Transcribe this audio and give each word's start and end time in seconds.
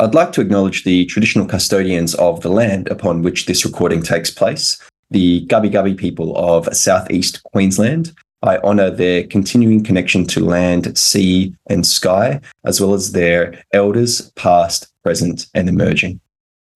I'd 0.00 0.12
like 0.12 0.32
to 0.32 0.40
acknowledge 0.40 0.82
the 0.82 1.06
traditional 1.06 1.46
custodians 1.46 2.16
of 2.16 2.40
the 2.40 2.48
land 2.48 2.88
upon 2.88 3.22
which 3.22 3.46
this 3.46 3.64
recording 3.64 4.02
takes 4.02 4.28
place, 4.28 4.76
the 5.10 5.46
Gubbi 5.46 5.70
Gubbi 5.70 5.96
people 5.96 6.36
of 6.36 6.66
southeast 6.74 7.44
Queensland. 7.44 8.12
I 8.42 8.58
honour 8.58 8.90
their 8.90 9.22
continuing 9.22 9.84
connection 9.84 10.26
to 10.26 10.44
land, 10.44 10.98
sea, 10.98 11.54
and 11.68 11.86
sky, 11.86 12.40
as 12.64 12.80
well 12.80 12.92
as 12.92 13.12
their 13.12 13.62
elders, 13.72 14.32
past, 14.32 14.88
present, 15.04 15.46
and 15.54 15.68
emerging. 15.68 16.20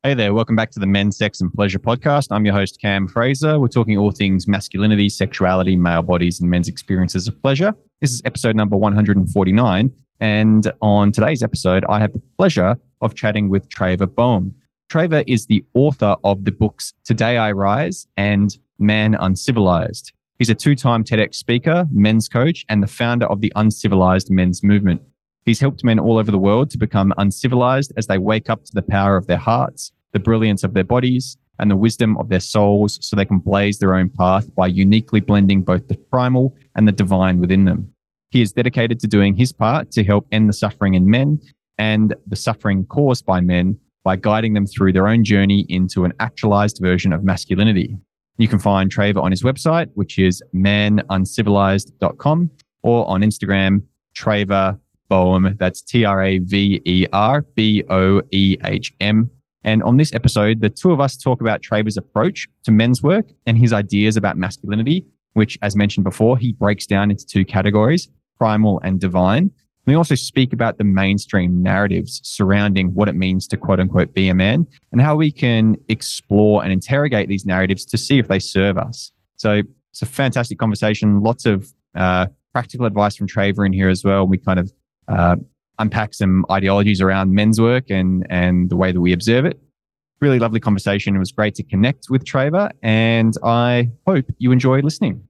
Hey 0.05 0.15
there, 0.15 0.33
welcome 0.33 0.55
back 0.55 0.71
to 0.71 0.79
the 0.79 0.87
Men's 0.87 1.17
Sex 1.17 1.41
and 1.41 1.53
Pleasure 1.53 1.81
podcast. 1.81 2.29
I'm 2.31 2.45
your 2.45 2.55
host, 2.55 2.81
Cam 2.81 3.09
Fraser. 3.09 3.59
We're 3.59 3.67
talking 3.67 3.99
all 3.99 4.13
things 4.13 4.47
masculinity, 4.47 5.09
sexuality, 5.09 5.75
male 5.75 6.03
bodies, 6.03 6.41
and 6.41 6.49
men's 6.49 6.69
experiences 6.69 7.27
of 7.27 7.43
pleasure. 7.43 7.75
This 8.01 8.13
is 8.13 8.23
episode 8.25 8.55
number 8.55 8.77
149. 8.77 9.93
And 10.21 10.71
on 10.81 11.13
today's 11.13 11.43
episode, 11.43 11.85
I 11.89 12.01
have 12.01 12.13
the 12.13 12.23
pleasure 12.37 12.77
of 13.01 13.15
chatting 13.15 13.49
with 13.49 13.69
Traver 13.69 14.13
Boehm. 14.13 14.55
Traver 14.91 15.23
is 15.27 15.47
the 15.47 15.65
author 15.75 16.17
of 16.25 16.45
the 16.45 16.53
books 16.53 16.95
Today 17.05 17.37
I 17.37 17.53
Rise 17.53 18.07
and 18.17 18.57
Man 18.79 19.15
Uncivilized. 19.15 20.13
He's 20.39 20.51
a 20.51 20.55
two 20.55 20.75
time 20.75 21.05
TEDx 21.05 21.35
speaker, 21.35 21.87
men's 21.93 22.29
coach, 22.29 22.65
and 22.69 22.83
the 22.83 22.87
founder 22.87 23.27
of 23.27 23.41
the 23.41 23.53
Uncivilized 23.57 24.31
Men's 24.31 24.63
Movement. 24.63 25.03
He's 25.45 25.61
helped 25.61 25.85
men 25.85 25.99
all 25.99 26.19
over 26.19 26.31
the 26.31 26.39
world 26.39 26.71
to 26.71 26.79
become 26.79 27.13
uncivilized 27.17 27.93
as 27.97 28.07
they 28.07 28.19
wake 28.19 28.51
up 28.51 28.65
to 28.65 28.75
the 28.75 28.83
power 28.83 29.17
of 29.17 29.27
their 29.27 29.39
hearts, 29.39 29.93
the 30.13 30.19
brilliance 30.19 30.63
of 30.63 30.75
their 30.75 30.85
bodies, 30.85 31.37
and 31.59 31.71
the 31.71 31.77
wisdom 31.77 32.17
of 32.19 32.29
their 32.29 32.41
souls 32.41 32.99
so 33.03 33.17
they 33.17 33.25
can 33.25 33.39
blaze 33.39 33.79
their 33.79 33.95
own 33.95 34.09
path 34.09 34.55
by 34.55 34.67
uniquely 34.67 35.21
blending 35.21 35.63
both 35.63 35.89
the 35.89 35.97
primal 35.97 36.55
and 36.77 36.87
the 36.87 36.93
divine 36.93 37.41
within 37.41 37.65
them. 37.65 37.93
He 38.31 38.43
is 38.43 38.53
dedicated 38.53 39.01
to 39.01 39.07
doing 39.07 39.35
his 39.35 39.53
part 39.53 39.91
to 39.93 40.05
help 40.05 40.27
end 40.33 40.49
the 40.49 40.53
suffering 40.53 40.95
in 40.95 41.11
men 41.11 41.41
and 41.79 42.15
the 42.27 42.37
suffering 42.37 42.85
caused 42.87 43.25
by 43.25 43.41
men 43.41 43.79
by 44.05 44.17
guiding 44.17 44.55
them 44.55 44.67
through 44.67 44.93
their 44.93 45.09
own 45.09 45.25
journey 45.25 45.65
into 45.69 46.05
an 46.05 46.13
actualized 46.21 46.79
version 46.81 47.13
of 47.13 47.25
masculinity. 47.25 47.97
You 48.37 48.49
can 48.49 48.59
find 48.59 48.91
Traver 48.95 49.23
on 49.23 49.31
his 49.31 49.43
website, 49.43 49.89
which 49.95 50.19
is 50.19 50.43
manuncivilized.com, 50.55 52.51
or 52.83 53.09
on 53.09 53.23
Instagram, 53.23 53.83
Traver 54.17 54.79
Boehm. 55.09 55.57
That's 55.59 55.83
T 55.83 56.05
R 56.05 56.23
A 56.23 56.39
V 56.39 56.81
E 56.85 57.07
R 57.13 57.43
B 57.55 57.83
O 57.91 58.23
E 58.31 58.57
H 58.65 58.93
M. 59.01 59.31
And 59.65 59.83
on 59.83 59.97
this 59.97 60.15
episode, 60.15 60.61
the 60.61 60.71
two 60.71 60.93
of 60.93 61.01
us 61.01 61.17
talk 61.17 61.41
about 61.41 61.63
Traver's 61.63 61.97
approach 61.97 62.47
to 62.65 62.71
men's 62.71 63.03
work 63.03 63.27
and 63.47 63.59
his 63.59 63.73
ideas 63.73 64.17
about 64.17 64.37
masculinity, 64.37 65.05
which, 65.33 65.59
as 65.63 65.75
mentioned 65.75 66.05
before, 66.05 66.39
he 66.39 66.53
breaks 66.53 66.87
down 66.87 67.11
into 67.11 67.27
two 67.27 67.45
categories 67.45 68.09
primal 68.39 68.81
and 68.85 69.01
divine. 69.01 69.51
We 69.87 69.95
also 69.95 70.15
speak 70.15 70.53
about 70.53 70.77
the 70.77 70.85
mainstream 70.85 71.63
narratives 71.63 72.21
surrounding 72.23 72.93
what 72.95 73.09
it 73.09 73.15
means 73.15 73.49
to 73.49 73.57
quote 73.57 73.81
unquote 73.81 74.13
be 74.13 74.29
a 74.29 74.35
man 74.35 74.67
and 74.93 75.01
how 75.01 75.17
we 75.17 75.33
can 75.33 75.77
explore 75.89 76.63
and 76.63 76.71
interrogate 76.71 77.29
these 77.29 77.47
narratives 77.47 77.87
to 77.87 77.97
see 77.97 78.19
if 78.19 78.29
they 78.29 78.39
serve 78.39 78.77
us. 78.77 79.13
So 79.37 79.63
it's 79.91 80.03
a 80.03 80.07
fantastic 80.07 80.59
conversation. 80.59 81.23
Lots 81.23 81.47
of 81.47 81.73
uh, 81.95 82.27
practical 82.53 82.87
advice 82.87 83.17
from 83.17 83.29
Traver 83.29 83.65
in 83.65 83.73
here 83.73 83.89
as 83.89 84.05
well. 84.05 84.27
We 84.27 84.37
kind 84.37 84.59
of 84.59 84.73
uh, 85.09 85.37
unpack 85.79 86.13
some 86.13 86.45
ideologies 86.51 87.01
around 87.01 87.33
men's 87.33 87.61
work 87.61 87.89
and 87.89 88.27
and 88.29 88.69
the 88.69 88.77
way 88.77 88.93
that 88.93 89.01
we 89.01 89.13
observe 89.13 89.45
it. 89.45 89.59
Really 90.21 90.39
lovely 90.39 90.61
conversation. 90.61 91.15
It 91.15 91.19
was 91.19 91.33
great 91.33 91.55
to 91.55 91.63
connect 91.63 92.07
with 92.11 92.25
Traver, 92.25 92.71
and 92.83 93.35
I 93.43 93.91
hope 94.07 94.27
you 94.39 94.51
enjoy 94.53 94.81
listening. 94.81 95.28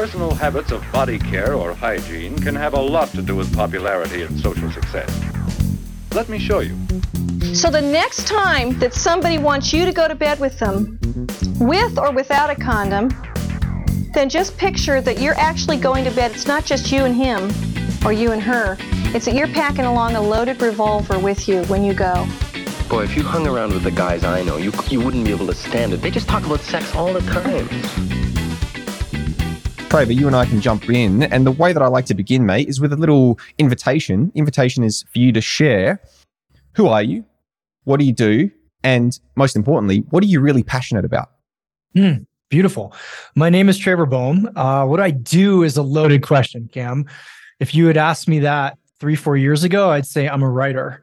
Personal 0.00 0.32
habits 0.32 0.72
of 0.72 0.82
body 0.92 1.18
care 1.18 1.52
or 1.52 1.74
hygiene 1.74 2.38
can 2.38 2.54
have 2.54 2.72
a 2.72 2.80
lot 2.80 3.10
to 3.10 3.20
do 3.20 3.36
with 3.36 3.54
popularity 3.54 4.22
and 4.22 4.40
social 4.40 4.70
success. 4.70 5.10
Let 6.14 6.30
me 6.30 6.38
show 6.38 6.60
you. 6.60 6.74
So 7.52 7.68
the 7.68 7.82
next 7.82 8.26
time 8.26 8.78
that 8.78 8.94
somebody 8.94 9.36
wants 9.36 9.74
you 9.74 9.84
to 9.84 9.92
go 9.92 10.08
to 10.08 10.14
bed 10.14 10.40
with 10.40 10.58
them, 10.58 10.98
with 11.60 11.98
or 11.98 12.12
without 12.12 12.48
a 12.48 12.54
condom, 12.54 13.10
then 14.14 14.30
just 14.30 14.56
picture 14.56 15.02
that 15.02 15.20
you're 15.20 15.38
actually 15.38 15.76
going 15.76 16.06
to 16.06 16.10
bed. 16.12 16.30
It's 16.30 16.46
not 16.46 16.64
just 16.64 16.90
you 16.90 17.04
and 17.04 17.14
him 17.14 17.50
or 18.02 18.14
you 18.14 18.32
and 18.32 18.40
her. 18.40 18.78
It's 19.14 19.26
that 19.26 19.34
you're 19.34 19.48
packing 19.48 19.84
along 19.84 20.16
a 20.16 20.22
loaded 20.22 20.62
revolver 20.62 21.18
with 21.18 21.46
you 21.46 21.62
when 21.64 21.84
you 21.84 21.92
go. 21.92 22.26
Boy, 22.88 23.04
if 23.04 23.14
you 23.18 23.22
hung 23.22 23.46
around 23.46 23.74
with 23.74 23.82
the 23.82 23.90
guys 23.90 24.24
I 24.24 24.44
know, 24.44 24.56
you, 24.56 24.72
you 24.88 24.98
wouldn't 25.02 25.26
be 25.26 25.30
able 25.30 25.46
to 25.48 25.54
stand 25.54 25.92
it. 25.92 25.98
They 25.98 26.10
just 26.10 26.26
talk 26.26 26.46
about 26.46 26.60
sex 26.60 26.94
all 26.94 27.12
the 27.12 27.20
time. 27.20 28.19
Traver, 29.90 30.14
you 30.14 30.28
and 30.28 30.36
I 30.36 30.46
can 30.46 30.60
jump 30.60 30.88
in. 30.88 31.24
And 31.24 31.44
the 31.44 31.50
way 31.50 31.72
that 31.72 31.82
I 31.82 31.88
like 31.88 32.06
to 32.06 32.14
begin, 32.14 32.46
mate, 32.46 32.68
is 32.68 32.80
with 32.80 32.92
a 32.92 32.96
little 32.96 33.40
invitation. 33.58 34.30
Invitation 34.36 34.84
is 34.84 35.02
for 35.12 35.18
you 35.18 35.32
to 35.32 35.40
share 35.40 36.00
who 36.76 36.86
are 36.86 37.02
you? 37.02 37.24
What 37.82 37.98
do 37.98 38.06
you 38.06 38.12
do? 38.12 38.52
And 38.84 39.18
most 39.34 39.56
importantly, 39.56 40.04
what 40.10 40.22
are 40.22 40.28
you 40.28 40.38
really 40.38 40.62
passionate 40.62 41.04
about? 41.04 41.32
Mm, 41.96 42.24
beautiful. 42.50 42.94
My 43.34 43.50
name 43.50 43.68
is 43.68 43.80
Traver 43.80 44.08
Boehm. 44.08 44.48
Uh, 44.54 44.86
what 44.86 45.00
I 45.00 45.10
do 45.10 45.64
is 45.64 45.76
a 45.76 45.82
loaded 45.82 46.22
question, 46.22 46.70
Cam. 46.72 47.04
If 47.58 47.74
you 47.74 47.88
had 47.88 47.96
asked 47.96 48.28
me 48.28 48.38
that 48.38 48.78
three, 49.00 49.16
four 49.16 49.36
years 49.36 49.64
ago, 49.64 49.90
I'd 49.90 50.06
say 50.06 50.28
I'm 50.28 50.44
a 50.44 50.50
writer. 50.50 51.02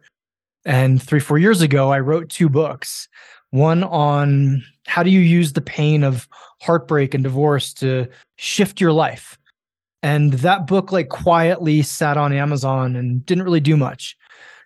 And 0.65 1.03
three, 1.03 1.19
four 1.19 1.37
years 1.37 1.59
ago, 1.59 1.91
I 1.91 1.99
wrote 1.99 2.29
two 2.29 2.47
books 2.47 3.09
one 3.51 3.83
on 3.83 4.63
how 4.85 5.03
do 5.03 5.09
you 5.09 5.19
use 5.19 5.53
the 5.53 5.61
pain 5.61 6.03
of 6.03 6.27
heartbreak 6.61 7.13
and 7.13 7.23
divorce 7.23 7.73
to 7.75 8.07
shift 8.37 8.81
your 8.81 8.91
life. 8.91 9.37
And 10.03 10.33
that 10.33 10.67
book 10.67 10.91
like 10.91 11.09
quietly 11.09 11.81
sat 11.81 12.17
on 12.17 12.33
amazon 12.33 12.95
and 12.95 13.25
didn't 13.25 13.43
really 13.43 13.59
do 13.59 13.77
much. 13.77 14.17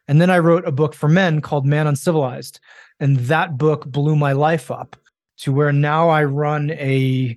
And 0.07 0.19
then 0.19 0.29
i 0.29 0.39
wrote 0.39 0.67
a 0.67 0.71
book 0.71 0.93
for 0.93 1.07
men 1.07 1.41
called 1.41 1.65
man 1.65 1.87
uncivilized 1.87 2.59
and 3.01 3.17
that 3.17 3.57
book 3.57 3.85
blew 3.87 4.15
my 4.15 4.31
life 4.31 4.71
up 4.71 4.95
to 5.39 5.51
where 5.51 5.73
now 5.73 6.07
i 6.07 6.23
run 6.23 6.71
a 6.71 7.35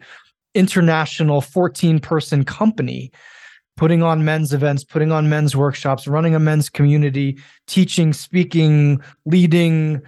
international 0.55 1.41
14 1.41 1.99
person 1.99 2.45
company 2.45 3.11
putting 3.77 4.03
on 4.03 4.25
men's 4.25 4.53
events 4.53 4.85
putting 4.85 5.11
on 5.11 5.29
men's 5.29 5.57
workshops 5.57 6.07
running 6.07 6.35
a 6.35 6.39
men's 6.39 6.69
community 6.69 7.39
teaching 7.67 8.13
speaking 8.13 9.01
leading 9.25 10.01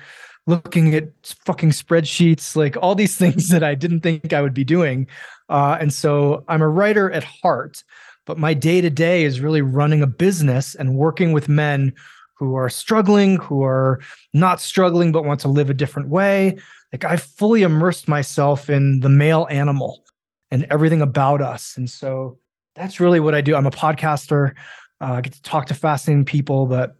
looking 0.46 0.94
at 0.94 1.08
fucking 1.44 1.70
spreadsheets, 1.70 2.56
like 2.56 2.76
all 2.76 2.94
these 2.94 3.16
things 3.22 3.48
that 3.48 3.62
I 3.62 3.74
didn't 3.74 4.00
think 4.00 4.32
I 4.32 4.42
would 4.42 4.54
be 4.54 4.64
doing. 4.64 5.06
Uh, 5.48 5.76
and 5.80 5.92
so 5.92 6.44
I'm 6.48 6.62
a 6.62 6.68
writer 6.68 7.10
at 7.10 7.24
heart, 7.24 7.84
but 8.24 8.38
my 8.38 8.54
day 8.54 8.80
to 8.80 8.90
day 8.90 9.24
is 9.24 9.40
really 9.40 9.62
running 9.62 10.02
a 10.02 10.06
business 10.06 10.74
and 10.74 10.96
working 10.96 11.32
with 11.32 11.48
men 11.48 11.94
who 12.34 12.54
are 12.54 12.68
struggling, 12.68 13.36
who 13.36 13.62
are 13.62 14.00
not 14.34 14.60
struggling, 14.60 15.10
but 15.12 15.24
want 15.24 15.40
to 15.40 15.48
live 15.48 15.70
a 15.70 15.74
different 15.74 16.08
way. 16.08 16.58
Like 16.92 17.04
I 17.04 17.16
fully 17.16 17.62
immersed 17.62 18.08
myself 18.08 18.68
in 18.68 19.00
the 19.00 19.08
male 19.08 19.46
animal 19.50 20.04
and 20.50 20.66
everything 20.70 21.02
about 21.02 21.40
us. 21.40 21.76
And 21.76 21.88
so 21.88 22.38
that's 22.74 23.00
really 23.00 23.20
what 23.20 23.34
I 23.34 23.40
do. 23.40 23.56
I'm 23.56 23.66
a 23.66 23.70
podcaster. 23.70 24.52
Uh, 25.00 25.14
I 25.14 25.20
get 25.22 25.32
to 25.32 25.42
talk 25.42 25.66
to 25.66 25.74
fascinating 25.74 26.24
people, 26.24 26.66
but 26.66 26.96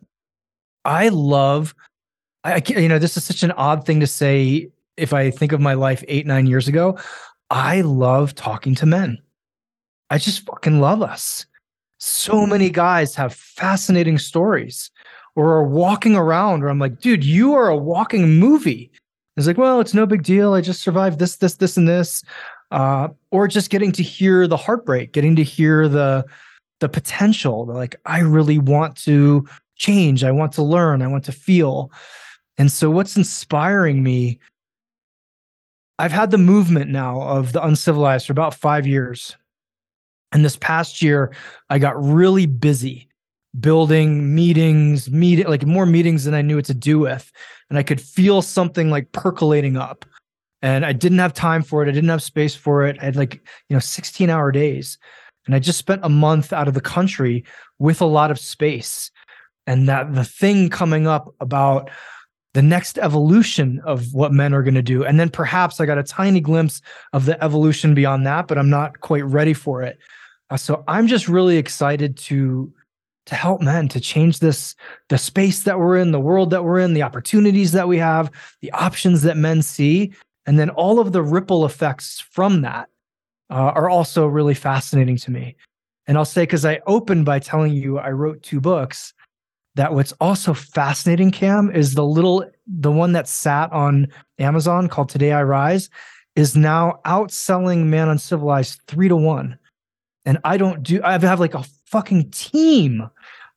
I 0.84 1.08
love 1.08 1.74
I, 2.54 2.60
can't, 2.60 2.80
you 2.80 2.88
know, 2.88 2.98
this 2.98 3.16
is 3.16 3.24
such 3.24 3.42
an 3.42 3.52
odd 3.52 3.84
thing 3.84 4.00
to 4.00 4.06
say. 4.06 4.68
If 4.96 5.12
I 5.12 5.30
think 5.30 5.52
of 5.52 5.60
my 5.60 5.74
life 5.74 6.02
eight, 6.08 6.26
nine 6.26 6.46
years 6.46 6.68
ago, 6.68 6.98
I 7.50 7.82
love 7.82 8.34
talking 8.34 8.74
to 8.76 8.86
men. 8.86 9.18
I 10.08 10.18
just 10.18 10.46
fucking 10.46 10.80
love 10.80 11.02
us. 11.02 11.44
So 11.98 12.46
many 12.46 12.70
guys 12.70 13.14
have 13.14 13.34
fascinating 13.34 14.18
stories 14.18 14.90
or 15.34 15.52
are 15.52 15.64
walking 15.64 16.16
around 16.16 16.60
where 16.60 16.70
I'm 16.70 16.78
like, 16.78 17.00
dude, 17.00 17.24
you 17.24 17.54
are 17.54 17.68
a 17.68 17.76
walking 17.76 18.38
movie. 18.38 18.90
It's 19.36 19.46
like, 19.46 19.58
well, 19.58 19.80
it's 19.80 19.92
no 19.92 20.06
big 20.06 20.22
deal. 20.22 20.54
I 20.54 20.62
just 20.62 20.80
survived 20.80 21.18
this, 21.18 21.36
this, 21.36 21.56
this, 21.56 21.76
and 21.76 21.86
this. 21.86 22.22
Uh, 22.70 23.08
or 23.30 23.46
just 23.46 23.70
getting 23.70 23.92
to 23.92 24.02
hear 24.02 24.48
the 24.48 24.56
heartbreak, 24.56 25.12
getting 25.12 25.36
to 25.36 25.44
hear 25.44 25.88
the 25.88 26.24
the 26.80 26.88
potential. 26.88 27.64
Like, 27.64 27.96
I 28.04 28.20
really 28.20 28.58
want 28.58 28.96
to 29.04 29.46
change. 29.76 30.24
I 30.24 30.30
want 30.30 30.52
to 30.52 30.62
learn. 30.62 31.00
I 31.00 31.06
want 31.06 31.24
to 31.24 31.32
feel. 31.32 31.90
And 32.58 32.70
so, 32.72 32.90
what's 32.90 33.16
inspiring 33.16 34.02
me, 34.02 34.38
I've 35.98 36.12
had 36.12 36.30
the 36.30 36.38
movement 36.38 36.90
now 36.90 37.20
of 37.20 37.52
the 37.52 37.64
uncivilized 37.64 38.26
for 38.26 38.32
about 38.32 38.54
five 38.54 38.86
years. 38.86 39.36
And 40.32 40.44
this 40.44 40.56
past 40.56 41.02
year, 41.02 41.34
I 41.70 41.78
got 41.78 42.02
really 42.02 42.46
busy 42.46 43.08
building 43.58 44.34
meetings, 44.34 45.10
meet 45.10 45.48
like 45.48 45.64
more 45.64 45.86
meetings 45.86 46.24
than 46.24 46.34
I 46.34 46.42
knew 46.42 46.56
what 46.56 46.64
to 46.66 46.74
do 46.74 46.98
with. 46.98 47.30
And 47.70 47.78
I 47.78 47.82
could 47.82 48.00
feel 48.00 48.42
something 48.42 48.90
like 48.90 49.12
percolating 49.12 49.76
up. 49.76 50.04
And 50.62 50.84
I 50.84 50.92
didn't 50.92 51.18
have 51.18 51.32
time 51.32 51.62
for 51.62 51.82
it. 51.82 51.88
I 51.88 51.92
didn't 51.92 52.10
have 52.10 52.22
space 52.22 52.54
for 52.54 52.86
it. 52.86 52.96
I 53.00 53.04
had 53.04 53.16
like, 53.16 53.34
you 53.68 53.76
know, 53.76 53.80
16 53.80 54.30
hour 54.30 54.52
days. 54.52 54.98
And 55.46 55.54
I 55.54 55.58
just 55.58 55.78
spent 55.78 56.04
a 56.04 56.08
month 56.08 56.52
out 56.52 56.68
of 56.68 56.74
the 56.74 56.80
country 56.80 57.44
with 57.78 58.00
a 58.00 58.06
lot 58.06 58.30
of 58.30 58.38
space. 58.38 59.10
And 59.66 59.88
that 59.88 60.14
the 60.14 60.24
thing 60.24 60.68
coming 60.68 61.06
up 61.06 61.34
about 61.40 61.90
the 62.56 62.62
next 62.62 62.96
evolution 62.96 63.82
of 63.84 64.14
what 64.14 64.32
men 64.32 64.54
are 64.54 64.62
going 64.62 64.72
to 64.72 64.80
do. 64.80 65.04
And 65.04 65.20
then 65.20 65.28
perhaps 65.28 65.78
I 65.78 65.84
got 65.84 65.98
a 65.98 66.02
tiny 66.02 66.40
glimpse 66.40 66.80
of 67.12 67.26
the 67.26 67.42
evolution 67.44 67.94
beyond 67.94 68.26
that, 68.26 68.48
but 68.48 68.56
I'm 68.56 68.70
not 68.70 69.00
quite 69.00 69.26
ready 69.26 69.52
for 69.52 69.82
it. 69.82 69.98
Uh, 70.48 70.56
so 70.56 70.82
I'm 70.88 71.06
just 71.06 71.28
really 71.28 71.58
excited 71.58 72.16
to 72.16 72.72
to 73.26 73.34
help 73.34 73.60
men 73.60 73.88
to 73.88 74.00
change 74.00 74.38
this 74.38 74.74
the 75.10 75.18
space 75.18 75.64
that 75.64 75.78
we're 75.78 75.98
in, 75.98 76.12
the 76.12 76.18
world 76.20 76.48
that 76.48 76.64
we're 76.64 76.78
in, 76.78 76.94
the 76.94 77.02
opportunities 77.02 77.72
that 77.72 77.88
we 77.88 77.98
have, 77.98 78.30
the 78.62 78.72
options 78.72 79.20
that 79.20 79.36
men 79.36 79.60
see, 79.60 80.14
and 80.46 80.58
then 80.58 80.70
all 80.70 80.98
of 80.98 81.12
the 81.12 81.22
ripple 81.22 81.66
effects 81.66 82.20
from 82.20 82.62
that 82.62 82.88
uh, 83.50 83.72
are 83.74 83.90
also 83.90 84.26
really 84.26 84.54
fascinating 84.54 85.18
to 85.18 85.30
me. 85.30 85.56
And 86.06 86.16
I'll 86.16 86.24
say 86.24 86.44
because 86.44 86.64
I 86.64 86.80
opened 86.86 87.26
by 87.26 87.38
telling 87.38 87.74
you 87.74 87.98
I 87.98 88.12
wrote 88.12 88.42
two 88.42 88.62
books. 88.62 89.12
That 89.76 89.92
what's 89.92 90.12
also 90.20 90.54
fascinating, 90.54 91.30
Cam, 91.30 91.70
is 91.70 91.94
the 91.94 92.04
little 92.04 92.50
the 92.66 92.90
one 92.90 93.12
that 93.12 93.28
sat 93.28 93.70
on 93.72 94.08
Amazon 94.38 94.88
called 94.88 95.10
Today 95.10 95.32
I 95.32 95.42
Rise 95.42 95.90
is 96.34 96.56
now 96.56 97.00
outselling 97.04 97.84
Man 97.84 98.08
Uncivilized 98.08 98.80
three 98.86 99.08
to 99.08 99.16
one. 99.16 99.58
And 100.24 100.38
I 100.44 100.56
don't 100.56 100.82
do 100.82 101.00
I 101.04 101.18
have 101.18 101.40
like 101.40 101.54
a 101.54 101.64
fucking 101.86 102.30
team 102.30 103.08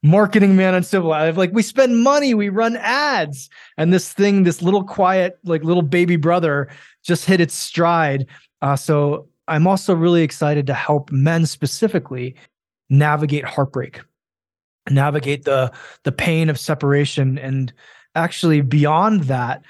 marketing 0.04 0.58
Man 0.58 0.76
Uncivilized. 0.76 1.38
Like 1.38 1.54
we 1.54 1.64
spend 1.64 2.04
money, 2.04 2.34
we 2.34 2.50
run 2.50 2.76
ads, 2.76 3.50
and 3.78 3.94
this 3.94 4.12
thing, 4.12 4.44
this 4.44 4.62
little 4.62 4.84
quiet, 4.84 5.40
like 5.46 5.64
little 5.64 5.84
baby 5.84 6.18
brother, 6.18 6.68
just 7.02 7.26
hit 7.26 7.40
its 7.40 7.54
stride. 7.54 8.28
Uh, 8.62 8.76
so 8.76 9.30
I'm 9.48 9.68
also 9.68 9.96
really 9.96 10.24
excited 10.24 10.68
to 10.68 10.74
help 10.74 11.12
men 11.12 11.46
specifically 11.46 12.36
navigate 12.90 13.46
heartbreak, 13.46 14.02
navigate 14.90 15.46
the 15.46 15.72
the 16.04 16.12
pain 16.12 16.50
of 16.50 16.60
separation, 16.60 17.38
and 17.38 17.74
actually 18.16 18.62
beyond 18.62 19.24
that, 19.24 19.62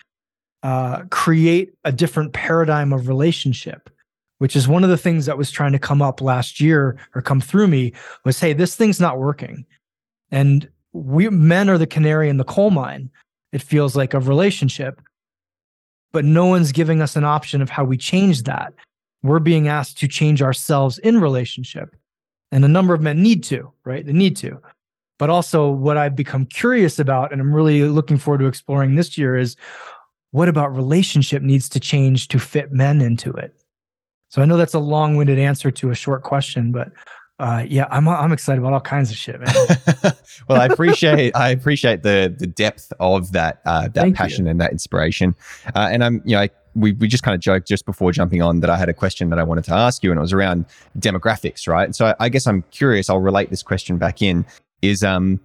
uh, 0.63 1.03
create 1.09 1.73
a 1.83 1.91
different 1.91 2.33
paradigm 2.33 2.93
of 2.93 3.07
relationship. 3.07 3.89
Which 4.39 4.55
is 4.55 4.69
one 4.69 4.85
of 4.85 4.89
the 4.89 4.97
things 4.97 5.25
that 5.25 5.37
was 5.37 5.51
trying 5.51 5.73
to 5.73 5.79
come 5.79 6.01
up 6.01 6.21
last 6.21 6.61
year 6.61 6.97
or 7.13 7.21
come 7.21 7.41
through 7.41 7.67
me 7.67 7.91
was, 8.23 8.39
hey, 8.39 8.53
this 8.53 8.73
thing's 8.73 8.99
not 8.99 9.19
working, 9.19 9.65
and 10.31 10.69
we 10.93 11.29
men 11.29 11.69
are 11.69 11.77
the 11.77 11.85
canary 11.85 12.29
in 12.29 12.37
the 12.37 12.45
coal 12.45 12.71
mine. 12.71 13.09
It 13.51 13.61
feels 13.61 13.97
like 13.97 14.13
a 14.13 14.19
relationship, 14.19 15.01
but 16.13 16.23
no 16.23 16.45
one's 16.45 16.71
giving 16.71 17.01
us 17.01 17.15
an 17.15 17.25
option 17.25 17.61
of 17.61 17.69
how 17.69 17.83
we 17.83 17.97
change 17.97 18.43
that 18.43 18.73
we're 19.23 19.39
being 19.39 19.67
asked 19.67 19.97
to 19.99 20.07
change 20.07 20.41
ourselves 20.41 20.97
in 20.99 21.19
relationship. 21.19 21.95
And 22.51 22.65
a 22.65 22.69
number 22.69 22.93
of 22.93 23.01
men 23.01 23.21
need 23.21 23.43
to, 23.45 23.71
right? 23.83 24.05
They 24.05 24.13
need 24.13 24.35
to. 24.37 24.59
But 25.19 25.29
also, 25.29 25.69
what 25.69 25.97
I've 25.97 26.15
become 26.15 26.47
curious 26.47 26.97
about, 26.97 27.31
and 27.31 27.39
I'm 27.39 27.53
really 27.53 27.83
looking 27.83 28.17
forward 28.17 28.39
to 28.39 28.47
exploring 28.47 28.95
this 28.95 29.17
year, 29.17 29.37
is 29.37 29.55
what 30.31 30.49
about 30.49 30.75
relationship 30.75 31.43
needs 31.43 31.69
to 31.69 31.79
change 31.79 32.29
to 32.29 32.39
fit 32.39 32.71
men 32.71 33.01
into 33.01 33.31
it? 33.33 33.53
So 34.29 34.41
I 34.41 34.45
know 34.45 34.57
that's 34.57 34.73
a 34.73 34.79
long 34.79 35.17
winded 35.17 35.37
answer 35.37 35.69
to 35.71 35.91
a 35.91 35.95
short 35.95 36.23
question, 36.23 36.71
but 36.71 36.91
uh, 37.39 37.65
yeah, 37.67 37.87
I'm 37.89 38.07
I'm 38.07 38.31
excited 38.33 38.59
about 38.59 38.73
all 38.73 38.81
kinds 38.81 39.11
of 39.11 39.17
shit, 39.17 39.39
man. 39.39 39.53
well, 40.49 40.61
I 40.61 40.65
appreciate 40.65 41.35
I 41.35 41.49
appreciate 41.49 42.03
the 42.03 42.33
the 42.37 42.47
depth 42.47 42.91
of 42.99 43.31
that 43.31 43.61
uh, 43.65 43.83
that 43.83 43.93
Thank 43.93 44.15
passion 44.15 44.45
you. 44.45 44.51
and 44.51 44.61
that 44.61 44.71
inspiration, 44.71 45.35
uh, 45.73 45.89
and 45.91 46.03
I'm 46.03 46.21
you 46.25 46.35
know 46.35 46.41
I, 46.41 46.49
we 46.75 46.91
we 46.93 47.07
just 47.07 47.23
kind 47.23 47.33
of 47.33 47.41
joked 47.41 47.67
just 47.67 47.85
before 47.85 48.11
jumping 48.11 48.41
on 48.41 48.59
that 48.59 48.69
I 48.69 48.77
had 48.77 48.89
a 48.89 48.93
question 48.93 49.29
that 49.29 49.39
I 49.39 49.43
wanted 49.43 49.63
to 49.65 49.73
ask 49.73 50.03
you, 50.03 50.11
and 50.11 50.17
it 50.17 50.21
was 50.21 50.33
around 50.33 50.65
demographics, 50.97 51.65
right? 51.67 51.85
And 51.85 51.95
So 51.95 52.07
I, 52.07 52.15
I 52.19 52.29
guess 52.29 52.45
I'm 52.45 52.61
curious. 52.71 53.09
I'll 53.09 53.19
relate 53.19 53.49
this 53.49 53.63
question 53.63 53.97
back 53.97 54.21
in. 54.21 54.45
Is 54.81 55.03
um 55.03 55.39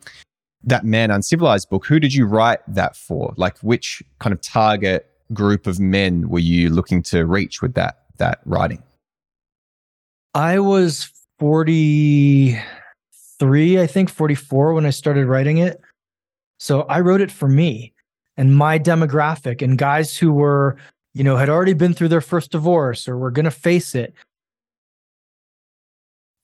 that 0.62 0.84
man 0.84 1.10
uncivilized 1.10 1.68
book? 1.68 1.84
Who 1.86 2.00
did 2.00 2.14
you 2.14 2.26
write 2.26 2.60
that 2.68 2.96
for? 2.96 3.34
Like, 3.36 3.58
which 3.58 4.02
kind 4.18 4.32
of 4.32 4.40
target 4.40 5.10
group 5.32 5.66
of 5.66 5.80
men 5.80 6.28
were 6.28 6.38
you 6.38 6.70
looking 6.70 7.02
to 7.04 7.26
reach 7.26 7.62
with 7.62 7.74
that 7.74 8.02
that 8.18 8.40
writing? 8.44 8.82
I 10.34 10.58
was 10.58 11.10
43, 11.38 13.80
I 13.80 13.86
think 13.86 14.10
44 14.10 14.74
when 14.74 14.86
I 14.86 14.90
started 14.90 15.26
writing 15.26 15.58
it. 15.58 15.80
So 16.58 16.82
I 16.82 17.00
wrote 17.00 17.20
it 17.20 17.30
for 17.30 17.48
me 17.48 17.92
and 18.36 18.56
my 18.56 18.78
demographic 18.78 19.62
and 19.62 19.78
guys 19.78 20.16
who 20.16 20.32
were, 20.32 20.76
you 21.12 21.22
know, 21.22 21.36
had 21.36 21.48
already 21.48 21.74
been 21.74 21.94
through 21.94 22.08
their 22.08 22.20
first 22.20 22.50
divorce 22.50 23.08
or 23.08 23.16
were 23.16 23.30
going 23.30 23.44
to 23.44 23.50
face 23.50 23.94
it. 23.94 24.14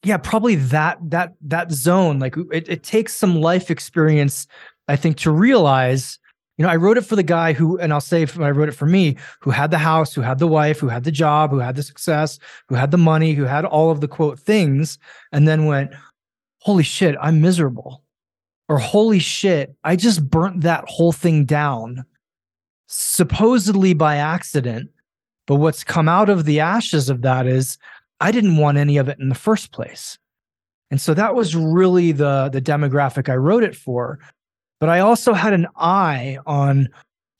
Yeah, 0.02 0.16
probably 0.16 0.54
that 0.54 0.98
that 1.10 1.34
that 1.42 1.70
zone 1.70 2.18
like 2.20 2.36
it, 2.52 2.68
it 2.68 2.82
takes 2.82 3.14
some 3.14 3.40
life 3.40 3.70
experience 3.70 4.46
I 4.88 4.96
think 4.96 5.18
to 5.18 5.30
realize 5.30 6.18
you 6.60 6.66
know, 6.66 6.72
I 6.72 6.76
wrote 6.76 6.98
it 6.98 7.06
for 7.06 7.16
the 7.16 7.22
guy 7.22 7.54
who, 7.54 7.78
and 7.78 7.90
I'll 7.90 8.02
say 8.02 8.26
I 8.38 8.50
wrote 8.50 8.68
it 8.68 8.72
for 8.74 8.84
me, 8.84 9.16
who 9.40 9.48
had 9.48 9.70
the 9.70 9.78
house, 9.78 10.12
who 10.12 10.20
had 10.20 10.38
the 10.38 10.46
wife, 10.46 10.78
who 10.78 10.88
had 10.88 11.04
the 11.04 11.10
job, 11.10 11.50
who 11.50 11.58
had 11.58 11.74
the 11.74 11.82
success, 11.82 12.38
who 12.68 12.74
had 12.74 12.90
the 12.90 12.98
money, 12.98 13.32
who 13.32 13.44
had 13.44 13.64
all 13.64 13.90
of 13.90 14.02
the 14.02 14.08
quote 14.08 14.38
things, 14.38 14.98
and 15.32 15.48
then 15.48 15.64
went, 15.64 15.90
holy 16.58 16.82
shit, 16.82 17.16
I'm 17.18 17.40
miserable. 17.40 18.02
Or 18.68 18.78
holy 18.78 19.20
shit, 19.20 19.74
I 19.84 19.96
just 19.96 20.28
burnt 20.28 20.60
that 20.60 20.84
whole 20.86 21.12
thing 21.12 21.46
down, 21.46 22.04
supposedly 22.88 23.94
by 23.94 24.16
accident. 24.16 24.90
But 25.46 25.56
what's 25.56 25.82
come 25.82 26.10
out 26.10 26.28
of 26.28 26.44
the 26.44 26.60
ashes 26.60 27.08
of 27.08 27.22
that 27.22 27.46
is 27.46 27.78
I 28.20 28.32
didn't 28.32 28.56
want 28.56 28.78
any 28.78 28.96
of 28.98 29.08
it 29.08 29.18
in 29.18 29.28
the 29.28 29.34
first 29.34 29.72
place. 29.72 30.18
And 30.90 31.00
so 31.00 31.14
that 31.14 31.34
was 31.34 31.54
really 31.54 32.12
the, 32.12 32.50
the 32.52 32.60
demographic 32.60 33.28
I 33.28 33.36
wrote 33.36 33.62
it 33.62 33.76
for 33.76 34.18
but 34.80 34.88
I 34.88 35.00
also 35.00 35.34
had 35.34 35.52
an 35.52 35.68
eye 35.76 36.38
on 36.46 36.88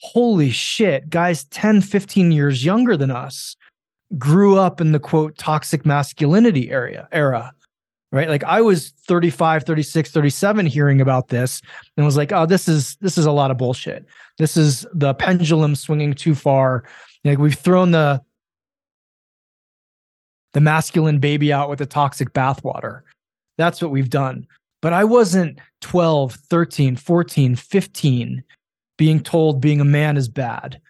holy 0.02 0.50
shit, 0.50 1.10
guys 1.10 1.44
10, 1.44 1.80
15 1.80 2.32
years 2.32 2.64
younger 2.64 2.96
than 2.96 3.10
us 3.10 3.56
grew 4.18 4.58
up 4.58 4.80
in 4.80 4.92
the 4.92 5.00
quote 5.00 5.36
toxic 5.38 5.86
masculinity 5.86 6.70
area 6.70 7.08
era. 7.10 7.52
Right. 8.12 8.28
Like 8.28 8.42
I 8.42 8.60
was 8.60 8.90
35, 9.06 9.62
36, 9.62 10.10
37 10.10 10.66
hearing 10.66 11.00
about 11.00 11.28
this 11.28 11.62
and 11.96 12.04
was 12.04 12.16
like, 12.16 12.32
oh, 12.32 12.44
this 12.44 12.66
is 12.66 12.96
this 12.96 13.16
is 13.16 13.24
a 13.24 13.30
lot 13.30 13.52
of 13.52 13.56
bullshit. 13.56 14.04
This 14.36 14.56
is 14.56 14.84
the 14.92 15.14
pendulum 15.14 15.76
swinging 15.76 16.14
too 16.14 16.34
far. 16.34 16.82
Like 17.24 17.38
we've 17.38 17.54
thrown 17.54 17.92
the 17.92 18.20
the 20.52 20.60
masculine 20.60 21.18
baby 21.18 21.52
out 21.52 21.70
with 21.70 21.78
the 21.78 21.86
toxic 21.86 22.32
bathwater. 22.32 23.02
That's 23.58 23.80
what 23.80 23.90
we've 23.90 24.10
done. 24.10 24.46
But 24.82 24.92
I 24.92 25.04
wasn't 25.04 25.58
12, 25.82 26.34
13, 26.34 26.96
14, 26.96 27.56
15 27.56 28.44
being 28.96 29.20
told 29.20 29.60
being 29.60 29.80
a 29.80 29.84
man 29.84 30.16
is 30.16 30.28
bad 30.28 30.80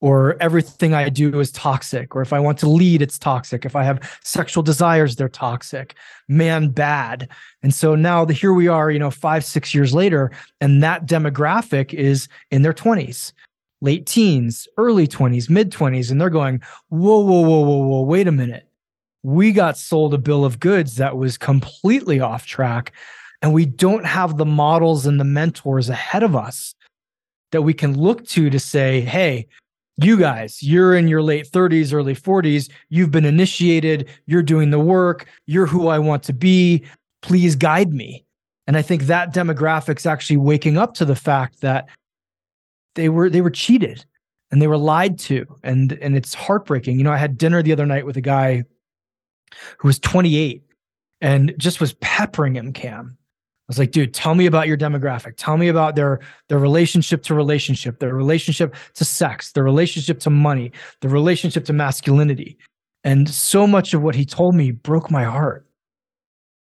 or 0.00 0.40
everything 0.40 0.94
I 0.94 1.08
do 1.08 1.40
is 1.40 1.50
toxic, 1.50 2.14
or 2.14 2.22
if 2.22 2.32
I 2.32 2.38
want 2.38 2.58
to 2.58 2.68
lead, 2.68 3.02
it's 3.02 3.18
toxic. 3.18 3.64
If 3.64 3.74
I 3.74 3.82
have 3.82 4.18
sexual 4.22 4.62
desires, 4.62 5.16
they're 5.16 5.28
toxic. 5.28 5.94
Man, 6.28 6.68
bad. 6.68 7.28
And 7.62 7.74
so 7.74 7.94
now 7.96 8.24
the, 8.24 8.32
here 8.32 8.52
we 8.52 8.68
are, 8.68 8.90
you 8.90 8.98
know, 8.98 9.10
five, 9.10 9.44
six 9.44 9.74
years 9.74 9.92
later, 9.92 10.30
and 10.60 10.82
that 10.82 11.06
demographic 11.06 11.92
is 11.92 12.28
in 12.50 12.62
their 12.62 12.72
20s, 12.72 13.32
late 13.80 14.06
teens, 14.06 14.68
early 14.76 15.08
20s, 15.08 15.50
mid 15.50 15.72
20s, 15.72 16.10
and 16.10 16.20
they're 16.20 16.30
going, 16.30 16.62
whoa, 16.90 17.18
whoa, 17.18 17.40
whoa, 17.40 17.60
whoa, 17.60 17.78
whoa, 17.78 18.02
wait 18.02 18.28
a 18.28 18.32
minute. 18.32 18.67
We 19.22 19.52
got 19.52 19.76
sold 19.76 20.14
a 20.14 20.18
bill 20.18 20.44
of 20.44 20.60
goods 20.60 20.96
that 20.96 21.16
was 21.16 21.36
completely 21.36 22.20
off 22.20 22.46
track 22.46 22.92
and 23.42 23.52
we 23.52 23.66
don't 23.66 24.04
have 24.04 24.36
the 24.36 24.46
models 24.46 25.06
and 25.06 25.20
the 25.20 25.24
mentors 25.24 25.88
ahead 25.88 26.22
of 26.22 26.34
us 26.34 26.74
that 27.52 27.62
we 27.62 27.72
can 27.72 27.98
look 27.98 28.26
to 28.26 28.50
to 28.50 28.58
say, 28.58 29.00
hey, 29.00 29.46
you 29.96 30.16
guys, 30.16 30.62
you're 30.62 30.96
in 30.96 31.08
your 31.08 31.22
late 31.22 31.48
30s, 31.50 31.92
early 31.92 32.14
40s, 32.14 32.70
you've 32.88 33.10
been 33.10 33.24
initiated, 33.24 34.08
you're 34.26 34.42
doing 34.42 34.70
the 34.70 34.78
work, 34.78 35.26
you're 35.46 35.66
who 35.66 35.88
I 35.88 35.98
want 35.98 36.22
to 36.24 36.32
be. 36.32 36.84
Please 37.22 37.56
guide 37.56 37.92
me. 37.92 38.24
And 38.66 38.76
I 38.76 38.82
think 38.82 39.04
that 39.04 39.34
demographic's 39.34 40.06
actually 40.06 40.36
waking 40.36 40.76
up 40.76 40.94
to 40.94 41.04
the 41.04 41.16
fact 41.16 41.62
that 41.62 41.88
they 42.94 43.08
were 43.08 43.30
they 43.30 43.40
were 43.40 43.50
cheated 43.50 44.04
and 44.50 44.60
they 44.60 44.66
were 44.66 44.76
lied 44.76 45.18
to 45.20 45.46
and 45.62 45.92
and 45.94 46.16
it's 46.16 46.34
heartbreaking. 46.34 46.98
You 46.98 47.04
know, 47.04 47.12
I 47.12 47.16
had 47.16 47.38
dinner 47.38 47.62
the 47.62 47.72
other 47.72 47.86
night 47.86 48.06
with 48.06 48.16
a 48.16 48.20
guy 48.20 48.64
who 49.78 49.88
was 49.88 49.98
28 49.98 50.62
and 51.20 51.54
just 51.58 51.80
was 51.80 51.94
peppering 51.94 52.56
him 52.56 52.72
cam 52.72 53.18
I 53.68 53.70
was 53.70 53.78
like, 53.78 53.90
dude, 53.90 54.14
tell 54.14 54.34
me 54.34 54.46
about 54.46 54.66
your 54.66 54.78
demographic. 54.78 55.34
Tell 55.36 55.58
me 55.58 55.68
about 55.68 55.94
their 55.94 56.20
their 56.48 56.58
relationship 56.58 57.22
to 57.24 57.34
relationship, 57.34 57.98
their 57.98 58.14
relationship 58.14 58.74
to 58.94 59.04
sex, 59.04 59.52
their 59.52 59.62
relationship 59.62 60.20
to 60.20 60.30
money, 60.30 60.72
the 61.02 61.10
relationship 61.10 61.66
to 61.66 61.74
masculinity. 61.74 62.56
And 63.04 63.28
so 63.28 63.66
much 63.66 63.92
of 63.92 64.02
what 64.02 64.14
he 64.14 64.24
told 64.24 64.54
me 64.54 64.70
broke 64.70 65.10
my 65.10 65.24
heart. 65.24 65.66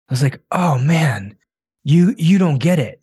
I 0.10 0.13
was 0.13 0.22
like, 0.22 0.41
oh 0.51 0.79
man, 0.79 1.38
you 1.86 2.13
you 2.17 2.38
don't 2.38 2.58
get 2.60 2.77
it. 2.77 3.01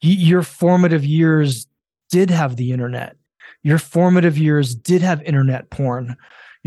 your 0.00 0.42
formative 0.42 1.04
years 1.04 1.68
did 2.10 2.30
have 2.30 2.56
the 2.56 2.72
internet. 2.72 3.14
Your 3.62 3.78
formative 3.78 4.36
years 4.36 4.74
did 4.74 5.00
have 5.00 5.22
internet 5.22 5.70
porn. 5.70 6.16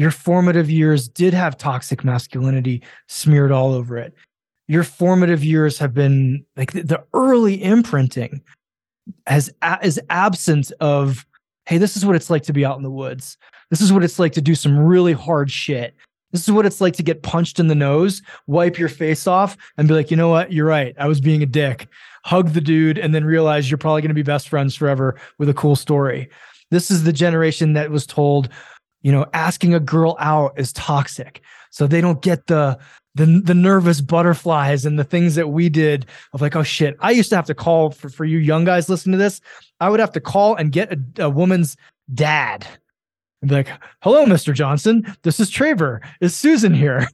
Your 0.02 0.12
formative 0.12 0.70
years 0.70 1.08
did 1.08 1.34
have 1.34 1.58
toxic 1.58 2.04
masculinity 2.04 2.82
smeared 3.08 3.52
all 3.52 3.72
over 3.74 3.98
it 3.98 4.14
your 4.72 4.84
formative 4.86 5.44
years 5.44 5.78
have 5.78 5.94
been 5.94 6.46
like 6.56 6.72
the, 6.72 6.82
the 6.84 7.04
early 7.14 7.62
imprinting 7.62 8.42
as 9.28 9.54
is 9.84 10.00
absent 10.10 10.72
of 10.80 11.26
hey 11.66 11.78
this 11.78 11.98
is 11.98 12.06
what 12.06 12.16
it's 12.16 12.30
like 12.30 12.44
to 12.44 12.54
be 12.54 12.64
out 12.64 12.78
in 12.78 12.84
the 12.84 12.90
woods 12.90 13.38
this 13.70 13.82
is 13.82 13.92
what 13.92 14.02
it's 14.02 14.18
like 14.18 14.32
to 14.32 14.42
do 14.42 14.56
some 14.56 14.80
really 14.80 15.12
hard 15.12 15.52
shit 15.52 15.94
This 16.32 16.48
is 16.48 16.54
what 16.54 16.66
it's 16.66 16.80
like 16.80 16.94
to 16.96 17.04
get 17.04 17.24
punched 17.24 17.60
in 17.60 17.68
the 17.68 17.76
nose, 17.76 18.22
wipe 18.48 18.80
your 18.80 18.88
face 18.88 19.28
off, 19.28 19.58
and 19.78 19.88
be 19.90 19.94
like, 19.94 20.10
you 20.10 20.16
know 20.16 20.30
what? 20.30 20.54
You're 20.54 20.66
right. 20.66 20.96
I 20.98 21.08
was 21.08 21.20
being 21.20 21.44
a 21.44 21.46
dick. 21.46 21.90
Hug 22.24 22.54
the 22.54 22.62
dude, 22.62 22.98
and 22.98 23.14
then 23.14 23.26
realize 23.26 23.70
you're 23.70 23.78
probably 23.78 24.02
going 24.02 24.10
to 24.10 24.16
be 24.16 24.24
best 24.24 24.48
friends 24.48 24.74
forever 24.74 25.20
with 25.40 25.50
a 25.50 25.54
cool 25.54 25.76
story. 25.76 26.30
This 26.70 26.90
is 26.90 27.04
the 27.04 27.12
generation 27.12 27.74
that 27.74 27.92
was 27.92 28.06
told, 28.06 28.48
you 29.02 29.12
know, 29.12 29.26
asking 29.34 29.74
a 29.74 29.80
girl 29.80 30.16
out 30.20 30.54
is 30.58 30.74
toxic. 30.74 31.42
So 31.70 31.88
they 31.88 32.02
don't 32.02 32.22
get 32.22 32.48
the 32.48 32.78
the 33.16 33.42
the 33.44 33.54
nervous 33.54 34.00
butterflies 34.00 34.86
and 34.86 34.98
the 34.98 35.04
things 35.04 35.36
that 35.36 35.50
we 35.50 35.70
did 35.70 36.06
of 36.34 36.42
like, 36.42 36.56
oh 36.56 36.64
shit. 36.64 36.96
I 37.00 37.12
used 37.12 37.30
to 37.30 37.36
have 37.36 37.46
to 37.48 37.54
call 37.54 37.92
for, 37.92 38.10
for 38.10 38.26
you 38.26 38.38
young 38.38 38.64
guys 38.64 38.90
listening 38.90 39.14
to 39.14 39.18
this. 39.18 39.42
I 39.80 39.90
would 39.90 40.00
have 40.00 40.14
to 40.14 40.22
call 40.22 40.56
and 40.56 40.72
get 40.72 40.94
a, 40.94 41.26
a 41.26 41.30
woman's 41.30 41.76
dad 42.14 42.66
and 43.42 43.50
be 43.50 43.56
like, 43.56 43.70
hello, 44.02 44.26
Mr. 44.26 44.54
Johnson. 44.54 45.16
This 45.24 45.40
is 45.40 45.52
Traver. 45.52 46.00
Is 46.22 46.36
Susan 46.36 46.74
here? 46.74 47.08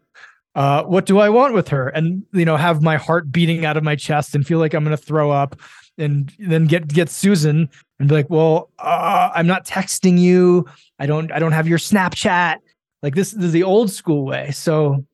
Uh, 0.56 0.84
what 0.84 1.06
do 1.06 1.20
I 1.20 1.30
want 1.30 1.54
with 1.54 1.68
her? 1.68 1.90
And 1.90 2.24
you 2.34 2.44
know, 2.44 2.58
have 2.58 2.82
my 2.82 2.98
heart 2.98 3.32
beating 3.32 3.64
out 3.64 3.78
of 3.78 3.84
my 3.84 3.96
chest 3.96 4.34
and 4.34 4.46
feel 4.46 4.60
like 4.60 4.74
I'm 4.74 4.84
gonna 4.84 4.98
throw 4.98 5.30
up 5.32 5.60
and 5.98 6.32
then 6.40 6.66
get 6.66 6.88
get 6.88 7.10
Susan 7.10 7.70
and 8.00 8.10
be 8.10 8.16
like, 8.16 8.30
well, 8.30 8.70
uh, 8.80 9.32
I'm 9.34 9.48
not 9.48 9.66
texting 9.66 10.20
you. 10.20 10.66
I 11.00 11.06
don't 11.06 11.32
I 11.32 11.40
don't 11.40 11.52
have 11.52 11.68
your 11.68 11.80
Snapchat. 11.80 12.58
Like 13.04 13.16
this, 13.16 13.32
this 13.32 13.46
is 13.46 13.52
the 13.52 13.64
old 13.64 13.92
school 13.92 14.26
way. 14.26 14.52
So 14.52 15.06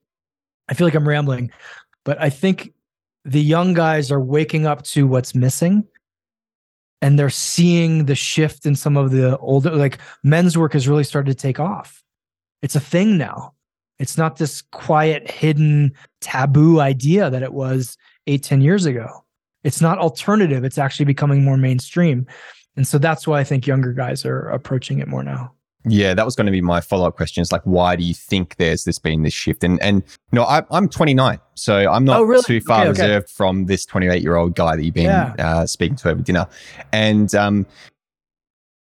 I 0.70 0.74
feel 0.74 0.88
like 0.88 0.96
I'm 0.96 1.08
rambling, 1.08 1.52
but 2.06 2.20
I 2.22 2.30
think 2.30 2.74
the 3.26 3.42
young 3.42 3.74
guys 3.74 4.12
are 4.12 4.20
waking 4.20 4.66
up 4.66 4.84
to 4.84 5.08
what's 5.08 5.36
missing 5.36 5.86
and 7.02 7.20
they're 7.20 7.30
seeing 7.30 8.06
the 8.06 8.16
shift 8.16 8.66
in 8.66 8.76
some 8.76 8.98
of 8.98 9.12
the 9.12 9.38
older 9.40 9.72
like 9.72 10.00
men's 10.24 10.58
work 10.58 10.74
has 10.74 10.88
really 10.88 11.04
started 11.04 11.32
to 11.32 11.38
take 11.38 11.60
off 11.60 12.02
it's 12.62 12.76
a 12.76 12.80
thing 12.80 13.18
now 13.18 13.54
it's 14.00 14.18
not 14.18 14.38
this 14.38 14.62
quiet 14.72 15.30
hidden 15.30 15.92
taboo 16.22 16.80
idea 16.80 17.30
that 17.30 17.44
it 17.44 17.54
was 17.54 17.98
eight 18.28 18.44
ten 18.44 18.62
years 18.62 18.86
ago 18.86 19.24
it's 19.64 19.82
not 19.82 19.98
alternative 19.98 20.64
it's 20.64 20.78
actually 20.78 21.06
becoming 21.06 21.44
more 21.44 21.58
mainstream 21.58 22.26
and 22.76 22.88
so 22.88 22.98
that's 22.98 23.28
why 23.28 23.40
i 23.40 23.44
think 23.44 23.68
younger 23.68 23.94
guys 23.94 24.26
are 24.26 24.50
approaching 24.50 25.00
it 25.00 25.08
more 25.08 25.24
now 25.24 25.52
yeah, 25.86 26.14
that 26.14 26.26
was 26.26 26.36
going 26.36 26.46
to 26.46 26.52
be 26.52 26.62
my 26.62 26.80
follow 26.80 27.08
up 27.08 27.18
question. 27.18 27.42
Is 27.42 27.52
like, 27.52 27.64
why 27.64 27.96
do 27.96 28.04
you 28.04 28.14
think 28.14 28.56
there's 28.56 28.86
this 28.86 29.00
been 29.00 29.24
this 29.24 29.34
shift? 29.34 29.64
And 29.64 29.82
and 29.82 30.02
you 30.32 30.36
know, 30.38 30.44
I, 30.44 30.64
am 30.72 30.88
29, 30.88 31.40
so 31.56 31.92
I'm 31.92 32.06
not 32.06 32.22
oh, 32.22 32.24
really? 32.24 32.44
too 32.44 32.62
far 32.62 32.82
okay, 32.82 32.90
reserved 32.90 33.26
okay. 33.26 33.34
from 33.36 33.66
this 33.66 33.86
28 33.86 34.22
year 34.22 34.38
old 34.38 34.56
guy 34.56 34.78
that 34.78 34.84
you've 34.84 34.94
been 34.94 35.06
yeah. 35.06 35.36
uh, 35.38 35.66
speaking 35.66 35.98
to 35.98 36.12
over 36.12 36.22
dinner. 36.22 36.48
And 36.94 37.36
um, 37.36 37.66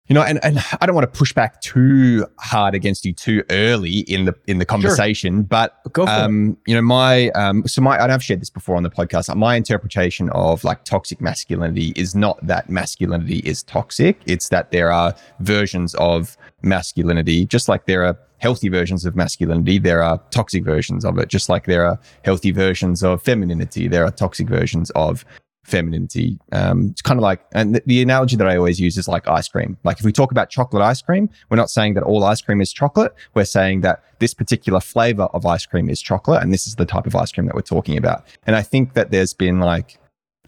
you 0.09 0.15
know, 0.15 0.23
and, 0.23 0.45
and 0.45 0.59
I 0.81 0.87
don't 0.87 0.95
want 0.95 1.11
to 1.13 1.19
push 1.19 1.33
back 1.33 1.61
too 1.61 2.27
hard 2.39 2.75
against 2.75 3.05
you 3.05 3.13
too 3.13 3.45
early 3.51 4.01
in 4.01 4.25
the 4.25 4.35
in 4.47 4.59
the 4.59 4.65
conversation, 4.65 5.37
sure. 5.37 5.43
but 5.45 5.81
um, 6.07 6.57
you 6.67 6.75
know, 6.75 6.83
my 6.83 7.31
um, 7.31 7.67
so 7.69 7.81
my 7.81 7.99
I've 7.99 8.23
shared 8.23 8.41
this 8.41 8.51
before 8.51 8.77
on 8.77 8.83
the 8.83 8.91
podcast. 8.91 9.35
My 9.37 9.55
interpretation 9.55 10.29
of 10.31 10.65
like 10.65 10.85
toxic 10.85 11.21
masculinity 11.21 11.93
is 11.95 12.15
not 12.17 12.45
that 12.45 12.69
masculinity 12.69 13.39
is 13.39 13.63
toxic; 13.63 14.21
it's 14.27 14.49
that 14.49 14.73
there 14.73 14.91
are 14.91 15.15
versions 15.39 15.95
of 15.95 16.37
masculinity, 16.63 17.47
just 17.47 17.69
like 17.69 17.87
there 17.87 18.05
are 18.05 18.19
healthy 18.43 18.69
versions 18.69 19.05
of 19.07 19.15
masculinity, 19.15 19.79
there 19.79 20.03
are 20.03 20.21
toxic 20.33 20.65
versions 20.65 21.05
of 21.05 21.17
it. 21.17 21.29
Just 21.29 21.49
like 21.49 21.67
there 21.67 21.87
are 21.87 21.99
healthy 22.25 22.51
versions 22.51 23.05
of 23.05 23.23
femininity, 23.23 23.87
there 23.87 24.05
are 24.05 24.11
toxic 24.11 24.49
versions 24.49 24.91
of 24.91 25.25
femininity. 25.65 26.39
Um, 26.51 26.89
it's 26.91 27.03
kind 27.03 27.19
of 27.19 27.23
like, 27.23 27.45
and 27.53 27.77
the, 27.77 27.83
the, 27.87 28.03
analogy 28.03 28.37
that 28.37 28.49
I 28.49 28.57
always 28.57 28.81
use 28.81 28.99
is 28.99 29.07
like 29.07 29.29
ice 29.29 29.49
cream. 29.49 29.77
Like 29.85 29.99
if 29.99 30.05
we 30.05 30.13
talk 30.13 30.31
about 30.31 30.51
chocolate 30.51 30.83
ice 30.83 31.01
cream, 31.01 31.31
we're 31.51 31.57
not 31.57 31.71
saying 31.71 31.95
that 31.95 32.03
all 32.03 32.25
ice 32.25 32.41
cream 32.41 32.61
is 32.61 32.73
chocolate. 32.73 33.15
We're 33.35 33.45
saying 33.45 33.83
that 33.83 34.03
this 34.19 34.35
particular 34.35 34.81
flavor 34.81 35.25
of 35.25 35.47
ice 35.47 35.65
cream 35.67 35.89
is 35.89 36.01
chocolate, 36.01 36.43
and 36.43 36.53
this 36.53 36.67
is 36.67 36.75
the 36.77 36.87
type 36.87 37.07
of 37.07 37.15
ice 37.15 37.33
cream 37.33 37.47
that 37.47 37.55
we're 37.55 37.63
talking 37.63 37.97
about. 37.97 38.27
And 38.47 38.57
I 38.57 38.63
think 38.63 38.95
that 38.95 39.11
there's 39.11 39.35
been 39.35 39.61
like, 39.61 39.99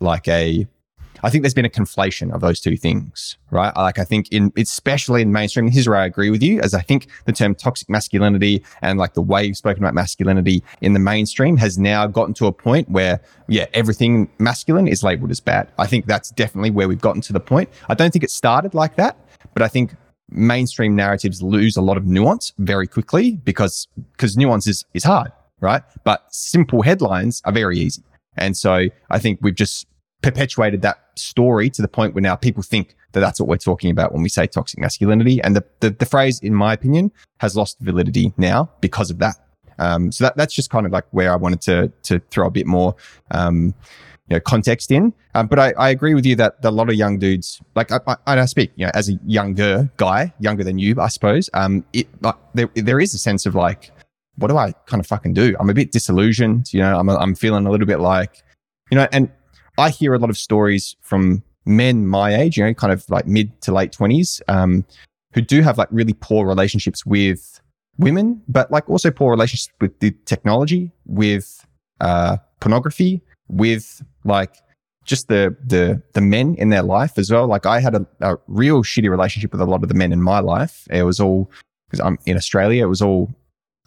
like 0.00 0.26
a 0.28 0.66
I 1.23 1.30
think 1.30 1.42
there's 1.42 1.54
been 1.54 1.64
a 1.64 1.71
conflation 1.71 2.33
of 2.35 2.40
those 2.40 2.61
two 2.61 2.76
things, 2.76 3.37
right? 3.50 3.75
Like 3.76 3.99
I 3.99 4.04
think 4.04 4.28
in 4.30 4.52
especially 4.56 5.23
in 5.23 5.33
mainstream, 5.33 5.68
here's 5.68 5.88
where 5.88 5.99
I 5.99 6.04
agree 6.04 6.30
with 6.30 6.42
you, 6.42 6.61
as 6.61 6.75
I 6.75 6.80
think 6.80 7.09
the 7.25 7.33
term 7.33 7.54
toxic 7.54 7.88
masculinity 7.88 8.62
and 8.83 8.99
like 8.99 9.14
the 9.14 9.23
way 9.23 9.44
you've 9.44 9.56
spoken 9.56 9.83
about 9.83 9.94
masculinity 9.94 10.62
in 10.80 10.92
the 10.92 10.99
mainstream 10.99 11.56
has 11.56 11.78
now 11.78 12.06
gotten 12.06 12.35
to 12.35 12.47
a 12.47 12.52
point 12.52 12.88
where, 12.90 13.21
yeah, 13.49 13.66
everything 13.75 14.28
masculine 14.38 14.88
is 14.88 15.02
labeled 15.02 15.30
as 15.30 15.40
bad. 15.40 15.71
I 15.78 15.87
think 15.87 16.06
that's 16.06 16.30
definitely 16.30 16.71
where 16.71 16.88
we've 16.88 17.00
gotten 17.00 17.23
to 17.23 17.33
the 17.33 17.40
point. 17.40 17.68
I 17.88 17.94
don't 17.94 18.12
think 18.12 18.25
it 18.25 18.30
started 18.30 18.75
like 18.75 18.97
that, 18.97 19.16
but 19.54 19.62
I 19.62 19.68
think 19.68 19.94
mainstream 20.30 20.97
narratives 20.97 21.42
lose 21.42 21.76
a 21.76 21.83
lot 21.83 21.97
of 21.97 22.06
nuance 22.06 22.52
very 22.59 22.87
quickly 22.87 23.33
because 23.44 23.87
because 24.12 24.37
nuance 24.37 24.66
is, 24.66 24.85
is 24.94 25.04
hard, 25.04 25.30
right? 25.61 25.83
But 26.02 26.25
simple 26.35 26.83
headlines 26.83 27.40
are 27.44 27.52
very 27.52 27.78
easy. 27.78 28.02
And 28.37 28.56
so 28.56 28.88
I 29.11 29.18
think 29.18 29.38
we've 29.42 29.54
just 29.54 29.87
perpetuated 30.25 30.81
that 30.81 30.99
story 31.16 31.69
to 31.69 31.83
the 31.83 31.88
point 31.88 32.14
where 32.14 32.23
now 32.23 32.35
people 32.35 32.62
think 32.62 32.97
that 33.12 33.21
that's 33.21 33.38
what 33.38 33.47
we're 33.47 33.59
talking 33.59 33.90
about 33.90 34.12
when 34.12 34.23
we 34.23 34.28
say 34.31 34.47
toxic 34.47 34.81
masculinity. 34.81 35.43
And 35.43 35.54
the, 35.54 35.64
the, 35.81 35.90
the 35.90 36.07
phrase, 36.07 36.40
in 36.40 36.54
my 36.54 36.73
opinion, 36.73 37.12
has 37.40 37.54
lost 37.57 37.78
validity 37.81 38.33
now 38.38 38.71
because 38.81 39.11
of 39.11 39.19
that. 39.19 39.37
Um, 39.78 40.11
so 40.11 40.25
that, 40.25 40.37
that's 40.37 40.54
just 40.54 40.71
kind 40.71 40.87
of 40.87 40.93
like 40.93 41.04
where 41.11 41.31
I 41.31 41.37
wanted 41.37 41.61
to, 41.62 41.93
to 42.04 42.21
throw 42.31 42.47
a 42.47 42.50
bit 42.50 42.66
more, 42.66 42.97
um, 43.33 43.75
you 44.28 44.37
know, 44.37 44.40
context 44.40 44.90
in. 44.90 45.12
Um, 45.35 45.47
but 45.47 45.59
I, 45.59 45.73
I 45.73 45.90
agree 45.90 46.14
with 46.14 46.25
you 46.25 46.37
that 46.37 46.57
a 46.62 46.71
lot 46.71 46.88
of 46.88 46.95
young 46.95 47.19
dudes, 47.19 47.61
like 47.75 47.93
I, 47.93 48.00
I, 48.07 48.16
I 48.26 48.45
speak, 48.47 48.73
you 48.76 48.87
know, 48.87 48.93
as 48.95 49.11
a 49.11 49.19
younger 49.26 49.90
guy, 49.99 50.33
younger 50.40 50.64
than 50.64 50.78
you, 50.78 50.99
I 50.99 51.09
suppose, 51.09 51.50
um, 51.52 51.85
it, 51.93 52.09
uh, 52.23 52.33
there, 52.54 52.71
there 52.75 52.99
is 52.99 53.12
a 53.12 53.19
sense 53.19 53.45
of 53.45 53.54
like, 53.54 53.90
what 54.37 54.49
do 54.49 54.57
I 54.57 54.73
kind 54.87 55.00
of 55.00 55.07
fucking 55.07 55.35
do? 55.35 55.54
I'm 55.61 55.69
a 55.69 55.75
bit 55.75 55.93
disillusioned, 55.93 56.73
you 56.73 56.81
know, 56.81 56.99
I'm, 56.99 57.11
I'm 57.11 57.35
feeling 57.35 57.66
a 57.66 57.71
little 57.71 57.87
bit 57.87 58.00
like, 58.00 58.43
you 58.90 58.97
know, 58.97 59.07
and 59.12 59.28
I 59.78 59.90
hear 59.90 60.14
a 60.14 60.19
lot 60.19 60.31
of 60.31 60.38
stories 60.38 60.97
from 61.00 61.43
men 61.64 62.07
my 62.07 62.35
age, 62.35 62.57
you 62.57 62.64
know, 62.64 62.75
kind 62.75 62.93
of 62.93 63.09
like 63.11 63.26
mid 63.26 63.61
to 63.62 63.73
late 63.73 63.93
20s, 63.93 64.40
um, 64.49 64.85
who 65.33 65.40
do 65.40 65.62
have 65.62 65.78
like 65.78 65.88
really 65.90 66.12
poor 66.14 66.47
relationships 66.47 67.04
with 67.04 67.61
women, 67.99 68.43
but 68.49 68.71
like 68.71 68.88
also 68.88 69.11
poor 69.11 69.31
relationships 69.31 69.73
with 69.81 69.99
the 70.00 70.12
technology, 70.26 70.93
with 71.07 71.66
uh, 72.00 72.37
pornography, 72.61 73.23
with 73.49 74.02
like 74.25 74.57
just 75.04 75.28
the 75.28 75.54
the 75.66 76.00
the 76.14 76.21
men 76.21 76.54
in 76.57 76.71
their 76.71 76.83
life 76.83 77.19
as 77.19 77.31
well. 77.31 77.47
Like 77.47 77.66
I 77.66 77.81
had 77.81 77.95
a, 77.95 78.07
a 78.21 78.37
real 78.47 78.83
shitty 78.83 79.11
relationship 79.11 79.52
with 79.52 79.61
a 79.61 79.66
lot 79.66 79.83
of 79.83 79.88
the 79.88 79.95
men 79.95 80.12
in 80.12 80.23
my 80.23 80.40
life. 80.40 80.87
It 80.90 81.02
was 81.02 81.21
all 81.21 81.50
because 81.87 82.00
I'm 82.00 82.19
in 82.26 82.37
Australia. 82.37 82.85
It 82.85 82.88
was 82.88 83.02
all 83.02 83.35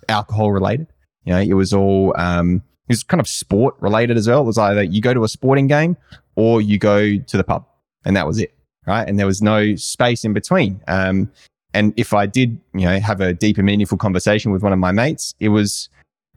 alcohol 0.09 0.51
related. 0.51 0.87
You 1.25 1.33
know, 1.33 1.39
it 1.39 1.53
was 1.53 1.73
all 1.73 2.13
um, 2.17 2.61
was 2.89 3.03
kind 3.03 3.19
of 3.19 3.27
sport 3.27 3.75
related 3.79 4.17
as 4.17 4.27
well. 4.27 4.41
It 4.41 4.45
was 4.45 4.57
either 4.57 4.83
you 4.83 5.01
go 5.01 5.13
to 5.13 5.23
a 5.23 5.27
sporting 5.27 5.67
game 5.67 5.97
or 6.35 6.61
you 6.61 6.77
go 6.77 7.17
to 7.17 7.37
the 7.37 7.43
pub, 7.43 7.65
and 8.05 8.15
that 8.15 8.25
was 8.25 8.39
it, 8.39 8.53
right? 8.85 9.07
And 9.07 9.19
there 9.19 9.25
was 9.25 9.41
no 9.41 9.75
space 9.75 10.23
in 10.23 10.33
between. 10.33 10.81
Um, 10.87 11.31
and 11.73 11.93
if 11.97 12.13
I 12.13 12.25
did, 12.25 12.59
you 12.73 12.85
know, 12.85 12.99
have 12.99 13.21
a 13.21 13.33
deep 13.33 13.57
and 13.57 13.65
meaningful 13.65 13.97
conversation 13.97 14.51
with 14.51 14.63
one 14.63 14.73
of 14.73 14.79
my 14.79 14.91
mates, 14.91 15.35
it 15.39 15.49
was 15.49 15.89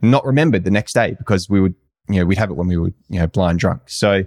not 0.02 0.24
remembered 0.24 0.64
the 0.64 0.70
next 0.70 0.92
day 0.92 1.14
because 1.18 1.48
we 1.48 1.60
would, 1.60 1.74
you 2.08 2.16
know, 2.16 2.26
we'd 2.26 2.38
have 2.38 2.50
it 2.50 2.54
when 2.54 2.66
we 2.66 2.76
were, 2.76 2.92
you 3.08 3.20
know, 3.20 3.26
blind 3.26 3.58
drunk. 3.58 3.82
So, 3.86 4.24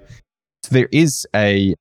so 0.63 0.74
there 0.74 0.88
is 0.92 1.27
a 1.36 1.75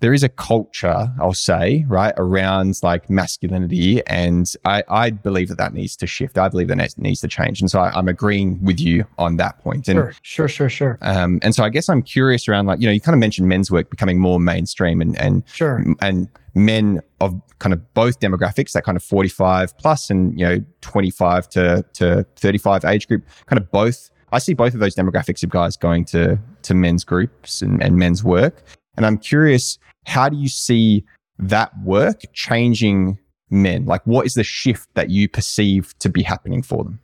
there 0.00 0.14
is 0.14 0.22
a 0.22 0.28
culture, 0.28 1.12
I'll 1.20 1.34
say, 1.34 1.84
right, 1.88 2.14
around 2.16 2.78
like 2.82 3.10
masculinity. 3.10 4.06
And 4.06 4.50
I, 4.64 4.84
I 4.88 5.10
believe 5.10 5.48
that 5.48 5.58
that 5.58 5.74
needs 5.74 5.96
to 5.96 6.06
shift. 6.06 6.38
I 6.38 6.48
believe 6.48 6.68
that 6.68 6.78
it 6.78 6.94
needs 6.98 7.20
to 7.22 7.28
change. 7.28 7.60
And 7.60 7.70
so 7.70 7.80
I, 7.80 7.98
am 7.98 8.08
agreeing 8.08 8.62
with 8.62 8.78
you 8.78 9.04
on 9.18 9.36
that 9.36 9.58
point. 9.58 9.88
And, 9.88 9.96
sure, 9.96 10.14
sure, 10.22 10.48
sure, 10.48 10.68
sure. 10.68 10.98
Um, 11.02 11.40
and 11.42 11.54
so 11.54 11.64
I 11.64 11.68
guess 11.68 11.88
I'm 11.88 12.02
curious 12.02 12.48
around 12.48 12.66
like, 12.66 12.80
you 12.80 12.86
know, 12.86 12.92
you 12.92 13.00
kind 13.00 13.14
of 13.14 13.18
mentioned 13.18 13.48
men's 13.48 13.70
work 13.70 13.90
becoming 13.90 14.20
more 14.20 14.38
mainstream 14.38 15.00
and, 15.00 15.18
and, 15.18 15.42
sure. 15.46 15.84
and 16.00 16.28
men 16.54 17.00
of 17.20 17.40
kind 17.58 17.72
of 17.72 17.94
both 17.94 18.20
demographics, 18.20 18.72
that 18.72 18.84
kind 18.84 18.96
of 18.96 19.02
45 19.02 19.76
plus 19.78 20.10
and, 20.10 20.38
you 20.38 20.46
know, 20.46 20.64
25 20.80 21.48
to, 21.50 21.84
to 21.94 22.24
35 22.36 22.84
age 22.84 23.08
group, 23.08 23.24
kind 23.46 23.60
of 23.60 23.70
both. 23.70 24.10
I 24.30 24.38
see 24.38 24.54
both 24.54 24.74
of 24.74 24.80
those 24.80 24.94
demographics 24.94 25.42
of 25.42 25.48
guys 25.50 25.76
going 25.76 26.04
to, 26.06 26.38
to 26.62 26.74
men's 26.74 27.02
groups 27.02 27.62
and, 27.62 27.82
and 27.82 27.96
men's 27.96 28.22
work. 28.22 28.62
And 28.98 29.06
I'm 29.06 29.16
curious, 29.18 29.78
how 30.06 30.28
do 30.28 30.36
you 30.36 30.48
see 30.48 31.04
that 31.38 31.70
work 31.84 32.22
changing 32.32 33.16
men? 33.48 33.86
Like, 33.86 34.04
what 34.08 34.26
is 34.26 34.34
the 34.34 34.42
shift 34.42 34.88
that 34.94 35.08
you 35.08 35.28
perceive 35.28 35.96
to 36.00 36.08
be 36.08 36.24
happening 36.24 36.62
for 36.62 36.82
them? 36.82 36.98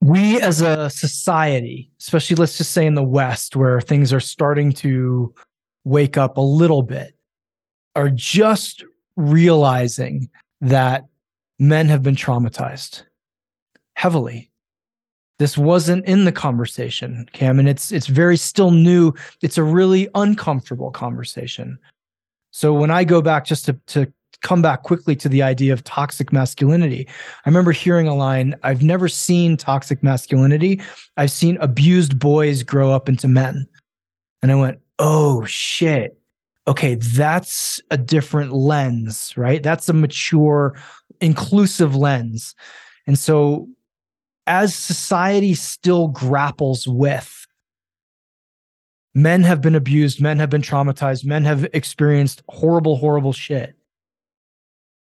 We 0.00 0.40
as 0.40 0.60
a 0.60 0.90
society, 0.90 1.90
especially 2.00 2.36
let's 2.36 2.56
just 2.56 2.70
say 2.70 2.86
in 2.86 2.94
the 2.94 3.02
West, 3.02 3.56
where 3.56 3.80
things 3.80 4.12
are 4.12 4.20
starting 4.20 4.72
to 4.74 5.34
wake 5.84 6.16
up 6.16 6.36
a 6.36 6.40
little 6.40 6.82
bit, 6.82 7.16
are 7.96 8.10
just 8.10 8.84
realizing 9.16 10.30
that 10.60 11.06
men 11.58 11.88
have 11.88 12.04
been 12.04 12.14
traumatized 12.14 13.02
heavily 13.94 14.51
this 15.38 15.58
wasn't 15.58 16.04
in 16.06 16.24
the 16.24 16.32
conversation, 16.32 17.26
Cam, 17.32 17.58
and 17.58 17.68
it's 17.68 17.90
it's 17.90 18.06
very 18.06 18.36
still 18.36 18.70
new. 18.70 19.12
It's 19.42 19.58
a 19.58 19.62
really 19.62 20.08
uncomfortable 20.14 20.90
conversation. 20.90 21.78
So 22.50 22.72
when 22.72 22.90
I 22.90 23.04
go 23.04 23.22
back 23.22 23.44
just 23.44 23.64
to 23.66 23.72
to 23.88 24.12
come 24.42 24.60
back 24.60 24.82
quickly 24.82 25.16
to 25.16 25.28
the 25.28 25.42
idea 25.42 25.72
of 25.72 25.82
toxic 25.84 26.32
masculinity. 26.32 27.08
I 27.08 27.48
remember 27.48 27.72
hearing 27.72 28.08
a 28.08 28.14
line 28.14 28.54
I've 28.62 28.82
never 28.82 29.08
seen 29.08 29.56
toxic 29.56 30.02
masculinity. 30.02 30.80
I've 31.16 31.30
seen 31.30 31.56
abused 31.58 32.18
boys 32.18 32.62
grow 32.62 32.90
up 32.90 33.08
into 33.08 33.28
men. 33.28 33.66
And 34.42 34.50
I 34.50 34.56
went, 34.56 34.80
oh 34.98 35.44
shit. 35.44 36.18
Okay, 36.68 36.94
that's 36.94 37.80
a 37.90 37.96
different 37.96 38.52
lens, 38.52 39.36
right? 39.36 39.62
That's 39.62 39.88
a 39.88 39.92
mature, 39.92 40.76
inclusive 41.20 41.96
lens. 41.96 42.54
And 43.06 43.18
so, 43.18 43.68
as 44.46 44.74
society 44.74 45.54
still 45.54 46.08
grapples 46.08 46.86
with 46.86 47.46
men 49.14 49.42
have 49.42 49.60
been 49.60 49.74
abused, 49.74 50.20
men 50.20 50.38
have 50.38 50.50
been 50.50 50.62
traumatized, 50.62 51.24
men 51.24 51.44
have 51.44 51.64
experienced 51.72 52.42
horrible, 52.48 52.96
horrible 52.96 53.32
shit 53.32 53.76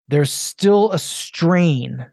there's 0.09 0.33
still 0.33 0.93
a 0.93 0.99
strain 0.99 2.07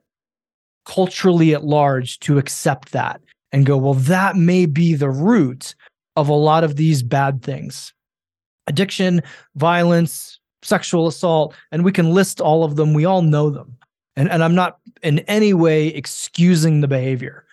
culturally 0.85 1.53
at 1.53 1.63
large 1.63 2.19
to 2.19 2.37
accept 2.37 2.91
that 2.91 3.21
and 3.51 3.65
go, 3.65 3.77
well, 3.77 3.93
that 3.93 4.35
may 4.35 4.65
be 4.65 4.93
the 4.93 5.09
root 5.09 5.75
of 6.15 6.29
a 6.29 6.33
lot 6.33 6.63
of 6.63 6.75
these 6.75 7.03
bad 7.03 7.41
things 7.43 7.93
addiction, 8.67 9.21
violence, 9.55 10.39
sexual 10.61 11.07
assault, 11.07 11.53
and 11.71 11.83
we 11.83 11.91
can 11.91 12.11
list 12.11 12.39
all 12.39 12.63
of 12.63 12.75
them. 12.75 12.93
We 12.93 13.05
all 13.05 13.21
know 13.21 13.49
them. 13.49 13.75
And, 14.15 14.29
and 14.29 14.43
I'm 14.43 14.55
not 14.55 14.77
in 15.03 15.19
any 15.19 15.53
way 15.53 15.88
excusing 15.88 16.81
the 16.81 16.88
behavior. 16.88 17.45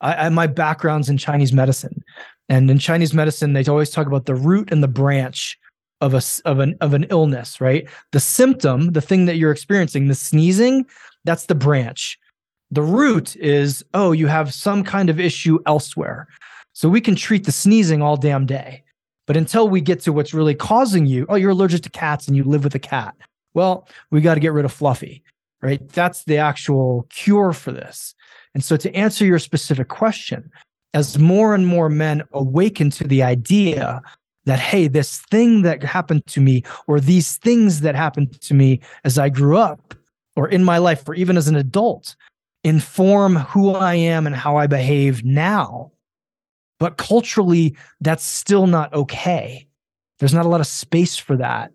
I, 0.00 0.26
I 0.26 0.28
my 0.28 0.46
background's 0.46 1.08
in 1.08 1.18
Chinese 1.18 1.52
medicine. 1.52 2.02
And 2.48 2.70
in 2.70 2.78
Chinese 2.78 3.14
medicine, 3.14 3.52
they 3.52 3.64
always 3.64 3.90
talk 3.90 4.06
about 4.06 4.26
the 4.26 4.34
root 4.34 4.72
and 4.72 4.82
the 4.82 4.88
branch 4.88 5.58
of 6.00 6.14
a 6.14 6.22
of 6.44 6.58
an 6.58 6.76
of 6.80 6.94
an 6.94 7.06
illness, 7.10 7.60
right? 7.60 7.88
The 8.12 8.20
symptom, 8.20 8.92
the 8.92 9.00
thing 9.00 9.26
that 9.26 9.36
you're 9.36 9.52
experiencing, 9.52 10.08
the 10.08 10.14
sneezing, 10.14 10.86
that's 11.24 11.46
the 11.46 11.54
branch. 11.54 12.18
The 12.70 12.82
root 12.82 13.36
is, 13.36 13.84
oh, 13.94 14.12
you 14.12 14.26
have 14.28 14.54
some 14.54 14.84
kind 14.84 15.10
of 15.10 15.18
issue 15.18 15.58
elsewhere. 15.66 16.28
So 16.72 16.88
we 16.88 17.00
can 17.00 17.16
treat 17.16 17.44
the 17.44 17.52
sneezing 17.52 18.00
all 18.00 18.16
damn 18.16 18.46
day. 18.46 18.84
But 19.26 19.36
until 19.36 19.68
we 19.68 19.80
get 19.80 20.00
to 20.00 20.12
what's 20.12 20.34
really 20.34 20.54
causing 20.54 21.06
you, 21.06 21.26
oh, 21.28 21.34
you're 21.34 21.50
allergic 21.50 21.82
to 21.82 21.90
cats 21.90 22.26
and 22.26 22.36
you 22.36 22.44
live 22.44 22.64
with 22.64 22.74
a 22.74 22.80
cat. 22.80 23.14
Well, 23.54 23.88
we 24.10 24.20
got 24.20 24.34
to 24.34 24.40
get 24.40 24.52
rid 24.52 24.64
of 24.64 24.72
Fluffy, 24.72 25.22
right? 25.62 25.86
That's 25.90 26.24
the 26.24 26.38
actual 26.38 27.06
cure 27.10 27.52
for 27.52 27.72
this. 27.72 28.14
And 28.54 28.64
so 28.64 28.76
to 28.76 28.94
answer 28.94 29.24
your 29.24 29.38
specific 29.38 29.88
question, 29.88 30.50
as 30.94 31.18
more 31.18 31.54
and 31.54 31.66
more 31.66 31.88
men 31.88 32.22
awaken 32.32 32.90
to 32.90 33.04
the 33.04 33.22
idea 33.22 34.02
that 34.44 34.58
hey 34.58 34.88
this 34.88 35.20
thing 35.30 35.62
that 35.62 35.82
happened 35.82 36.26
to 36.26 36.40
me 36.40 36.64
or 36.86 37.00
these 37.00 37.36
things 37.36 37.80
that 37.80 37.94
happened 37.94 38.40
to 38.40 38.54
me 38.54 38.80
as 39.04 39.18
i 39.18 39.28
grew 39.28 39.56
up 39.56 39.94
or 40.36 40.48
in 40.48 40.64
my 40.64 40.78
life 40.78 41.08
or 41.08 41.14
even 41.14 41.36
as 41.36 41.48
an 41.48 41.56
adult 41.56 42.16
inform 42.64 43.36
who 43.36 43.74
i 43.74 43.94
am 43.94 44.26
and 44.26 44.34
how 44.34 44.56
i 44.56 44.66
behave 44.66 45.24
now 45.24 45.90
but 46.78 46.96
culturally 46.96 47.76
that's 48.00 48.24
still 48.24 48.66
not 48.66 48.92
okay 48.92 49.66
there's 50.18 50.34
not 50.34 50.46
a 50.46 50.48
lot 50.48 50.60
of 50.60 50.66
space 50.66 51.16
for 51.16 51.36
that 51.36 51.70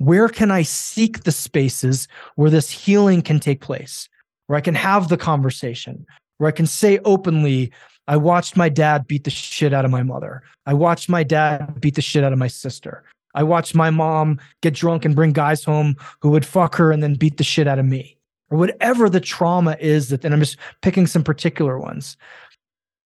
where 0.00 0.28
can 0.28 0.50
i 0.50 0.62
seek 0.62 1.22
the 1.22 1.32
spaces 1.32 2.08
where 2.34 2.50
this 2.50 2.70
healing 2.70 3.22
can 3.22 3.38
take 3.38 3.60
place 3.60 4.08
where 4.46 4.56
i 4.56 4.60
can 4.60 4.74
have 4.74 5.08
the 5.08 5.16
conversation 5.16 6.04
where 6.38 6.48
i 6.48 6.52
can 6.52 6.66
say 6.66 6.98
openly 7.04 7.70
I 8.10 8.16
watched 8.16 8.56
my 8.56 8.68
dad 8.68 9.06
beat 9.06 9.22
the 9.22 9.30
shit 9.30 9.72
out 9.72 9.84
of 9.84 9.92
my 9.92 10.02
mother. 10.02 10.42
I 10.66 10.74
watched 10.74 11.08
my 11.08 11.22
dad 11.22 11.80
beat 11.80 11.94
the 11.94 12.02
shit 12.02 12.24
out 12.24 12.32
of 12.32 12.40
my 12.40 12.48
sister. 12.48 13.04
I 13.36 13.44
watched 13.44 13.76
my 13.76 13.90
mom 13.90 14.40
get 14.62 14.74
drunk 14.74 15.04
and 15.04 15.14
bring 15.14 15.32
guys 15.32 15.62
home 15.62 15.94
who 16.20 16.30
would 16.30 16.44
fuck 16.44 16.74
her 16.74 16.90
and 16.90 17.04
then 17.04 17.14
beat 17.14 17.36
the 17.36 17.44
shit 17.44 17.68
out 17.68 17.78
of 17.78 17.86
me. 17.86 18.18
Or 18.50 18.58
whatever 18.58 19.08
the 19.08 19.20
trauma 19.20 19.76
is 19.78 20.08
that, 20.08 20.24
and 20.24 20.34
I'm 20.34 20.40
just 20.40 20.56
picking 20.82 21.06
some 21.06 21.22
particular 21.22 21.78
ones. 21.78 22.16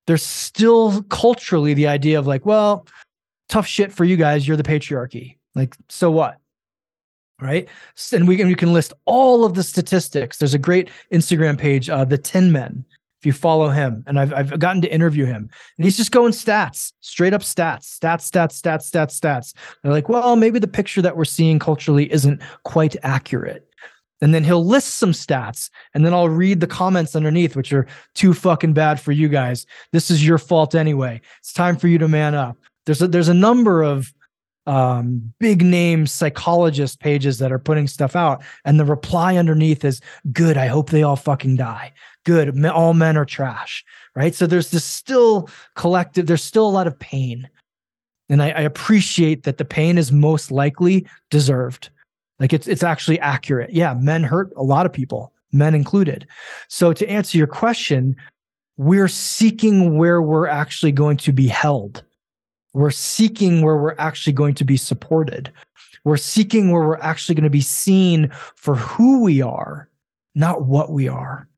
There's 0.06 0.22
still 0.22 1.02
culturally 1.04 1.74
the 1.74 1.88
idea 1.88 2.20
of 2.20 2.28
like, 2.28 2.46
well, 2.46 2.86
tough 3.48 3.66
shit 3.66 3.92
for 3.92 4.04
you 4.04 4.16
guys. 4.16 4.46
You're 4.46 4.56
the 4.56 4.62
patriarchy. 4.62 5.36
Like, 5.56 5.76
so 5.88 6.12
what? 6.12 6.36
Right. 7.42 7.68
And 8.12 8.28
we, 8.28 8.36
can 8.36 8.46
we 8.46 8.54
can 8.54 8.72
list 8.72 8.92
all 9.04 9.44
of 9.44 9.54
the 9.54 9.64
statistics. 9.64 10.38
There's 10.38 10.54
a 10.54 10.58
great 10.58 10.90
Instagram 11.12 11.58
page, 11.58 11.90
uh, 11.90 12.04
the 12.04 12.16
Tin 12.16 12.52
Men 12.52 12.84
if 13.22 13.26
you 13.26 13.32
follow 13.32 13.68
him 13.68 14.02
and 14.08 14.18
I've, 14.18 14.34
I've 14.34 14.58
gotten 14.58 14.82
to 14.82 14.92
interview 14.92 15.24
him. 15.24 15.48
And 15.78 15.84
he's 15.84 15.96
just 15.96 16.10
going 16.10 16.32
stats 16.32 16.92
straight 16.98 17.32
up 17.32 17.42
stats 17.42 18.00
stats 18.00 18.28
stats 18.28 18.60
stats 18.60 18.90
stats 18.90 19.20
stats. 19.20 19.54
They're 19.82 19.92
like 19.92 20.08
well 20.08 20.34
maybe 20.34 20.58
the 20.58 20.66
picture 20.66 21.00
that 21.02 21.16
we're 21.16 21.24
seeing 21.24 21.60
culturally 21.60 22.12
isn't 22.12 22.42
quite 22.64 22.96
accurate. 23.04 23.68
And 24.20 24.34
then 24.34 24.42
he'll 24.42 24.66
list 24.66 24.96
some 24.96 25.12
stats 25.12 25.70
and 25.94 26.04
then 26.04 26.12
i'll 26.12 26.28
read 26.28 26.58
the 26.58 26.66
comments 26.66 27.14
underneath 27.14 27.54
which 27.54 27.72
are 27.72 27.86
too 28.14 28.34
fucking 28.34 28.72
bad 28.72 28.98
for 28.98 29.12
you 29.12 29.28
guys. 29.28 29.66
This 29.92 30.10
is 30.10 30.26
your 30.26 30.38
fault 30.38 30.74
anyway. 30.74 31.20
It's 31.38 31.52
time 31.52 31.76
for 31.76 31.86
you 31.86 31.98
to 31.98 32.08
man 32.08 32.34
up. 32.34 32.56
There's 32.86 33.02
a 33.02 33.06
there's 33.06 33.28
a 33.28 33.34
number 33.34 33.84
of 33.84 34.12
um, 34.66 35.32
big 35.38 35.62
name 35.62 36.06
psychologist 36.06 37.00
pages 37.00 37.38
that 37.38 37.52
are 37.52 37.58
putting 37.58 37.88
stuff 37.88 38.14
out. 38.14 38.42
And 38.64 38.78
the 38.78 38.84
reply 38.84 39.36
underneath 39.36 39.84
is 39.84 40.00
good 40.32 40.56
i 40.56 40.66
hope 40.66 40.90
they 40.90 41.02
all 41.02 41.16
fucking 41.16 41.56
die. 41.56 41.92
Good 42.24 42.64
all 42.66 42.94
men 42.94 43.16
are 43.16 43.24
trash 43.24 43.84
right? 44.14 44.34
So 44.34 44.46
there's 44.46 44.70
this 44.70 44.84
still 44.84 45.48
collective 45.74 46.26
there's 46.26 46.42
still 46.42 46.66
a 46.66 46.70
lot 46.70 46.86
of 46.86 46.98
pain. 46.98 47.48
And 48.28 48.42
I, 48.42 48.50
I 48.50 48.60
appreciate 48.60 49.42
that 49.44 49.58
the 49.58 49.64
pain 49.64 49.98
is 49.98 50.12
most 50.12 50.50
likely 50.50 51.06
deserved. 51.30 51.90
Like 52.38 52.52
it's 52.52 52.66
it's 52.66 52.82
actually 52.82 53.20
accurate. 53.20 53.70
Yeah 53.70 53.94
men 53.94 54.22
hurt 54.22 54.52
a 54.56 54.62
lot 54.62 54.86
of 54.86 54.92
people 54.92 55.32
men 55.52 55.74
included. 55.74 56.26
So 56.68 56.92
to 56.92 57.08
answer 57.08 57.38
your 57.38 57.46
question 57.46 58.16
we're 58.78 59.08
seeking 59.08 59.98
where 59.98 60.22
we're 60.22 60.48
actually 60.48 60.92
going 60.92 61.18
to 61.18 61.32
be 61.32 61.46
held 61.46 62.02
we're 62.74 62.90
seeking 62.90 63.62
where 63.62 63.76
we're 63.76 63.96
actually 63.98 64.32
going 64.32 64.54
to 64.54 64.64
be 64.64 64.76
supported 64.76 65.52
we're 66.04 66.16
seeking 66.16 66.70
where 66.70 66.82
we're 66.82 66.98
actually 66.98 67.34
going 67.34 67.44
to 67.44 67.50
be 67.50 67.60
seen 67.60 68.28
for 68.56 68.76
who 68.76 69.22
we 69.22 69.42
are 69.42 69.88
not 70.34 70.64
what 70.64 70.90
we 70.90 71.08
are 71.08 71.48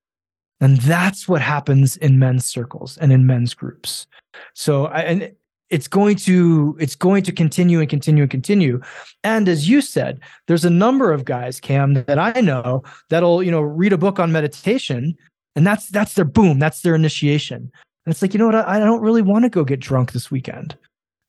and 0.64 0.79
that's 0.79 1.29
what 1.29 1.42
happens 1.42 1.96
in 1.98 2.18
men's 2.18 2.46
circles 2.46 2.96
and 2.96 3.12
in 3.12 3.27
men's 3.27 3.53
groups. 3.53 4.07
So 4.55 4.87
and 4.88 5.31
it's 5.68 5.88
going 5.88 6.16
to 6.16 6.77
it's 6.81 6.94
going 6.94 7.22
to 7.24 7.33
continue 7.33 7.81
and 7.81 7.88
continue 7.88 8.22
and 8.22 8.31
continue. 8.31 8.81
And 9.24 9.46
as 9.46 9.68
you 9.68 9.83
said, 9.83 10.20
there's 10.46 10.64
a 10.64 10.70
number 10.70 11.12
of 11.12 11.27
guys, 11.27 11.61
Cam, 11.61 11.94
that 11.94 12.18
I 12.18 12.40
know 12.40 12.83
that'll, 13.11 13.42
you 13.42 13.50
know, 13.50 13.61
read 13.61 13.92
a 13.92 13.98
book 13.98 14.18
on 14.18 14.33
meditation 14.33 15.16
and 15.55 15.66
that's 15.66 15.88
that's 15.88 16.14
their 16.14 16.24
boom, 16.24 16.59
that's 16.59 16.81
their 16.81 16.94
initiation. 16.94 17.70
And 18.07 18.12
it's 18.12 18.22
like, 18.22 18.33
you 18.33 18.38
know 18.38 18.46
what? 18.46 18.55
I, 18.55 18.77
I 18.77 18.79
don't 18.79 19.03
really 19.03 19.22
want 19.22 19.44
to 19.44 19.50
go 19.50 19.64
get 19.64 19.81
drunk 19.81 20.12
this 20.12 20.31
weekend. 20.31 20.79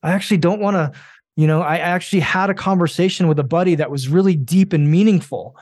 I 0.06 0.12
actually 0.12 0.38
don't 0.38 0.62
want 0.62 0.76
to, 0.76 0.98
you 1.36 1.48
know, 1.48 1.62
I 1.62 1.78
actually 1.78 2.20
had 2.20 2.52
a 2.52 2.54
conversation 2.54 3.28
with 3.28 3.40
a 3.40 3.44
buddy 3.44 3.74
that 3.76 3.90
was 3.90 4.08
really 4.08 4.36
deep 4.36 4.72
and 4.72 4.90
meaningful. 4.90 5.58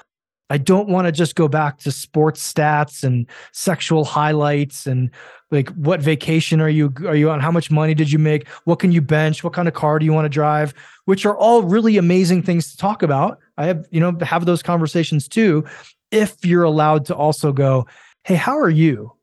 I 0.49 0.57
don't 0.57 0.89
want 0.89 1.07
to 1.07 1.13
just 1.13 1.35
go 1.35 1.47
back 1.47 1.77
to 1.79 1.91
sports 1.91 2.53
stats 2.53 3.05
and 3.05 3.25
sexual 3.53 4.03
highlights 4.03 4.85
and 4.85 5.09
like 5.49 5.69
what 5.69 6.01
vacation 6.01 6.59
are 6.59 6.69
you 6.69 6.93
are 7.07 7.15
you 7.15 7.29
on? 7.31 7.39
How 7.39 7.51
much 7.51 7.71
money 7.71 7.93
did 7.93 8.11
you 8.11 8.19
make? 8.19 8.47
What 8.65 8.79
can 8.79 8.91
you 8.91 9.01
bench? 9.01 9.45
What 9.45 9.53
kind 9.53 9.69
of 9.69 9.73
car 9.73 9.97
do 9.97 10.05
you 10.05 10.11
want 10.11 10.25
to 10.25 10.29
drive? 10.29 10.73
Which 11.05 11.25
are 11.25 11.37
all 11.37 11.63
really 11.63 11.95
amazing 11.95 12.43
things 12.43 12.69
to 12.71 12.77
talk 12.77 13.01
about. 13.01 13.39
I 13.57 13.67
have 13.67 13.87
you 13.91 14.01
know 14.01 14.17
have 14.21 14.45
those 14.45 14.61
conversations 14.61 15.29
too 15.29 15.63
if 16.11 16.43
you're 16.43 16.63
allowed 16.63 17.05
to 17.05 17.15
also 17.15 17.53
go 17.53 17.87
hey 18.25 18.35
how 18.35 18.59
are 18.59 18.69
you? 18.69 19.13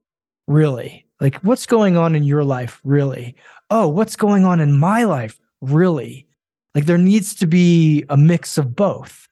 Really. 0.46 1.06
Like 1.20 1.36
what's 1.42 1.66
going 1.66 1.98
on 1.98 2.14
in 2.14 2.24
your 2.24 2.42
life 2.42 2.80
really 2.84 3.36
oh 3.70 3.88
what's 3.88 4.16
going 4.16 4.44
on 4.44 4.60
in 4.60 4.78
my 4.78 5.04
life 5.04 5.38
really? 5.60 6.26
Like 6.74 6.86
there 6.86 6.98
needs 6.98 7.34
to 7.36 7.46
be 7.46 8.04
a 8.08 8.16
mix 8.16 8.56
of 8.58 8.74
both. 8.74 9.28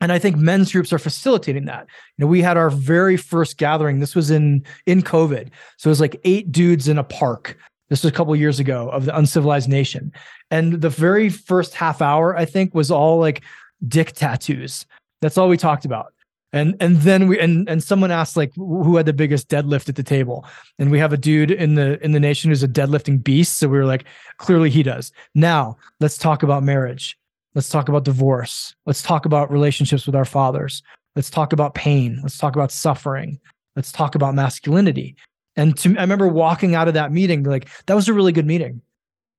And 0.00 0.10
i 0.10 0.18
think 0.18 0.36
men's 0.36 0.72
groups 0.72 0.92
are 0.92 0.98
facilitating 0.98 1.66
that. 1.66 1.86
You 2.16 2.24
know 2.24 2.26
we 2.26 2.42
had 2.42 2.56
our 2.56 2.70
very 2.70 3.16
first 3.16 3.56
gathering. 3.56 4.00
This 4.00 4.16
was 4.16 4.30
in 4.30 4.64
in 4.86 5.02
covid. 5.02 5.50
So 5.76 5.88
it 5.88 5.92
was 5.92 6.00
like 6.00 6.20
eight 6.24 6.50
dudes 6.50 6.88
in 6.88 6.98
a 6.98 7.04
park. 7.04 7.56
This 7.88 8.02
was 8.02 8.10
a 8.10 8.14
couple 8.14 8.34
years 8.34 8.58
ago 8.58 8.88
of 8.88 9.04
the 9.04 9.16
uncivilized 9.16 9.68
nation. 9.68 10.12
And 10.50 10.80
the 10.80 10.90
very 10.90 11.28
first 11.28 11.74
half 11.74 12.02
hour 12.02 12.36
i 12.36 12.44
think 12.44 12.74
was 12.74 12.90
all 12.90 13.18
like 13.18 13.42
dick 13.86 14.12
tattoos. 14.12 14.86
That's 15.20 15.38
all 15.38 15.48
we 15.48 15.56
talked 15.56 15.84
about 15.84 16.12
and 16.52 16.76
and 16.80 16.98
then 16.98 17.28
we 17.28 17.38
and 17.38 17.68
and 17.68 17.82
someone 17.82 18.10
asked 18.10 18.36
like 18.36 18.52
who 18.54 18.96
had 18.96 19.06
the 19.06 19.12
biggest 19.12 19.48
deadlift 19.48 19.88
at 19.88 19.96
the 19.96 20.02
table 20.02 20.46
and 20.78 20.90
we 20.90 20.98
have 20.98 21.12
a 21.12 21.16
dude 21.16 21.50
in 21.50 21.74
the 21.74 22.02
in 22.04 22.12
the 22.12 22.20
nation 22.20 22.50
who's 22.50 22.62
a 22.62 22.68
deadlifting 22.68 23.22
beast 23.22 23.58
so 23.58 23.68
we 23.68 23.78
were 23.78 23.86
like 23.86 24.04
clearly 24.36 24.70
he 24.70 24.82
does 24.82 25.12
now 25.34 25.76
let's 26.00 26.18
talk 26.18 26.42
about 26.42 26.62
marriage 26.62 27.16
Let's 27.54 27.68
talk 27.68 27.88
about 27.88 28.04
divorce. 28.04 28.74
Let's 28.86 29.02
talk 29.02 29.26
about 29.26 29.52
relationships 29.52 30.06
with 30.06 30.14
our 30.14 30.24
fathers. 30.24 30.82
Let's 31.16 31.28
talk 31.28 31.52
about 31.52 31.74
pain. 31.74 32.18
Let's 32.22 32.38
talk 32.38 32.56
about 32.56 32.72
suffering. 32.72 33.38
Let's 33.76 33.92
talk 33.92 34.14
about 34.14 34.34
masculinity. 34.34 35.16
And 35.56 35.76
to, 35.78 35.90
I 35.98 36.00
remember 36.00 36.28
walking 36.28 36.74
out 36.74 36.88
of 36.88 36.94
that 36.94 37.12
meeting, 37.12 37.42
like, 37.42 37.68
that 37.86 37.94
was 37.94 38.08
a 38.08 38.14
really 38.14 38.32
good 38.32 38.46
meeting 38.46 38.80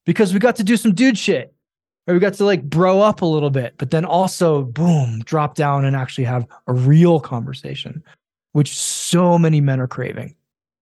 because 0.05 0.31
we 0.31 0.39
got 0.39 0.55
to 0.57 0.63
do 0.63 0.77
some 0.77 0.93
dude 0.93 1.17
shit. 1.17 1.53
Or 2.07 2.13
we 2.13 2.19
got 2.19 2.33
to 2.35 2.45
like 2.45 2.63
bro 2.63 3.01
up 3.01 3.21
a 3.21 3.25
little 3.25 3.49
bit, 3.49 3.75
but 3.77 3.91
then 3.91 4.03
also 4.03 4.63
boom, 4.63 5.21
drop 5.25 5.55
down 5.55 5.85
and 5.85 5.95
actually 5.95 6.25
have 6.25 6.45
a 6.67 6.73
real 6.73 7.19
conversation, 7.19 8.03
which 8.51 8.77
so 8.77 9.37
many 9.37 9.61
men 9.61 9.79
are 9.79 9.87
craving. 9.87 10.35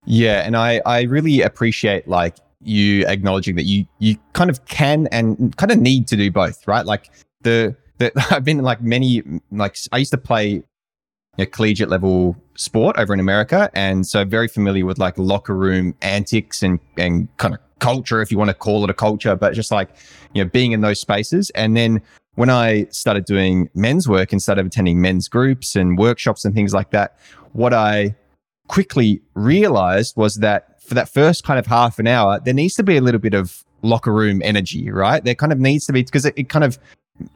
Yeah, 0.04 0.42
and 0.44 0.56
I 0.56 0.80
I 0.84 1.02
really 1.02 1.42
appreciate 1.42 2.08
like 2.08 2.36
you 2.60 3.06
acknowledging 3.06 3.56
that 3.56 3.64
you 3.64 3.86
you 3.98 4.16
kind 4.32 4.50
of 4.50 4.64
can 4.66 5.06
and 5.08 5.56
kind 5.56 5.70
of 5.70 5.78
need 5.78 6.08
to 6.08 6.16
do 6.16 6.30
both, 6.30 6.66
right? 6.66 6.84
Like 6.84 7.10
the 7.42 7.76
the 7.98 8.12
I've 8.30 8.44
been 8.44 8.58
like 8.58 8.82
many 8.82 9.22
like 9.50 9.76
I 9.92 9.98
used 9.98 10.12
to 10.12 10.18
play 10.18 10.62
a 11.38 11.46
collegiate 11.46 11.88
level 11.88 12.36
sport 12.56 12.96
over 12.98 13.14
in 13.14 13.20
America, 13.20 13.70
and 13.74 14.06
so 14.06 14.24
very 14.24 14.48
familiar 14.48 14.84
with 14.84 14.98
like 14.98 15.16
locker 15.18 15.56
room 15.56 15.94
antics 16.02 16.62
and 16.62 16.80
and 16.96 17.28
kind 17.36 17.54
of 17.54 17.60
culture, 17.82 18.22
if 18.22 18.30
you 18.30 18.38
want 18.38 18.48
to 18.48 18.54
call 18.54 18.84
it 18.84 18.90
a 18.90 18.94
culture, 18.94 19.36
but 19.36 19.52
just 19.52 19.70
like 19.70 19.90
you 20.32 20.42
know 20.42 20.48
being 20.48 20.72
in 20.72 20.80
those 20.80 21.00
spaces. 21.00 21.50
And 21.50 21.76
then 21.76 22.00
when 22.36 22.48
I 22.48 22.86
started 22.90 23.24
doing 23.26 23.68
men's 23.74 24.08
work 24.08 24.32
instead 24.32 24.58
of 24.58 24.66
attending 24.66 25.00
men's 25.00 25.28
groups 25.28 25.76
and 25.76 25.98
workshops 25.98 26.44
and 26.44 26.54
things 26.54 26.72
like 26.72 26.90
that, 26.92 27.18
what 27.52 27.74
I 27.74 28.14
quickly 28.68 29.20
realized 29.34 30.16
was 30.16 30.36
that 30.36 30.80
for 30.82 30.94
that 30.94 31.08
first 31.08 31.44
kind 31.44 31.58
of 31.58 31.66
half 31.66 31.98
an 31.98 32.06
hour, 32.06 32.40
there 32.42 32.54
needs 32.54 32.74
to 32.76 32.82
be 32.82 32.96
a 32.96 33.00
little 33.00 33.20
bit 33.20 33.34
of 33.34 33.64
locker 33.82 34.12
room 34.12 34.40
energy, 34.44 34.90
right? 34.90 35.22
There 35.22 35.34
kind 35.34 35.52
of 35.52 35.58
needs 35.58 35.84
to 35.86 35.92
be 35.92 36.02
because 36.02 36.24
it, 36.24 36.34
it 36.36 36.48
kind 36.48 36.64
of 36.64 36.78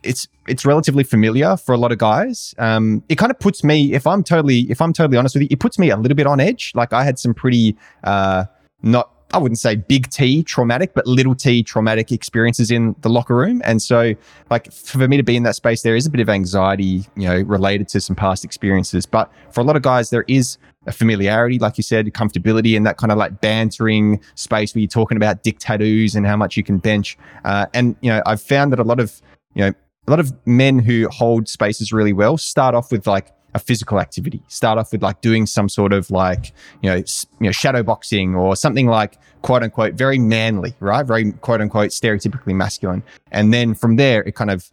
it's 0.02 0.26
it's 0.48 0.64
relatively 0.64 1.04
familiar 1.04 1.56
for 1.56 1.74
a 1.74 1.78
lot 1.78 1.92
of 1.92 1.98
guys. 1.98 2.54
Um, 2.59 3.02
it 3.09 3.16
kind 3.16 3.30
of 3.30 3.38
puts 3.38 3.62
me, 3.62 3.92
if 3.92 4.06
I'm 4.06 4.22
totally 4.22 4.70
if 4.70 4.80
I'm 4.80 4.92
totally 4.92 5.18
honest 5.18 5.35
with 5.35 5.42
you, 5.42 5.48
it 5.50 5.61
puts 5.61 5.78
me 5.78 5.90
a 5.90 5.96
little 5.96 6.16
bit 6.16 6.26
on 6.26 6.40
edge. 6.40 6.72
Like 6.74 6.92
I 6.92 7.04
had 7.04 7.18
some 7.18 7.35
pretty 7.35 7.76
uh, 8.04 8.44
not 8.82 9.11
I 9.32 9.38
wouldn't 9.38 9.58
say 9.58 9.76
big 9.76 10.08
T 10.10 10.42
traumatic, 10.44 10.94
but 10.94 11.06
little 11.06 11.34
T 11.34 11.62
traumatic 11.62 12.12
experiences 12.12 12.70
in 12.70 12.94
the 13.00 13.08
locker 13.08 13.36
room. 13.36 13.60
And 13.64 13.82
so, 13.82 14.14
like, 14.50 14.72
for 14.72 15.06
me 15.08 15.16
to 15.16 15.22
be 15.22 15.36
in 15.36 15.42
that 15.42 15.56
space, 15.56 15.82
there 15.82 15.96
is 15.96 16.06
a 16.06 16.10
bit 16.10 16.20
of 16.20 16.28
anxiety, 16.28 17.04
you 17.16 17.28
know, 17.28 17.40
related 17.42 17.88
to 17.88 18.00
some 18.00 18.14
past 18.14 18.44
experiences. 18.44 19.04
But 19.04 19.30
for 19.50 19.60
a 19.60 19.64
lot 19.64 19.76
of 19.76 19.82
guys, 19.82 20.10
there 20.10 20.24
is 20.28 20.58
a 20.86 20.92
familiarity, 20.92 21.58
like 21.58 21.76
you 21.76 21.82
said, 21.82 22.06
comfortability, 22.12 22.76
and 22.76 22.86
that 22.86 22.96
kind 22.96 23.10
of 23.10 23.18
like 23.18 23.40
bantering 23.40 24.20
space 24.36 24.74
where 24.74 24.80
you're 24.80 24.88
talking 24.88 25.16
about 25.16 25.42
dick 25.42 25.58
tattoos 25.58 26.14
and 26.14 26.24
how 26.24 26.36
much 26.36 26.56
you 26.56 26.62
can 26.62 26.78
bench. 26.78 27.18
Uh, 27.44 27.66
and, 27.74 27.96
you 28.00 28.10
know, 28.10 28.22
I've 28.26 28.40
found 28.40 28.72
that 28.72 28.78
a 28.78 28.84
lot 28.84 29.00
of, 29.00 29.20
you 29.54 29.64
know, 29.64 29.72
a 30.06 30.10
lot 30.10 30.20
of 30.20 30.32
men 30.46 30.78
who 30.78 31.08
hold 31.08 31.48
spaces 31.48 31.92
really 31.92 32.12
well 32.12 32.38
start 32.38 32.76
off 32.76 32.92
with 32.92 33.08
like 33.08 33.32
a 33.57 33.59
physical 33.59 33.99
activity. 33.99 34.42
Start 34.49 34.79
off 34.79 34.92
with 34.92 35.03
like 35.03 35.23
doing 35.23 35.47
some 35.47 35.69
sort 35.69 35.92
of 35.95 36.11
like, 36.11 36.53
you 36.83 36.90
know, 36.90 36.97
you 36.97 37.05
know, 37.40 37.51
shadow 37.51 37.83
boxing 37.83 38.35
or 38.35 38.55
something 38.55 38.87
like 38.87 39.19
quote 39.40 39.62
unquote 39.62 39.95
very 39.95 40.19
manly, 40.19 40.75
right? 40.79 41.05
Very 41.05 41.33
quote 41.33 41.62
unquote 41.62 41.90
stereotypically 41.90 42.55
masculine. 42.55 43.03
And 43.33 43.53
then 43.53 43.75
from 43.75 43.97
there, 43.97 44.23
it 44.25 44.35
kind 44.35 44.51
of 44.51 44.71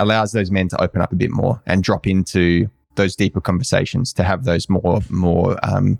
allows 0.00 0.32
those 0.32 0.50
men 0.50 0.68
to 0.68 0.82
open 0.82 1.02
up 1.02 1.12
a 1.12 1.14
bit 1.14 1.30
more 1.30 1.62
and 1.66 1.84
drop 1.84 2.06
into 2.06 2.68
those 2.94 3.14
deeper 3.14 3.40
conversations 3.40 4.14
to 4.14 4.22
have 4.24 4.44
those 4.44 4.68
more, 4.68 5.00
more, 5.10 5.58
um, 5.62 5.98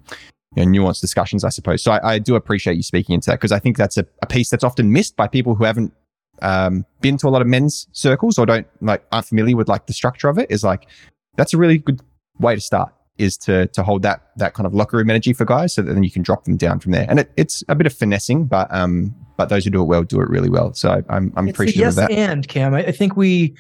you 0.57 0.65
know, 0.65 0.85
nuanced 0.85 1.03
discussions, 1.03 1.45
I 1.45 1.51
suppose. 1.51 1.83
So 1.83 1.93
I, 1.93 2.15
I 2.15 2.19
do 2.19 2.35
appreciate 2.35 2.77
you 2.77 2.83
speaking 2.83 3.15
into 3.15 3.27
that 3.31 3.37
because 3.41 3.53
I 3.53 3.59
think 3.59 3.77
that's 3.77 3.99
a, 3.99 4.07
a 4.23 4.27
piece 4.27 4.49
that's 4.49 4.65
often 4.65 4.91
missed 4.91 5.17
by 5.17 5.29
people 5.29 5.55
who 5.55 5.65
haven't 5.65 5.93
um, 6.41 6.87
been 7.03 7.19
to 7.19 7.29
a 7.29 7.31
lot 7.31 7.43
of 7.43 7.49
men's 7.49 7.89
circles 7.93 8.39
or 8.39 8.47
don't 8.47 8.67
like 8.81 9.05
aren't 9.13 9.27
familiar 9.27 9.57
with 9.57 9.69
like 9.69 9.87
the 9.87 9.93
structure 9.93 10.29
of 10.29 10.39
it. 10.39 10.51
Is 10.51 10.65
like 10.65 10.89
that's 11.37 11.55
a 11.55 11.59
really 11.59 11.79
good 11.79 12.01
way 12.39 12.55
to 12.55 12.61
start 12.61 12.93
is 13.19 13.37
to 13.37 13.67
to 13.69 13.83
hold 13.83 14.03
that 14.03 14.31
that 14.37 14.55
kind 14.55 14.67
of 14.67 14.75
locker 14.75 14.97
room 14.97 15.11
energy 15.11 15.33
for 15.33 15.45
guys 15.45 15.75
so 15.75 15.83
that 15.83 15.93
then 15.93 16.03
you 16.03 16.11
can 16.11 16.23
drop 16.23 16.45
them 16.45 16.57
down 16.57 16.81
from 16.81 16.93
there 16.93 17.07
and 17.09 17.21
it, 17.21 17.31
it's 17.37 17.63
a 17.69 17.75
bit 17.75 17.87
of 17.87 17.93
finessing 17.93 18.45
but 18.45 18.73
um 18.75 19.15
but 19.37 19.49
those 19.49 19.65
who 19.65 19.71
do 19.71 19.83
it 19.83 19.85
well 19.85 20.03
do 20.03 20.21
it 20.21 20.29
really 20.29 20.49
well 20.49 20.73
so 20.73 21.03
i'm 21.09 21.33
i'm 21.37 21.49
It's 21.49 21.55
appreciative 21.55 21.81
yes 21.81 21.93
of 21.99 22.09
that 22.09 22.11
and 22.11 22.49
Cam. 22.49 22.75
I, 22.75 22.87
I 22.87 22.93
think 22.93 23.17
we 23.17 23.55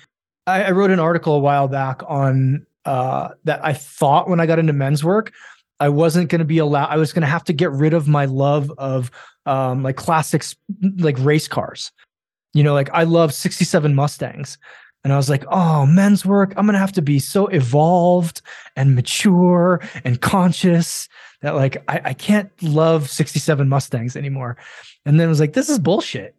I, 0.46 0.64
I 0.64 0.70
wrote 0.70 0.90
an 0.90 0.98
article 0.98 1.34
a 1.34 1.38
while 1.38 1.68
back 1.68 2.02
on 2.08 2.66
uh 2.84 3.30
that 3.44 3.64
I 3.64 3.72
thought 3.72 4.28
when 4.28 4.40
I 4.40 4.46
got 4.46 4.58
into 4.58 4.72
men's 4.72 5.04
work, 5.04 5.32
I 5.78 5.88
wasn't 5.88 6.30
gonna 6.30 6.44
be 6.44 6.58
allowed 6.58 6.88
I 6.88 6.96
was 6.96 7.12
gonna 7.12 7.26
have 7.26 7.44
to 7.44 7.52
get 7.52 7.70
rid 7.72 7.94
of 7.94 8.08
my 8.08 8.24
love 8.24 8.72
of 8.78 9.10
um 9.46 9.82
like 9.82 9.96
classics 9.96 10.56
like 10.96 11.16
race 11.18 11.46
cars. 11.46 11.92
You 12.54 12.62
know, 12.62 12.74
like 12.74 12.90
I 12.92 13.04
love 13.04 13.32
67 13.32 13.94
Mustangs. 13.94 14.58
And 15.04 15.12
I 15.12 15.16
was 15.16 15.28
like, 15.28 15.44
oh, 15.48 15.84
men's 15.86 16.24
work, 16.24 16.54
I'm 16.56 16.66
gonna 16.66 16.78
have 16.78 16.92
to 16.92 17.02
be 17.02 17.18
so 17.18 17.48
evolved 17.48 18.40
and 18.76 18.94
mature 18.94 19.80
and 20.04 20.20
conscious 20.20 21.08
that 21.40 21.56
like 21.56 21.82
I, 21.88 22.00
I 22.04 22.14
can't 22.14 22.50
love 22.62 23.10
67 23.10 23.68
Mustangs 23.68 24.16
anymore. 24.16 24.56
And 25.04 25.18
then 25.18 25.26
I 25.26 25.28
was 25.28 25.40
like, 25.40 25.54
this 25.54 25.68
is 25.68 25.78
bullshit 25.78 26.36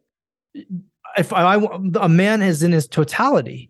if 1.18 1.34
I, 1.34 1.56
I 1.56 1.80
a 2.02 2.10
man 2.10 2.42
is 2.42 2.64
in 2.64 2.72
his 2.72 2.88
totality, 2.88 3.70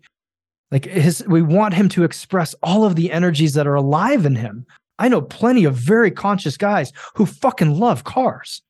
like 0.70 0.84
his, 0.86 1.24
we 1.26 1.42
want 1.42 1.74
him 1.74 1.88
to 1.90 2.04
express 2.04 2.54
all 2.62 2.84
of 2.84 2.96
the 2.96 3.12
energies 3.12 3.54
that 3.54 3.66
are 3.66 3.74
alive 3.74 4.26
in 4.26 4.36
him. 4.36 4.66
I 4.98 5.08
know 5.08 5.22
plenty 5.22 5.64
of 5.64 5.74
very 5.74 6.10
conscious 6.10 6.56
guys 6.56 6.92
who 7.14 7.26
fucking 7.26 7.78
love 7.78 8.04
cars, 8.04 8.62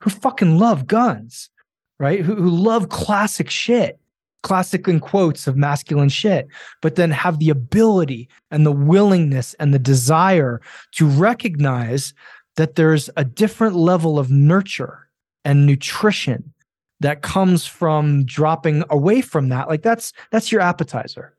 who 0.00 0.10
fucking 0.10 0.58
love 0.58 0.86
guns, 0.86 1.50
right? 1.98 2.20
Who, 2.20 2.34
who 2.34 2.50
love 2.50 2.88
classic 2.88 3.50
shit, 3.50 3.98
classic 4.42 4.86
in 4.88 5.00
quotes 5.00 5.46
of 5.46 5.56
masculine 5.56 6.08
shit, 6.08 6.48
but 6.82 6.96
then 6.96 7.10
have 7.10 7.38
the 7.38 7.50
ability 7.50 8.28
and 8.50 8.64
the 8.64 8.72
willingness 8.72 9.54
and 9.54 9.74
the 9.74 9.78
desire 9.78 10.60
to 10.92 11.06
recognize 11.06 12.14
that 12.56 12.74
there's 12.76 13.10
a 13.16 13.24
different 13.24 13.76
level 13.76 14.18
of 14.18 14.30
nurture 14.30 15.08
and 15.44 15.66
nutrition 15.66 16.52
that 17.00 17.22
comes 17.22 17.66
from 17.66 18.24
dropping 18.24 18.82
away 18.88 19.20
from 19.20 19.48
that. 19.50 19.68
Like 19.68 19.82
that's 19.82 20.12
that's 20.30 20.50
your 20.50 20.60
appetizer. 20.60 21.34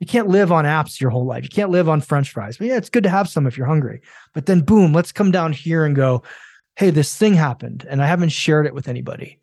You 0.00 0.06
can't 0.06 0.28
live 0.28 0.50
on 0.50 0.64
apps 0.64 1.00
your 1.00 1.10
whole 1.10 1.24
life. 1.24 1.44
You 1.44 1.50
can't 1.50 1.70
live 1.70 1.88
on 1.88 2.00
french 2.00 2.30
fries. 2.30 2.56
But 2.56 2.68
yeah 2.68 2.76
it's 2.76 2.90
good 2.90 3.04
to 3.04 3.10
have 3.10 3.28
some 3.28 3.46
if 3.46 3.58
you're 3.58 3.66
hungry. 3.66 4.00
But 4.32 4.46
then 4.46 4.60
boom 4.60 4.92
let's 4.92 5.12
come 5.12 5.30
down 5.30 5.52
here 5.52 5.84
and 5.84 5.94
go 5.94 6.22
hey 6.76 6.90
this 6.90 7.16
thing 7.16 7.34
happened 7.34 7.86
and 7.88 8.02
i 8.02 8.06
haven't 8.06 8.30
shared 8.30 8.66
it 8.66 8.74
with 8.74 8.88
anybody 8.88 9.38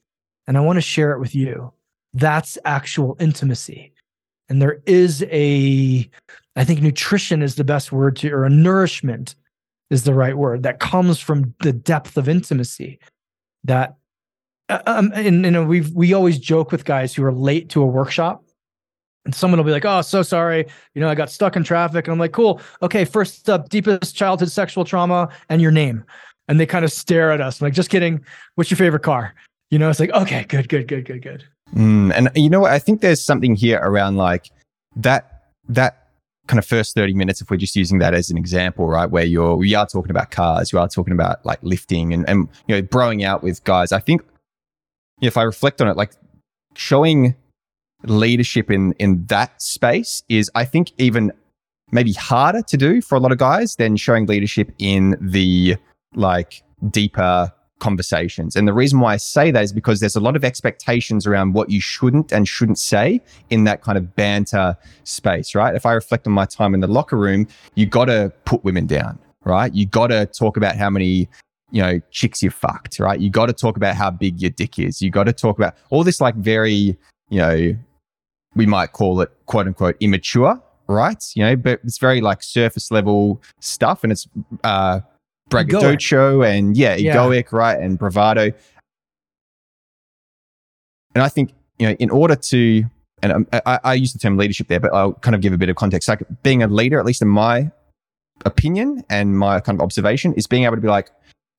and 0.48 0.58
i 0.58 0.62
want 0.62 0.78
to 0.78 0.82
share 0.82 1.14
it 1.14 1.20
with 1.20 1.34
you 1.34 1.72
that's 2.14 2.58
actual 2.66 3.16
intimacy. 3.20 3.94
And 4.50 4.62
there 4.62 4.82
is 4.86 5.24
a 5.32 6.10
i 6.58 6.66
think 6.66 6.82
nutrition 6.82 7.42
is 7.42 7.56
the 7.56 7.64
best 7.64 7.94
word 7.94 8.18
to 8.18 8.30
or 8.30 8.44
a 8.44 8.50
nourishment 8.50 9.36
is 9.90 10.04
the 10.04 10.14
right 10.14 10.38
word 10.38 10.64
that 10.64 10.82
comes 10.82 11.20
from 11.20 11.54
the 11.62 11.72
depth 11.72 12.18
of 12.18 12.28
intimacy 12.28 13.00
that 13.64 13.96
uh, 14.72 14.82
um, 14.86 15.12
and 15.14 15.46
you 15.46 15.52
know 15.52 15.64
we 15.66 15.82
we 15.94 16.14
always 16.14 16.40
joke 16.40 16.72
with 16.72 16.86
guys 16.86 17.14
who 17.14 17.24
are 17.24 17.34
late 17.34 17.70
to 17.70 17.82
a 17.82 17.86
workshop. 17.86 18.44
And 19.24 19.36
someone 19.36 19.60
will 19.60 19.66
be 19.66 19.72
like 19.72 19.86
oh 19.86 20.02
so 20.02 20.24
sorry. 20.24 20.66
You 20.96 21.02
know 21.02 21.10
i 21.10 21.16
got 21.16 21.30
stuck 21.30 21.56
in 21.56 21.64
traffic. 21.64 22.08
And 22.08 22.14
i'm 22.14 22.20
like 22.20 22.32
cool. 22.32 22.62
Okay 22.82 23.06
first 23.06 23.50
up 23.50 23.70
deepest 23.70 24.16
childhood 24.16 24.50
sexual 24.50 24.86
trauma 24.86 25.30
and 25.50 25.62
your 25.62 25.72
name. 25.72 26.04
And 26.48 26.60
they 26.60 26.66
kind 26.66 26.84
of 26.84 26.92
stare 26.92 27.32
at 27.32 27.42
us 27.42 27.62
I'm 27.62 27.66
like 27.66 27.74
just 27.74 27.90
kidding. 27.90 28.26
What's 28.56 28.72
your 28.72 28.78
favorite 28.78 29.04
car? 29.04 29.36
You 29.70 29.78
know 29.78 29.90
it's 29.90 30.00
like 30.00 30.12
okay 30.12 30.46
good 30.48 30.70
good 30.70 30.88
good 30.88 31.06
good 31.06 31.22
good 31.22 31.44
Mm, 31.76 32.12
and 32.14 32.30
you 32.36 32.50
know 32.50 32.62
what? 32.62 32.72
I 32.72 32.80
think 32.80 33.02
there's 33.02 33.24
something 33.24 33.56
here 33.56 33.80
around 33.82 34.18
like 34.18 34.52
that 34.96 35.44
that 35.70 36.08
kind 36.48 36.60
of 36.60 36.66
first 36.66 36.96
30 36.96 37.14
minutes, 37.14 37.42
if 37.42 37.50
we're 37.50 37.58
just 37.58 37.76
using 37.76 38.00
that 38.00 38.14
as 38.14 38.30
an 38.30 38.38
example, 38.38 38.88
right? 38.88 39.10
Where 39.10 39.24
you're 39.24 39.56
we 39.56 39.74
are 39.74 39.86
talking 39.86 40.12
about 40.12 40.32
cars, 40.32 40.72
you 40.72 40.80
are 40.80 40.88
talking 40.88 41.14
about 41.14 41.46
like 41.46 41.60
lifting 41.62 42.14
and, 42.14 42.28
and 42.28 42.50
you 42.68 42.76
know, 42.76 42.82
broing 42.82 43.24
out 43.24 43.44
with 43.44 43.64
guys. 43.64 43.92
I 43.92 44.00
think 44.00 44.22
if 45.22 45.38
I 45.38 45.44
reflect 45.44 45.82
on 45.82 45.88
it, 45.88 45.96
like 45.96 46.12
showing 46.76 47.36
leadership 48.04 48.72
in 48.72 48.94
in 48.94 49.26
that 49.28 49.62
space 49.62 50.24
is 50.28 50.50
I 50.56 50.66
think 50.66 50.92
even 50.98 51.32
maybe 51.92 52.14
harder 52.14 52.64
to 52.64 52.78
do 52.78 53.02
for 53.02 53.16
a 53.16 53.20
lot 53.20 53.32
of 53.32 53.38
guys 53.38 53.76
than 53.76 53.96
showing 53.96 54.26
leadership 54.26 54.72
in 54.80 55.18
the 55.22 55.76
like 56.16 56.64
deeper 56.90 57.54
conversations. 57.82 58.56
And 58.56 58.66
the 58.68 58.74
reason 58.74 59.02
why 59.02 59.14
I 59.14 59.18
say 59.18 59.52
that 59.52 59.62
is 59.62 59.74
because 59.74 60.00
there's 60.00 60.16
a 60.16 60.22
lot 60.22 60.38
of 60.38 60.46
expectations 60.46 61.28
around 61.28 61.54
what 61.54 61.70
you 61.70 61.82
shouldn't 61.82 62.32
and 62.32 62.48
shouldn't 62.48 62.80
say 62.80 63.20
in 63.50 63.66
that 63.66 63.82
kind 63.82 63.98
of 63.98 64.16
banter 64.16 64.78
space, 65.04 65.54
right? 65.54 65.76
If 65.76 65.86
I 65.86 65.92
reflect 65.92 66.26
on 66.28 66.32
my 66.34 66.46
time 66.46 66.74
in 66.74 66.80
the 66.80 66.88
locker 66.88 67.18
room, 67.18 67.48
you 67.76 67.86
got 67.86 68.06
to 68.06 68.32
put 68.46 68.64
women 68.64 68.88
down, 68.88 69.20
right? 69.44 69.74
You 69.74 69.86
got 69.86 70.08
to 70.08 70.26
talk 70.28 70.56
about 70.56 70.78
how 70.78 70.90
many 70.90 71.28
you 71.72 71.82
know 71.82 72.00
chicks 72.12 72.42
you 72.42 72.50
fucked, 72.50 73.00
right? 73.00 73.20
You 73.20 73.30
got 73.30 73.48
to 73.48 73.54
talk 73.54 73.76
about 73.76 73.96
how 73.96 74.12
big 74.12 74.42
your 74.42 74.52
dick 74.52 74.80
is. 74.80 75.02
You 75.02 75.10
got 75.10 75.26
to 75.26 75.34
talk 75.34 75.58
about 75.58 75.76
all 75.90 76.04
this 76.04 76.22
like 76.22 76.36
very, 76.36 76.98
you 77.30 77.40
know, 77.40 77.76
we 78.56 78.66
might 78.66 78.92
call 78.94 79.22
it 79.22 79.32
quote 79.48 79.68
unquote 79.68 79.98
immature, 80.00 80.62
right? 80.88 81.24
You 81.36 81.44
know, 81.44 81.56
but 81.56 81.82
it's 81.84 81.98
very 81.98 82.22
like 82.22 82.44
surface 82.44 82.92
level 82.92 83.42
stuff 83.60 84.04
and 84.04 84.12
it's 84.12 84.28
uh 84.64 85.00
braggadocio 85.52 86.42
and 86.42 86.76
yeah, 86.76 86.96
Yeah. 86.96 87.16
egoic, 87.16 87.52
right? 87.52 87.80
And 87.80 88.00
bravado. 88.00 88.52
And 91.14 91.24
I 91.24 91.30
think, 91.30 91.54
you 91.78 91.88
know, 91.88 91.94
in 92.00 92.10
order 92.10 92.36
to, 92.36 92.84
and 93.22 93.48
I, 93.54 93.80
I 93.84 93.94
use 93.94 94.14
the 94.14 94.20
term 94.20 94.38
leadership 94.38 94.68
there, 94.68 94.80
but 94.80 94.94
I'll 94.94 95.14
kind 95.14 95.36
of 95.36 95.42
give 95.42 95.54
a 95.54 95.58
bit 95.58 95.70
of 95.70 95.76
context. 95.76 96.08
Like 96.08 96.24
being 96.42 96.64
a 96.64 96.68
leader, 96.68 97.00
at 97.00 97.06
least 97.06 97.22
in 97.22 97.28
my 97.28 97.70
opinion 98.46 99.04
and 99.10 99.38
my 99.38 99.60
kind 99.60 99.78
of 99.78 99.84
observation, 99.84 100.34
is 100.34 100.48
being 100.48 100.64
able 100.64 100.76
to 100.76 100.82
be 100.82 100.88
like, 100.88 101.12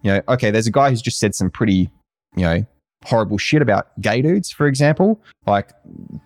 you 0.03 0.11
know, 0.11 0.23
okay, 0.29 0.51
there's 0.51 0.67
a 0.67 0.73
guy 0.73 0.91
who's 0.91 1.03
just 1.03 1.19
said 1.19 1.35
some 1.35 1.51
pretty, 1.51 1.91
you 2.35 2.43
know, 2.43 2.67
horrible 3.05 3.39
shit 3.39 3.63
about 3.63 3.89
gay 4.01 4.23
dudes, 4.23 4.51
for 4.51 4.67
example. 4.67 5.21
Like, 5.47 5.71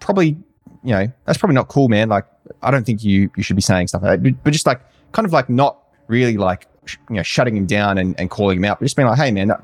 probably 0.00 0.36
you 0.84 0.92
know, 0.92 1.12
that's 1.24 1.36
probably 1.36 1.54
not 1.54 1.66
cool, 1.66 1.88
man. 1.88 2.08
Like, 2.08 2.26
I 2.62 2.70
don't 2.70 2.86
think 2.86 3.02
you 3.02 3.28
you 3.36 3.42
should 3.42 3.56
be 3.56 3.62
saying 3.62 3.88
stuff 3.88 4.02
like 4.02 4.12
that. 4.12 4.22
But, 4.22 4.44
but 4.44 4.52
just 4.52 4.66
like, 4.66 4.80
kind 5.10 5.26
of 5.26 5.32
like 5.32 5.50
not 5.50 5.78
really 6.06 6.36
like, 6.36 6.68
you 7.10 7.16
know, 7.16 7.22
shutting 7.22 7.56
him 7.56 7.66
down 7.66 7.98
and, 7.98 8.18
and 8.18 8.30
calling 8.30 8.58
him 8.58 8.64
out, 8.64 8.78
but 8.78 8.84
just 8.84 8.96
being 8.96 9.08
like, 9.08 9.18
hey, 9.18 9.30
man, 9.30 9.48
that, 9.48 9.62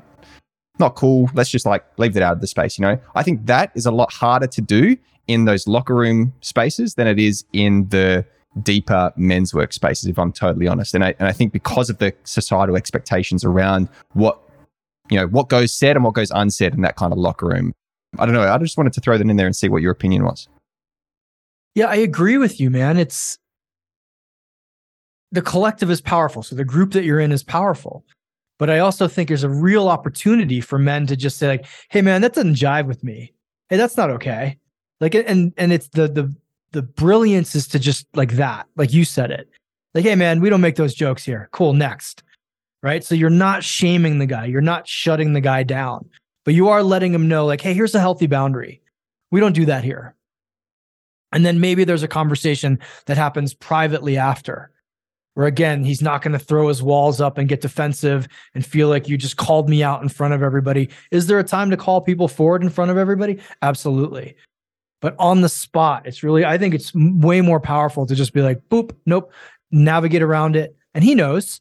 not 0.79 0.95
cool. 0.95 1.29
Let's 1.33 1.49
just 1.49 1.65
like 1.65 1.85
leave 1.97 2.13
that 2.13 2.23
out 2.23 2.33
of 2.33 2.41
the 2.41 2.47
space. 2.47 2.77
You 2.77 2.83
know, 2.83 2.99
I 3.15 3.23
think 3.23 3.45
that 3.45 3.71
is 3.75 3.85
a 3.85 3.91
lot 3.91 4.11
harder 4.11 4.47
to 4.47 4.61
do 4.61 4.97
in 5.27 5.45
those 5.45 5.67
locker 5.67 5.95
room 5.95 6.33
spaces 6.41 6.95
than 6.95 7.07
it 7.07 7.19
is 7.19 7.45
in 7.53 7.87
the 7.89 8.25
deeper 8.61 9.11
men's 9.15 9.51
workspaces, 9.53 10.07
if 10.07 10.19
I'm 10.19 10.31
totally 10.31 10.67
honest. 10.67 10.93
And 10.93 11.03
I, 11.03 11.15
and 11.19 11.27
I 11.27 11.31
think 11.31 11.53
because 11.53 11.89
of 11.89 11.97
the 11.99 12.13
societal 12.23 12.75
expectations 12.75 13.43
around 13.43 13.89
what, 14.13 14.39
you 15.09 15.17
know, 15.17 15.27
what 15.27 15.49
goes 15.49 15.73
said 15.73 15.95
and 15.95 16.03
what 16.03 16.13
goes 16.13 16.31
unsaid 16.31 16.73
in 16.73 16.81
that 16.81 16.95
kind 16.95 17.11
of 17.11 17.19
locker 17.19 17.47
room. 17.47 17.73
I 18.19 18.25
don't 18.25 18.35
know. 18.35 18.43
I 18.43 18.57
just 18.59 18.77
wanted 18.77 18.93
to 18.93 19.01
throw 19.01 19.17
that 19.17 19.27
in 19.27 19.37
there 19.37 19.47
and 19.47 19.55
see 19.55 19.69
what 19.69 19.81
your 19.81 19.91
opinion 19.91 20.23
was. 20.23 20.47
Yeah, 21.75 21.87
I 21.87 21.95
agree 21.95 22.37
with 22.37 22.59
you, 22.59 22.69
man. 22.69 22.97
It's 22.97 23.37
the 25.33 25.41
collective 25.41 25.89
is 25.89 25.99
powerful. 25.99 26.43
So 26.43 26.55
the 26.55 26.63
group 26.63 26.91
that 26.91 27.03
you're 27.03 27.19
in 27.19 27.31
is 27.31 27.43
powerful. 27.43 28.05
But 28.59 28.69
I 28.69 28.79
also 28.79 29.07
think 29.07 29.27
there's 29.27 29.43
a 29.43 29.49
real 29.49 29.89
opportunity 29.89 30.61
for 30.61 30.77
men 30.77 31.07
to 31.07 31.17
just 31.17 31.37
say, 31.37 31.47
like, 31.47 31.65
hey 31.89 32.01
man, 32.01 32.21
that 32.21 32.33
doesn't 32.33 32.53
jive 32.55 32.85
with 32.85 33.03
me. 33.03 33.33
Hey, 33.67 33.77
that's 33.77 33.97
not 33.97 34.11
okay. 34.11 34.57
Like 35.01 35.15
and 35.15 35.51
and 35.57 35.73
it's 35.73 35.89
the 35.89 36.07
the 36.07 36.33
the 36.71 36.83
brilliance 36.83 37.55
is 37.55 37.67
to 37.69 37.79
just 37.79 38.05
like 38.13 38.33
that, 38.33 38.67
like 38.77 38.93
you 38.93 39.03
said 39.03 39.31
it. 39.31 39.49
Like, 39.95 40.05
hey 40.05 40.15
man, 40.15 40.39
we 40.39 40.49
don't 40.49 40.61
make 40.61 40.75
those 40.75 40.93
jokes 40.93 41.25
here. 41.25 41.49
Cool, 41.51 41.73
next. 41.73 42.23
Right. 42.83 43.03
So 43.03 43.15
you're 43.15 43.29
not 43.29 43.63
shaming 43.63 44.19
the 44.19 44.25
guy, 44.25 44.45
you're 44.45 44.61
not 44.61 44.87
shutting 44.87 45.33
the 45.33 45.41
guy 45.41 45.63
down, 45.63 46.07
but 46.45 46.53
you 46.53 46.69
are 46.69 46.83
letting 46.83 47.13
him 47.13 47.27
know, 47.27 47.45
like, 47.45 47.61
hey, 47.61 47.73
here's 47.73 47.95
a 47.95 47.99
healthy 47.99 48.27
boundary. 48.27 48.81
We 49.31 49.39
don't 49.39 49.53
do 49.53 49.65
that 49.65 49.83
here. 49.83 50.15
And 51.31 51.45
then 51.45 51.59
maybe 51.59 51.85
there's 51.85 52.03
a 52.03 52.07
conversation 52.07 52.77
that 53.07 53.17
happens 53.17 53.53
privately 53.53 54.17
after 54.17 54.69
where 55.35 55.47
again 55.47 55.83
he's 55.83 56.01
not 56.01 56.21
going 56.21 56.33
to 56.33 56.39
throw 56.39 56.67
his 56.67 56.83
walls 56.83 57.19
up 57.19 57.37
and 57.37 57.49
get 57.49 57.61
defensive 57.61 58.27
and 58.53 58.65
feel 58.65 58.87
like 58.87 59.07
you 59.07 59.17
just 59.17 59.37
called 59.37 59.69
me 59.69 59.83
out 59.83 60.01
in 60.01 60.09
front 60.09 60.33
of 60.33 60.43
everybody. 60.43 60.89
Is 61.11 61.27
there 61.27 61.39
a 61.39 61.43
time 61.43 61.69
to 61.71 61.77
call 61.77 62.01
people 62.01 62.27
forward 62.27 62.63
in 62.63 62.69
front 62.69 62.91
of 62.91 62.97
everybody? 62.97 63.39
Absolutely. 63.61 64.35
But 65.01 65.15
on 65.19 65.41
the 65.41 65.49
spot 65.49 66.07
it's 66.07 66.23
really 66.23 66.45
i 66.45 66.57
think 66.57 66.73
it's 66.73 66.93
way 66.95 67.41
more 67.41 67.59
powerful 67.59 68.05
to 68.05 68.15
just 68.15 68.31
be 68.31 68.41
like 68.41 68.61
boop 68.69 68.95
nope 69.05 69.33
navigate 69.73 70.21
around 70.21 70.55
it. 70.55 70.75
And 70.93 71.03
he 71.03 71.15
knows. 71.15 71.59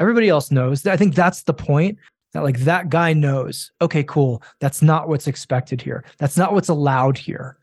Everybody 0.00 0.28
else 0.28 0.50
knows. 0.50 0.84
I 0.86 0.96
think 0.96 1.14
that's 1.14 1.42
the 1.42 1.54
point 1.54 1.98
that 2.32 2.42
like 2.42 2.60
that 2.60 2.88
guy 2.88 3.12
knows 3.12 3.70
okay 3.82 4.02
cool 4.02 4.42
that's 4.58 4.80
not 4.80 5.06
what's 5.06 5.26
expected 5.26 5.82
here. 5.82 6.02
That's 6.16 6.38
not 6.38 6.54
what's 6.54 6.70
allowed 6.70 7.18
here. 7.18 7.58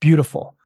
Beautiful 0.00 0.56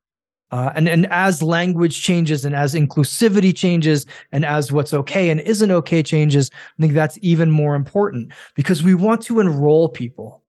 uh, 0.55 0.71
and, 0.77 0.89
and 0.89 1.07
as 1.11 1.43
language 1.43 2.01
changes 2.01 2.45
and 2.45 2.55
as 2.55 2.75
inclusivity 2.75 3.53
changes 3.53 4.07
and 4.31 4.45
as 4.45 4.71
what's 4.71 4.95
okay 4.95 5.31
and 5.31 5.41
isn't 5.41 5.73
okay 5.73 6.01
changes, 6.01 6.49
I 6.55 6.83
think 6.83 6.93
that's 6.93 7.19
even 7.23 7.51
more 7.51 7.75
important 7.75 8.33
because 8.55 8.81
we 8.81 8.95
want 8.95 9.21
to 9.23 9.41
enroll 9.41 9.89
people, 9.89 10.45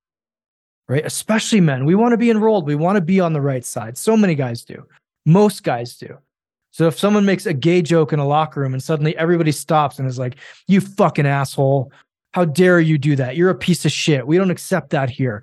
right? 0.87 1.03
Especially 1.03 1.59
men. 1.59 1.85
We 1.85 1.95
want 1.95 2.11
to 2.11 2.17
be 2.17 2.29
enrolled. 2.29 2.67
We 2.67 2.75
want 2.75 2.97
to 2.97 3.01
be 3.01 3.19
on 3.19 3.33
the 3.33 3.41
right 3.41 3.65
side. 3.65 3.97
So 3.97 4.15
many 4.15 4.35
guys 4.35 4.63
do. 4.63 4.85
Most 5.25 5.63
guys 5.63 5.97
do. 5.97 6.19
So 6.69 6.85
if 6.85 6.99
someone 6.99 7.25
makes 7.25 7.47
a 7.47 7.53
gay 7.53 7.81
joke 7.81 8.13
in 8.13 8.19
a 8.19 8.27
locker 8.27 8.59
room 8.59 8.73
and 8.73 8.83
suddenly 8.83 9.17
everybody 9.17 9.51
stops 9.51 9.97
and 9.97 10.07
is 10.07 10.19
like, 10.19 10.35
you 10.67 10.81
fucking 10.81 11.25
asshole, 11.25 11.91
how 12.33 12.45
dare 12.45 12.79
you 12.79 12.99
do 12.99 13.15
that? 13.15 13.37
You're 13.37 13.49
a 13.49 13.55
piece 13.55 13.85
of 13.85 13.91
shit. 13.91 14.27
We 14.27 14.37
don't 14.37 14.51
accept 14.51 14.91
that 14.91 15.09
here. 15.09 15.41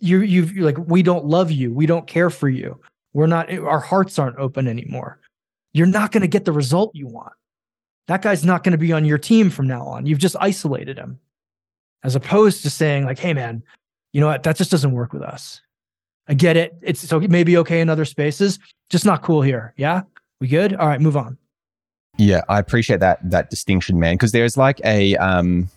You, 0.00 0.22
you've 0.22 0.56
like, 0.56 0.78
we 0.88 1.04
don't 1.04 1.24
love 1.24 1.52
you. 1.52 1.72
We 1.72 1.86
don't 1.86 2.08
care 2.08 2.30
for 2.30 2.48
you. 2.48 2.80
We're 3.12 3.26
not, 3.26 3.52
our 3.52 3.80
hearts 3.80 4.18
aren't 4.18 4.38
open 4.38 4.68
anymore. 4.68 5.20
You're 5.72 5.86
not 5.86 6.12
going 6.12 6.22
to 6.22 6.28
get 6.28 6.44
the 6.44 6.52
result 6.52 6.92
you 6.94 7.06
want. 7.06 7.32
That 8.08 8.22
guy's 8.22 8.44
not 8.44 8.64
going 8.64 8.72
to 8.72 8.78
be 8.78 8.92
on 8.92 9.04
your 9.04 9.18
team 9.18 9.50
from 9.50 9.66
now 9.66 9.86
on. 9.86 10.06
You've 10.06 10.18
just 10.18 10.36
isolated 10.40 10.98
him 10.98 11.18
as 12.02 12.16
opposed 12.16 12.62
to 12.62 12.70
saying, 12.70 13.04
like, 13.04 13.18
hey, 13.18 13.32
man, 13.32 13.62
you 14.12 14.20
know 14.20 14.26
what? 14.26 14.42
That 14.42 14.56
just 14.56 14.70
doesn't 14.70 14.92
work 14.92 15.12
with 15.12 15.22
us. 15.22 15.60
I 16.28 16.34
get 16.34 16.56
it. 16.56 16.76
It's 16.82 17.00
so 17.00 17.20
it 17.20 17.30
may 17.30 17.44
be 17.44 17.56
okay 17.58 17.80
in 17.80 17.88
other 17.88 18.04
spaces, 18.04 18.58
just 18.90 19.04
not 19.04 19.22
cool 19.22 19.42
here. 19.42 19.74
Yeah. 19.76 20.02
We 20.40 20.48
good? 20.48 20.74
All 20.74 20.88
right, 20.88 21.00
move 21.00 21.16
on. 21.16 21.38
Yeah, 22.18 22.42
I 22.48 22.58
appreciate 22.58 23.00
that 23.00 23.18
that 23.30 23.48
distinction, 23.48 23.98
man, 23.98 24.14
because 24.14 24.32
there's 24.32 24.56
like 24.56 24.80
a 24.84 25.16
um, 25.16 25.68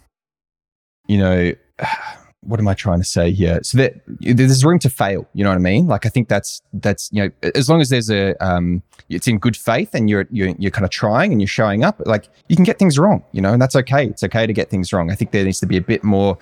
you 1.08 1.18
know, 1.18 1.54
what 2.46 2.60
am 2.60 2.68
I 2.68 2.74
trying 2.74 3.00
to 3.00 3.06
say 3.06 3.32
here? 3.32 3.60
So 3.64 3.78
that 3.78 4.02
there's 4.20 4.64
room 4.64 4.80
to 4.80 4.90
fail. 4.90 5.28
You 5.34 5.44
know 5.44 5.50
what 5.50 5.58
I 5.58 5.60
mean? 5.60 5.88
Like 5.88 6.06
I 6.06 6.10
think 6.10 6.30
that's 6.30 6.62
that's 6.74 7.10
you 7.12 7.24
know 7.24 7.50
as 7.56 7.70
long 7.70 7.82
as 7.82 7.90
there's 7.90 8.10
a 8.10 8.36
um, 8.46 8.82
it's 9.10 9.28
in 9.28 9.40
good 9.40 9.58
faith 9.58 9.94
and 9.94 10.10
you're 10.10 10.28
you're 10.32 10.50
you're 10.58 10.72
kind 10.72 10.86
of 10.86 10.92
trying 10.92 11.32
and 11.32 11.42
you're 11.42 11.48
showing 11.48 11.84
up. 11.84 12.02
Like 12.06 12.30
you 12.48 12.56
can 12.56 12.66
get 12.66 12.80
things 12.80 12.98
wrong. 12.98 13.24
You 13.32 13.42
know, 13.42 13.54
and 13.54 13.62
that's 13.62 13.76
okay. 13.76 14.06
It's 14.06 14.24
okay 14.24 14.48
to 14.48 14.54
get 14.54 14.70
things 14.70 14.94
wrong. 14.94 15.12
I 15.12 15.16
think 15.16 15.32
there 15.32 15.44
needs 15.44 15.60
to 15.60 15.66
be 15.66 15.78
a 15.78 15.82
bit 15.82 16.04
more 16.04 16.38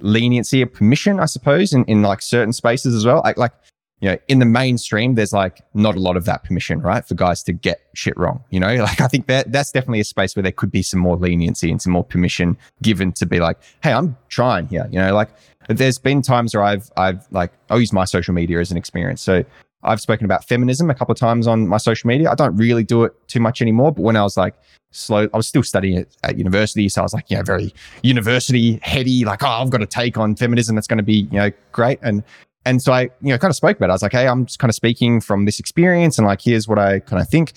leniency 0.00 0.62
or 0.62 0.66
permission, 0.66 1.20
I 1.20 1.26
suppose, 1.26 1.72
in 1.72 1.84
in 1.84 2.02
like 2.02 2.22
certain 2.22 2.52
spaces 2.52 2.94
as 2.94 3.04
well. 3.04 3.22
Like 3.24 3.36
like 3.36 3.52
you 4.00 4.10
know, 4.10 4.16
in 4.28 4.38
the 4.38 4.46
mainstream, 4.46 5.14
there's 5.16 5.32
like 5.32 5.60
not 5.74 5.96
a 5.96 6.00
lot 6.00 6.16
of 6.16 6.24
that 6.26 6.44
permission, 6.44 6.80
right? 6.80 7.06
For 7.06 7.14
guys 7.14 7.42
to 7.44 7.52
get 7.52 7.80
shit 7.94 8.16
wrong. 8.16 8.44
You 8.50 8.60
know, 8.60 8.74
like 8.74 9.00
I 9.00 9.08
think 9.08 9.26
that 9.26 9.50
that's 9.52 9.72
definitely 9.72 10.00
a 10.00 10.04
space 10.04 10.36
where 10.36 10.42
there 10.42 10.52
could 10.52 10.70
be 10.70 10.82
some 10.82 11.00
more 11.00 11.16
leniency 11.16 11.70
and 11.70 11.82
some 11.82 11.92
more 11.92 12.04
permission 12.04 12.56
given 12.82 13.12
to 13.12 13.26
be 13.26 13.40
like, 13.40 13.58
hey, 13.82 13.92
I'm 13.92 14.16
trying 14.28 14.68
here. 14.68 14.86
You 14.90 14.98
know, 14.98 15.14
like 15.14 15.30
there's 15.68 15.98
been 15.98 16.22
times 16.22 16.54
where 16.54 16.64
I've 16.64 16.90
I've 16.96 17.26
like 17.30 17.52
I'll 17.70 17.80
use 17.80 17.92
my 17.92 18.04
social 18.04 18.34
media 18.34 18.60
as 18.60 18.70
an 18.70 18.76
experience. 18.76 19.20
So 19.20 19.44
I've 19.82 20.00
spoken 20.00 20.24
about 20.24 20.44
feminism 20.44 20.90
a 20.90 20.94
couple 20.94 21.12
of 21.12 21.18
times 21.18 21.46
on 21.46 21.68
my 21.68 21.76
social 21.76 22.08
media. 22.08 22.30
I 22.30 22.34
don't 22.34 22.56
really 22.56 22.82
do 22.82 23.04
it 23.04 23.12
too 23.28 23.40
much 23.40 23.62
anymore, 23.62 23.92
but 23.92 24.02
when 24.02 24.16
I 24.16 24.22
was 24.22 24.36
like 24.36 24.54
slow, 24.90 25.28
I 25.32 25.36
was 25.36 25.46
still 25.46 25.62
studying 25.62 25.98
it 25.98 26.16
at 26.24 26.36
university. 26.36 26.88
So 26.88 27.02
I 27.02 27.04
was 27.04 27.14
like, 27.14 27.30
you 27.30 27.36
know, 27.36 27.42
very 27.42 27.72
university 28.02 28.80
heady, 28.82 29.24
like, 29.24 29.42
oh, 29.42 29.46
I've 29.46 29.70
got 29.70 29.82
a 29.82 29.86
take 29.86 30.18
on 30.18 30.34
feminism 30.34 30.74
that's 30.74 30.88
going 30.88 30.98
to 30.98 31.04
be, 31.04 31.28
you 31.30 31.38
know, 31.38 31.50
great. 31.72 32.00
And 32.02 32.24
and 32.64 32.82
so 32.82 32.92
I, 32.92 33.02
you 33.02 33.30
know, 33.30 33.38
kind 33.38 33.50
of 33.50 33.56
spoke 33.56 33.76
about 33.76 33.86
it. 33.86 33.90
I 33.90 33.94
was 33.94 34.02
like, 34.02 34.12
hey, 34.12 34.26
I'm 34.26 34.46
just 34.46 34.58
kind 34.58 34.68
of 34.68 34.74
speaking 34.74 35.20
from 35.20 35.44
this 35.44 35.58
experience 35.60 36.18
and 36.18 36.26
like, 36.26 36.40
here's 36.40 36.68
what 36.68 36.78
I 36.78 37.00
kind 37.00 37.22
of 37.22 37.28
think. 37.28 37.52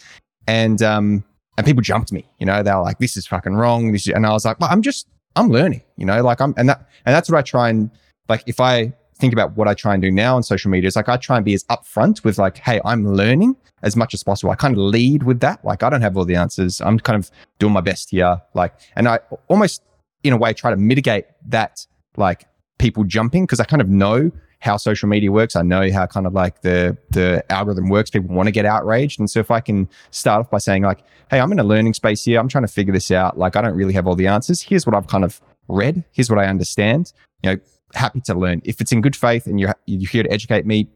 And, 0.48 0.82
um, 0.82 1.24
and 1.58 1.66
people 1.66 1.82
jumped 1.82 2.12
me, 2.12 2.26
you 2.40 2.46
know, 2.46 2.64
they 2.64 2.72
were 2.72 2.82
like, 2.82 3.00
this 3.00 3.18
is 3.18 3.28
fucking 3.28 3.56
wrong. 3.56 3.92
This 3.92 4.08
is, 4.08 4.14
and 4.14 4.26
I 4.26 4.32
was 4.32 4.46
like, 4.46 4.60
well, 4.60 4.70
I'm 4.72 4.82
just, 4.82 5.08
I'm 5.36 5.50
learning, 5.50 5.82
you 5.98 6.06
know, 6.06 6.22
like 6.24 6.42
I'm, 6.42 6.54
and 6.58 6.70
that, 6.70 6.88
and 7.06 7.14
that's 7.16 7.30
what 7.30 7.38
I 7.38 7.42
try 7.42 7.70
and 7.70 7.90
like, 8.30 8.44
if 8.48 8.60
I 8.60 8.94
think 9.16 9.34
about 9.34 9.56
what 9.56 9.68
I 9.68 9.74
try 9.74 9.94
and 9.94 10.02
do 10.02 10.10
now 10.10 10.36
on 10.36 10.44
social 10.44 10.72
media, 10.72 10.88
it's 10.88 10.96
like 10.96 11.10
I 11.10 11.18
try 11.18 11.36
and 11.36 11.46
be 11.46 11.54
as 11.54 11.64
upfront 11.66 12.24
with 12.24 12.38
like, 12.38 12.58
hey, 12.58 12.82
I'm 12.86 13.14
learning 13.14 13.56
as 13.84 13.96
much 13.96 14.14
as 14.14 14.24
possible. 14.24 14.52
I 14.52 14.56
kind 14.56 14.74
of 14.74 14.80
lead 14.80 15.24
with 15.24 15.40
that. 15.42 15.64
Like, 15.66 15.84
I 15.84 15.90
don't 15.90 16.02
have 16.02 16.18
all 16.18 16.26
the 16.26 16.36
answers. 16.36 16.82
I'm 16.82 17.00
kind 17.00 17.18
of 17.18 17.30
doing 17.60 17.74
my 17.74 17.82
best 17.82 18.10
here. 18.10 18.42
Like, 18.54 18.74
and 18.96 19.08
I 19.08 19.20
almost 19.48 19.84
in 20.24 20.34
a 20.34 20.38
way 20.38 20.54
try 20.54 20.72
to 20.72 20.78
mitigate 20.78 21.26
that, 21.48 21.86
like 22.18 22.46
people 22.80 23.04
jumping 23.04 23.44
because 23.46 23.60
I 23.60 23.66
kind 23.66 23.82
of 23.82 23.90
know 23.90 24.32
how 24.62 24.78
social 24.78 25.10
media 25.10 25.32
works. 25.32 25.56
I 25.56 25.63
know 25.63 25.91
how 25.91 26.06
kind 26.06 26.26
of 26.26 26.34
like 26.34 26.62
the 26.62 26.97
the 27.10 27.43
algorithm 27.52 27.89
works. 27.89 28.10
People 28.10 28.34
want 28.34 28.47
to 28.47 28.52
get 28.52 28.65
outraged, 28.65 29.19
and 29.19 29.30
so 29.30 29.39
if 29.39 29.52
I 29.52 29.60
can 29.60 29.89
start 30.12 30.39
off 30.39 30.50
by 30.50 30.60
saying 30.60 30.84
like, 30.84 31.04
"Hey, 31.30 31.39
I'm 31.39 31.52
in 31.52 31.60
a 31.60 31.63
learning 31.63 31.93
space 31.95 32.24
here. 32.24 32.39
I'm 32.39 32.47
trying 32.47 32.65
to 32.65 32.71
figure 32.71 32.93
this 32.93 33.12
out. 33.12 33.38
Like, 33.38 33.56
I 33.56 33.62
don't 33.62 33.76
really 33.76 33.93
have 33.93 34.08
all 34.08 34.15
the 34.15 34.28
answers. 34.28 34.62
Here's 34.62 34.86
what 34.86 34.95
I've 34.95 35.08
kind 35.08 35.24
of 35.24 35.41
read. 35.67 36.04
Here's 36.12 36.30
what 36.30 36.39
I 36.39 36.45
understand. 36.45 37.12
You 37.43 37.52
know, 37.52 37.58
happy 37.95 38.21
to 38.21 38.36
learn. 38.36 38.62
If 38.63 38.82
it's 38.82 38.91
in 38.91 39.02
good 39.02 39.15
faith 39.15 39.47
and 39.47 39.60
you're 39.60 39.76
you're 39.88 40.10
here 40.10 40.24
to 40.24 40.32
educate 40.32 40.65
me, 40.65 40.88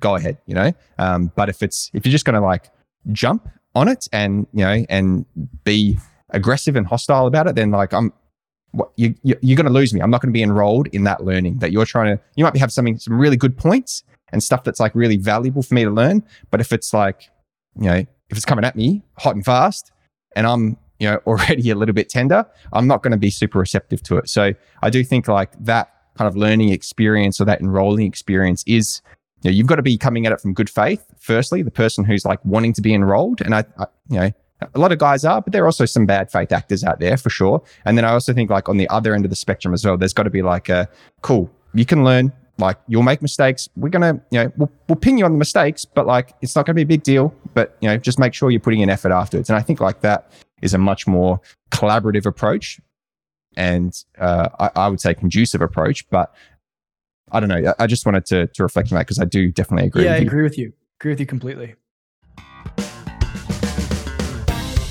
go 0.00 0.16
ahead. 0.16 0.38
You 0.46 0.54
know, 0.54 0.72
um, 0.98 1.30
but 1.36 1.48
if 1.48 1.62
it's 1.62 1.90
if 1.92 2.06
you're 2.06 2.12
just 2.12 2.24
going 2.24 2.34
to 2.34 2.40
like 2.40 2.70
jump 3.12 3.48
on 3.74 3.88
it 3.88 4.08
and 4.12 4.46
you 4.52 4.64
know 4.64 4.84
and 4.88 5.26
be 5.64 5.98
aggressive 6.30 6.76
and 6.76 6.86
hostile 6.86 7.26
about 7.26 7.46
it, 7.46 7.54
then 7.54 7.70
like 7.70 7.92
I'm 7.92 8.12
what, 8.72 8.92
you, 8.96 9.14
you, 9.22 9.36
you're 9.40 9.56
going 9.56 9.66
to 9.66 9.72
lose 9.72 9.92
me. 9.92 10.00
I'm 10.00 10.10
not 10.10 10.20
going 10.20 10.32
to 10.32 10.36
be 10.36 10.42
enrolled 10.42 10.86
in 10.88 11.04
that 11.04 11.24
learning 11.24 11.58
that 11.58 11.72
you're 11.72 11.86
trying 11.86 12.16
to, 12.16 12.22
you 12.36 12.44
might 12.44 12.52
be 12.52 12.60
have 12.60 12.72
something, 12.72 12.98
some 12.98 13.18
really 13.18 13.36
good 13.36 13.56
points 13.56 14.04
and 14.32 14.42
stuff 14.42 14.64
that's 14.64 14.80
like 14.80 14.94
really 14.94 15.16
valuable 15.16 15.62
for 15.62 15.74
me 15.74 15.84
to 15.84 15.90
learn. 15.90 16.22
But 16.50 16.60
if 16.60 16.72
it's 16.72 16.92
like, 16.92 17.30
you 17.76 17.88
know, 17.88 18.06
if 18.28 18.36
it's 18.36 18.44
coming 18.44 18.64
at 18.64 18.76
me 18.76 19.02
hot 19.18 19.34
and 19.34 19.44
fast 19.44 19.92
and 20.36 20.46
I'm, 20.46 20.76
you 20.98 21.10
know, 21.10 21.20
already 21.26 21.70
a 21.70 21.74
little 21.74 21.94
bit 21.94 22.08
tender, 22.08 22.46
I'm 22.72 22.86
not 22.86 23.02
going 23.02 23.12
to 23.12 23.18
be 23.18 23.30
super 23.30 23.58
receptive 23.58 24.02
to 24.04 24.18
it. 24.18 24.28
So 24.28 24.52
I 24.82 24.90
do 24.90 25.02
think 25.02 25.28
like 25.28 25.52
that 25.64 25.92
kind 26.16 26.28
of 26.28 26.36
learning 26.36 26.70
experience 26.70 27.40
or 27.40 27.44
that 27.46 27.60
enrolling 27.60 28.06
experience 28.06 28.62
is, 28.66 29.02
you 29.42 29.50
know, 29.50 29.54
you've 29.54 29.66
got 29.66 29.76
to 29.76 29.82
be 29.82 29.96
coming 29.96 30.26
at 30.26 30.32
it 30.32 30.40
from 30.40 30.54
good 30.54 30.68
faith. 30.68 31.04
Firstly, 31.18 31.62
the 31.62 31.70
person 31.70 32.04
who's 32.04 32.24
like 32.24 32.44
wanting 32.44 32.74
to 32.74 32.82
be 32.82 32.94
enrolled. 32.94 33.40
And 33.40 33.54
I, 33.54 33.64
I 33.78 33.86
you 34.10 34.20
know, 34.20 34.32
a 34.74 34.78
lot 34.78 34.92
of 34.92 34.98
guys 34.98 35.24
are, 35.24 35.40
but 35.40 35.52
there 35.52 35.62
are 35.62 35.66
also 35.66 35.84
some 35.84 36.06
bad 36.06 36.30
faith 36.30 36.52
actors 36.52 36.84
out 36.84 37.00
there 37.00 37.16
for 37.16 37.30
sure. 37.30 37.62
And 37.84 37.96
then 37.96 38.04
I 38.04 38.10
also 38.10 38.32
think 38.32 38.50
like 38.50 38.68
on 38.68 38.76
the 38.76 38.88
other 38.88 39.14
end 39.14 39.24
of 39.24 39.30
the 39.30 39.36
spectrum 39.36 39.74
as 39.74 39.84
well, 39.84 39.96
there's 39.96 40.12
got 40.12 40.24
to 40.24 40.30
be 40.30 40.42
like 40.42 40.68
a 40.68 40.88
cool, 41.22 41.50
you 41.74 41.84
can 41.84 42.04
learn, 42.04 42.32
like 42.58 42.76
you'll 42.88 43.02
make 43.02 43.22
mistakes. 43.22 43.68
We're 43.76 43.88
going 43.88 44.16
to, 44.16 44.22
you 44.30 44.44
know, 44.44 44.52
we'll, 44.56 44.70
we'll 44.88 44.96
pin 44.96 45.16
you 45.18 45.24
on 45.24 45.32
the 45.32 45.38
mistakes, 45.38 45.84
but 45.84 46.06
like 46.06 46.34
it's 46.42 46.54
not 46.54 46.66
going 46.66 46.74
to 46.74 46.78
be 46.78 46.82
a 46.82 46.86
big 46.86 47.02
deal, 47.02 47.34
but 47.54 47.76
you 47.80 47.88
know, 47.88 47.96
just 47.96 48.18
make 48.18 48.34
sure 48.34 48.50
you're 48.50 48.60
putting 48.60 48.80
in 48.80 48.90
effort 48.90 49.12
afterwards. 49.12 49.48
And 49.48 49.56
I 49.56 49.62
think 49.62 49.80
like 49.80 50.02
that 50.02 50.30
is 50.60 50.74
a 50.74 50.78
much 50.78 51.06
more 51.06 51.40
collaborative 51.70 52.26
approach 52.26 52.80
and 53.56 53.92
uh, 54.18 54.48
I, 54.58 54.70
I 54.76 54.88
would 54.88 55.00
say 55.00 55.14
conducive 55.14 55.62
approach, 55.62 56.08
but 56.10 56.34
I 57.32 57.40
don't 57.40 57.48
know. 57.48 57.74
I 57.78 57.86
just 57.86 58.04
wanted 58.06 58.26
to, 58.26 58.46
to 58.48 58.62
reflect 58.62 58.92
on 58.92 58.96
that 58.96 59.06
because 59.06 59.18
I 59.18 59.24
do 59.24 59.50
definitely 59.50 59.86
agree. 59.86 60.04
Yeah, 60.04 60.14
I 60.14 60.16
agree 60.16 60.42
with 60.42 60.58
you. 60.58 60.72
Agree 61.00 61.12
with 61.12 61.20
you 61.20 61.26
completely. 61.26 61.74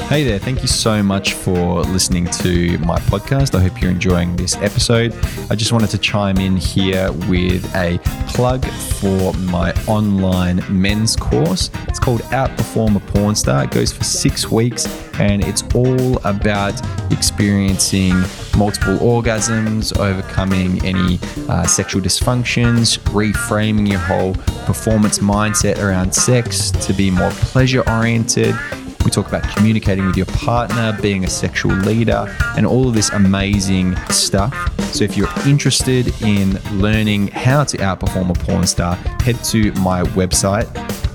Hey 0.10 0.24
there, 0.24 0.40
thank 0.40 0.64
you 0.64 0.68
so 0.68 1.04
much 1.04 1.34
for 1.34 1.84
listening 1.84 2.26
to 2.26 2.80
my 2.80 2.98
podcast. 2.98 3.54
I 3.54 3.62
hope 3.62 3.80
you're 3.80 3.92
enjoying 3.92 4.36
this 4.36 4.56
episode. 4.56 5.14
I 5.52 5.56
just 5.56 5.72
wanted 5.72 5.92
to 5.92 6.00
chime 6.00 6.40
in 6.40 6.58
here 6.58 7.12
with 7.30 7.64
a 7.76 8.00
plug 8.30 8.66
for 8.66 9.34
my 9.34 9.72
online 9.86 10.64
men's 10.68 11.16
course. 11.16 11.70
It's 11.88 12.00
called 12.00 12.22
Outperform 12.32 12.96
a 12.96 13.00
Porn 13.00 13.36
Star. 13.36 13.66
It 13.66 13.70
goes 13.70 13.94
for 13.94 14.04
six 14.04 14.50
weeks 14.50 14.88
and 15.20 15.44
it's 15.44 15.62
all 15.76 16.18
about 16.26 16.74
experiencing 17.12 18.16
multiple 18.58 18.98
orgasms, 18.98 19.96
overcoming 20.00 20.84
any 20.84 21.20
uh, 21.48 21.68
sexual 21.68 22.02
dysfunctions, 22.02 22.98
reframing 23.12 23.88
your 23.88 24.00
whole 24.00 24.34
performance 24.66 25.20
mindset 25.20 25.78
around 25.78 26.16
sex 26.16 26.72
to 26.72 26.94
be 26.94 27.12
more 27.12 27.30
pleasure 27.30 27.88
oriented 27.88 28.56
we 29.04 29.12
talk 29.12 29.28
about 29.28 29.44
communicating 29.56 30.06
with 30.06 30.18
your 30.18 30.26
partner, 30.28 30.98
being 31.02 31.26
a 31.26 31.30
sexual 31.30 31.74
leader, 31.74 32.36
and 32.58 32.66
all 32.66 32.88
of 32.88 32.94
this 32.94 33.10
amazing 33.12 33.96
stuff. 34.10 34.54
So, 34.94 35.04
if 35.04 35.16
you're 35.16 35.30
interested 35.46 36.14
in 36.22 36.54
learning 36.80 37.30
how 37.30 37.64
to 37.64 37.78
outperform 37.78 38.30
a 38.30 38.46
porn 38.46 38.68
star, 38.68 38.96
head 38.96 39.44
to 39.46 39.72
my 39.74 40.04
website 40.04 40.68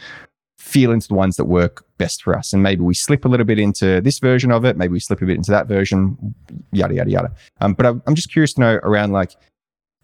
feel 0.59 0.93
into 0.93 1.09
the 1.09 1.15
ones 1.15 1.37
that 1.37 1.47
work 1.47 1.85
best 1.99 2.23
for 2.23 2.37
us. 2.37 2.53
And 2.53 2.63
maybe 2.63 2.83
we 2.83 2.95
slip 2.95 3.25
a 3.25 3.29
little 3.29 3.47
bit 3.47 3.59
into 3.59 4.01
this 4.01 4.19
version 4.19 4.53
of 4.53 4.65
it. 4.65 4.77
Maybe 4.77 4.93
we 4.93 5.01
slip 5.01 5.21
a 5.23 5.27
bit 5.27 5.37
into 5.37 5.51
that 5.51 5.67
version, 5.67 6.35
yada, 6.71 6.95
yada, 6.95 7.11
yada. 7.11 7.35
Um, 7.61 7.75
but 7.75 7.87
I'm, 7.87 8.03
I'm 8.07 8.15
just 8.15 8.31
curious 8.31 8.53
to 8.55 8.61
know 8.61 8.75
around 8.83 9.13
like, 9.13 9.33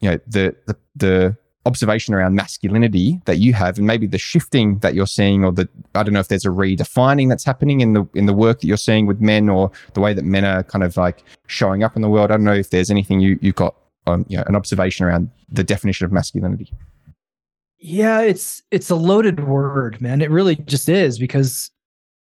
you 0.01 0.11
know, 0.11 0.19
the, 0.27 0.57
the, 0.67 0.77
the 0.97 1.37
observation 1.67 2.15
around 2.15 2.35
masculinity 2.35 3.21
that 3.27 3.39
you 3.39 3.53
have 3.53 3.77
and 3.77 3.87
maybe 3.87 4.07
the 4.07 4.19
shifting 4.19 4.79
that 4.79 4.95
you're 4.95 5.07
seeing 5.07 5.45
or 5.45 5.53
the 5.53 5.69
I 5.95 6.03
don't 6.03 6.15
know 6.15 6.21
if 6.21 6.29
there's 6.29 6.47
a 6.47 6.51
redefining 6.51 7.29
that's 7.29 7.45
happening 7.45 7.81
in 7.81 7.93
the 7.93 8.09
in 8.15 8.27
the 8.27 8.33
work 8.33 8.61
that 8.61 8.67
you're 8.67 8.77
seeing 8.77 9.05
with 9.05 9.21
men 9.21 9.49
or 9.49 9.71
the 9.95 10.01
way 10.01 10.15
that 10.15 10.25
men 10.25 10.45
are 10.45 10.63
kind 10.63 10.85
of 10.85 10.97
like 10.97 11.25
showing 11.49 11.83
up 11.83 11.97
in 11.97 12.03
the 12.03 12.09
world. 12.09 12.31
I 12.31 12.35
don't 12.35 12.45
know 12.45 12.55
if 12.55 12.71
there's 12.71 12.91
anything 12.91 13.21
you 13.21 13.39
you've 13.43 13.57
got 13.57 13.75
um, 14.07 14.25
you 14.29 14.37
know, 14.37 14.45
an 14.47 14.55
observation 14.55 15.05
around 15.05 15.31
the 15.49 15.65
definition 15.65 16.05
of 16.05 16.13
masculinity. 16.13 16.73
Yeah, 17.79 18.21
it's 18.21 18.63
it's 18.71 18.91
a 18.91 18.97
loaded 18.97 19.47
word, 19.47 20.01
man. 20.01 20.23
It 20.23 20.31
really 20.31 20.57
just 20.57 20.89
is 20.89 21.19
because 21.19 21.71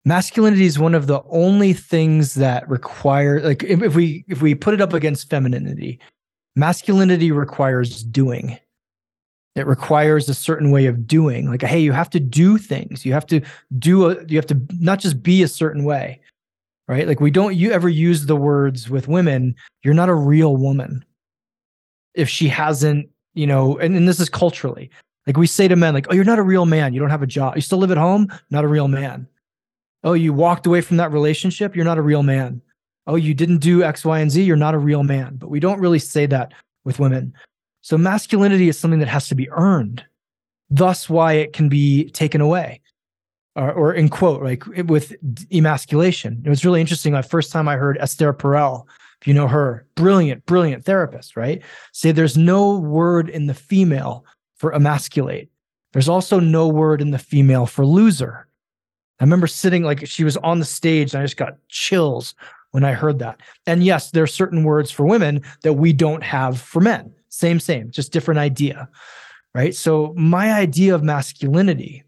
masculinity 0.05 0.66
is 0.66 0.79
one 0.79 0.95
of 0.95 1.07
the 1.07 1.23
only 1.31 1.73
things 1.73 2.35
that 2.35 2.68
require 2.68 3.40
like 3.40 3.62
if, 3.64 3.95
we 3.95 4.25
if 4.29 4.42
we 4.42 4.55
put 4.55 4.75
it 4.75 4.81
up 4.81 4.92
against 4.92 5.31
femininity, 5.31 6.01
masculinity 6.55 7.33
requires 7.33 8.03
doing 8.05 8.59
it 9.55 9.67
requires 9.67 10.29
a 10.29 10.35
certain 10.35 10.71
way 10.71 10.87
of 10.87 11.07
doing. 11.07 11.49
Like 11.49 11.62
hey 11.62 11.81
you 11.81 11.93
have 11.93 12.11
to 12.11 12.21
do 12.21 12.59
things. 12.59 13.05
You 13.05 13.12
have 13.12 13.27
to 13.27 13.41
do 13.79 14.11
a 14.11 14.25
you 14.27 14.37
have 14.37 14.47
to 14.47 14.61
not 14.79 15.01
just 15.01 15.23
be 15.23 15.43
a 15.43 15.49
certain 15.49 15.85
way 15.85 16.21
right? 16.88 17.07
Like 17.07 17.21
we 17.21 17.31
don't 17.31 17.57
you 17.57 17.71
ever 17.71 17.88
use 17.88 18.27
the 18.27 18.37
words 18.37 18.91
with 18.91 19.09
women 19.09 19.55
you're 19.83 19.95
not 19.95 20.09
a 20.09 20.15
real 20.15 20.57
woman. 20.57 21.05
If 22.15 22.29
she 22.29 22.49
hasn't 22.49 23.09
you 23.35 23.47
know 23.47 23.79
and, 23.79 23.97
and 23.97 24.09
this 24.09 24.21
is 24.21 24.29
culturally. 24.29 24.91
Like 25.27 25.37
we 25.37 25.47
say 25.47 25.69
to 25.69 25.77
men 25.77 25.95
like 25.95 26.07
oh 26.11 26.15
you're 26.15 26.25
not 26.25 26.38
a 26.38 26.43
real 26.43 26.67
man. 26.67 26.93
You 26.93 27.01
don't 27.01 27.11
have 27.11 27.23
a 27.23 27.27
job. 27.27 27.57
You 27.57 27.62
still 27.62 27.79
live 27.79 27.91
at 27.91 27.97
home? 27.97 28.29
Not 28.51 28.65
a 28.65 28.69
real 28.69 28.88
man. 28.88 29.27
Oh 30.05 30.15
you 30.15 30.33
walked 30.33 30.67
away 30.67 30.81
from 30.81 30.97
that 30.99 31.12
relationship? 31.12 31.77
You're 31.77 31.85
not 31.85 31.99
a 31.99 32.03
real 32.03 32.23
man. 32.23 32.61
Oh 33.07 33.17
you 33.17 33.35
didn't 33.35 33.59
do 33.59 33.83
x 33.83 34.05
y 34.05 34.21
and 34.21 34.31
z? 34.31 34.43
You're 34.43 34.57
not 34.57 34.75
a 34.75 34.79
real 34.79 35.05
man. 35.05 35.37
But 35.37 35.51
we 35.51 35.61
don't 35.61 35.81
really 35.81 35.99
say 35.99 36.27
that 36.27 36.53
with 36.85 36.99
women 36.99 37.33
so 37.83 37.99
masculinity 37.99 38.68
is 38.68 38.79
something 38.79 39.01
that 39.01 39.09
has 39.09 39.29
to 39.29 39.35
be 39.35 39.51
earned. 39.51 40.05
Thus, 40.71 41.11
why 41.11 41.35
it 41.35 41.53
can 41.53 41.68
be 41.68 42.09
taken 42.11 42.40
away, 42.40 42.81
or, 43.57 43.71
or 43.73 43.92
in 43.92 44.09
quote, 44.09 44.42
like 44.42 44.64
with 44.87 45.14
emasculation. 45.53 46.40
It 46.45 46.49
was 46.49 46.64
really 46.64 46.81
interesting. 46.81 47.12
The 47.12 47.23
first 47.23 47.53
time 47.53 47.68
I 47.68 47.77
heard 47.77 47.99
Esther 48.01 48.33
Perel, 48.33 48.87
if 49.21 49.29
you 49.29 49.35
know 49.35 49.49
her, 49.49 49.87
brilliant, 49.97 50.47
brilliant 50.47 50.85
therapist, 50.85 51.37
right? 51.37 51.61
Say 51.92 52.11
there's 52.11 52.38
no 52.38 52.79
word 52.79 53.29
in 53.29 53.47
the 53.47 53.55
female 53.55 54.25
for 54.57 54.73
emasculate. 54.73 55.51
There's 55.92 56.09
also 56.09 56.40
no 56.40 56.68
word 56.68 57.03
in 57.03 57.11
the 57.11 57.18
female 57.18 57.66
for 57.66 57.85
loser. 57.85 58.47
I 59.21 59.25
remember 59.25 59.47
sitting 59.47 59.83
like 59.83 60.07
she 60.07 60.25
was 60.25 60.37
on 60.38 60.59
the 60.59 60.64
stage 60.64 61.12
and 61.12 61.21
I 61.21 61.25
just 61.25 61.37
got 61.37 61.59
chills 61.68 62.35
when 62.71 62.83
I 62.85 62.92
heard 62.92 63.18
that. 63.18 63.40
And 63.66 63.85
yes, 63.85 64.11
there 64.11 64.23
are 64.23 64.29
certain 64.29 64.64
words 64.64 64.90
for 64.90 65.05
women 65.05 65.42
that 65.62 65.75
we 65.75 65.92
don't 65.92 66.23
have 66.23 66.61
for 66.61 66.81
men. 66.81 67.14
Same, 67.33 67.59
same, 67.59 67.90
just 67.90 68.12
different 68.12 68.38
idea. 68.38 68.88
Right. 69.55 69.75
So, 69.75 70.14
my 70.16 70.53
idea 70.53 70.95
of 70.95 71.03
masculinity, 71.03 72.05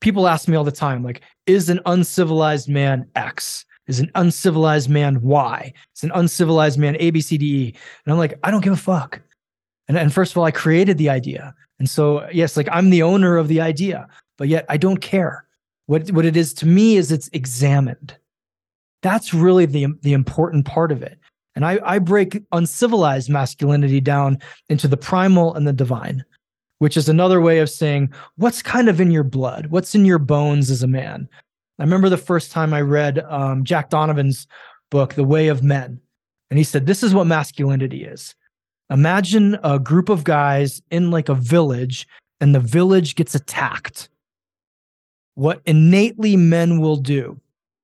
people 0.00 0.28
ask 0.28 0.46
me 0.46 0.56
all 0.56 0.64
the 0.64 0.70
time, 0.70 1.02
like, 1.02 1.22
is 1.46 1.70
an 1.70 1.80
uncivilized 1.86 2.68
man 2.68 3.08
X? 3.16 3.64
Is 3.86 3.98
an 3.98 4.10
uncivilized 4.14 4.90
man 4.90 5.22
Y? 5.22 5.72
Is 5.96 6.02
an 6.02 6.12
uncivilized 6.14 6.78
man 6.78 6.96
A, 7.00 7.10
B, 7.10 7.20
C, 7.20 7.38
D, 7.38 7.46
E? 7.46 7.74
And 8.04 8.12
I'm 8.12 8.18
like, 8.18 8.38
I 8.42 8.50
don't 8.50 8.62
give 8.64 8.74
a 8.74 8.76
fuck. 8.76 9.22
And, 9.88 9.96
and 9.96 10.12
first 10.12 10.32
of 10.32 10.38
all, 10.38 10.44
I 10.44 10.50
created 10.50 10.98
the 10.98 11.08
idea. 11.08 11.54
And 11.78 11.88
so, 11.88 12.28
yes, 12.30 12.56
like 12.56 12.68
I'm 12.70 12.90
the 12.90 13.02
owner 13.02 13.38
of 13.38 13.48
the 13.48 13.60
idea, 13.62 14.06
but 14.36 14.48
yet 14.48 14.66
I 14.68 14.76
don't 14.76 14.98
care. 14.98 15.46
What, 15.86 16.10
what 16.10 16.26
it 16.26 16.36
is 16.36 16.52
to 16.54 16.66
me 16.66 16.96
is 16.96 17.10
it's 17.10 17.30
examined. 17.32 18.16
That's 19.02 19.32
really 19.32 19.66
the, 19.66 19.86
the 20.02 20.12
important 20.12 20.66
part 20.66 20.92
of 20.92 21.02
it. 21.02 21.18
And 21.56 21.64
I, 21.64 21.80
I 21.84 21.98
break 21.98 22.42
uncivilized 22.52 23.30
masculinity 23.30 24.00
down 24.00 24.38
into 24.68 24.86
the 24.86 24.96
primal 24.96 25.54
and 25.54 25.66
the 25.66 25.72
divine, 25.72 26.22
which 26.78 26.98
is 26.98 27.08
another 27.08 27.40
way 27.40 27.58
of 27.58 27.70
saying 27.70 28.12
what's 28.36 28.62
kind 28.62 28.88
of 28.88 29.00
in 29.00 29.10
your 29.10 29.24
blood, 29.24 29.68
what's 29.68 29.94
in 29.94 30.04
your 30.04 30.18
bones 30.18 30.70
as 30.70 30.82
a 30.82 30.86
man. 30.86 31.28
I 31.78 31.82
remember 31.82 32.10
the 32.10 32.18
first 32.18 32.52
time 32.52 32.74
I 32.74 32.82
read 32.82 33.20
um, 33.28 33.64
Jack 33.64 33.90
Donovan's 33.90 34.46
book, 34.90 35.14
The 35.14 35.24
Way 35.24 35.48
of 35.48 35.62
Men. 35.62 35.98
And 36.50 36.58
he 36.58 36.64
said, 36.64 36.86
This 36.86 37.02
is 37.02 37.14
what 37.14 37.26
masculinity 37.26 38.04
is. 38.04 38.34
Imagine 38.90 39.58
a 39.64 39.78
group 39.78 40.10
of 40.10 40.24
guys 40.24 40.80
in 40.90 41.10
like 41.10 41.28
a 41.28 41.34
village, 41.34 42.06
and 42.40 42.54
the 42.54 42.60
village 42.60 43.16
gets 43.16 43.34
attacked. 43.34 44.10
What 45.34 45.60
innately 45.66 46.36
men 46.36 46.80
will 46.80 46.96
do 46.96 47.40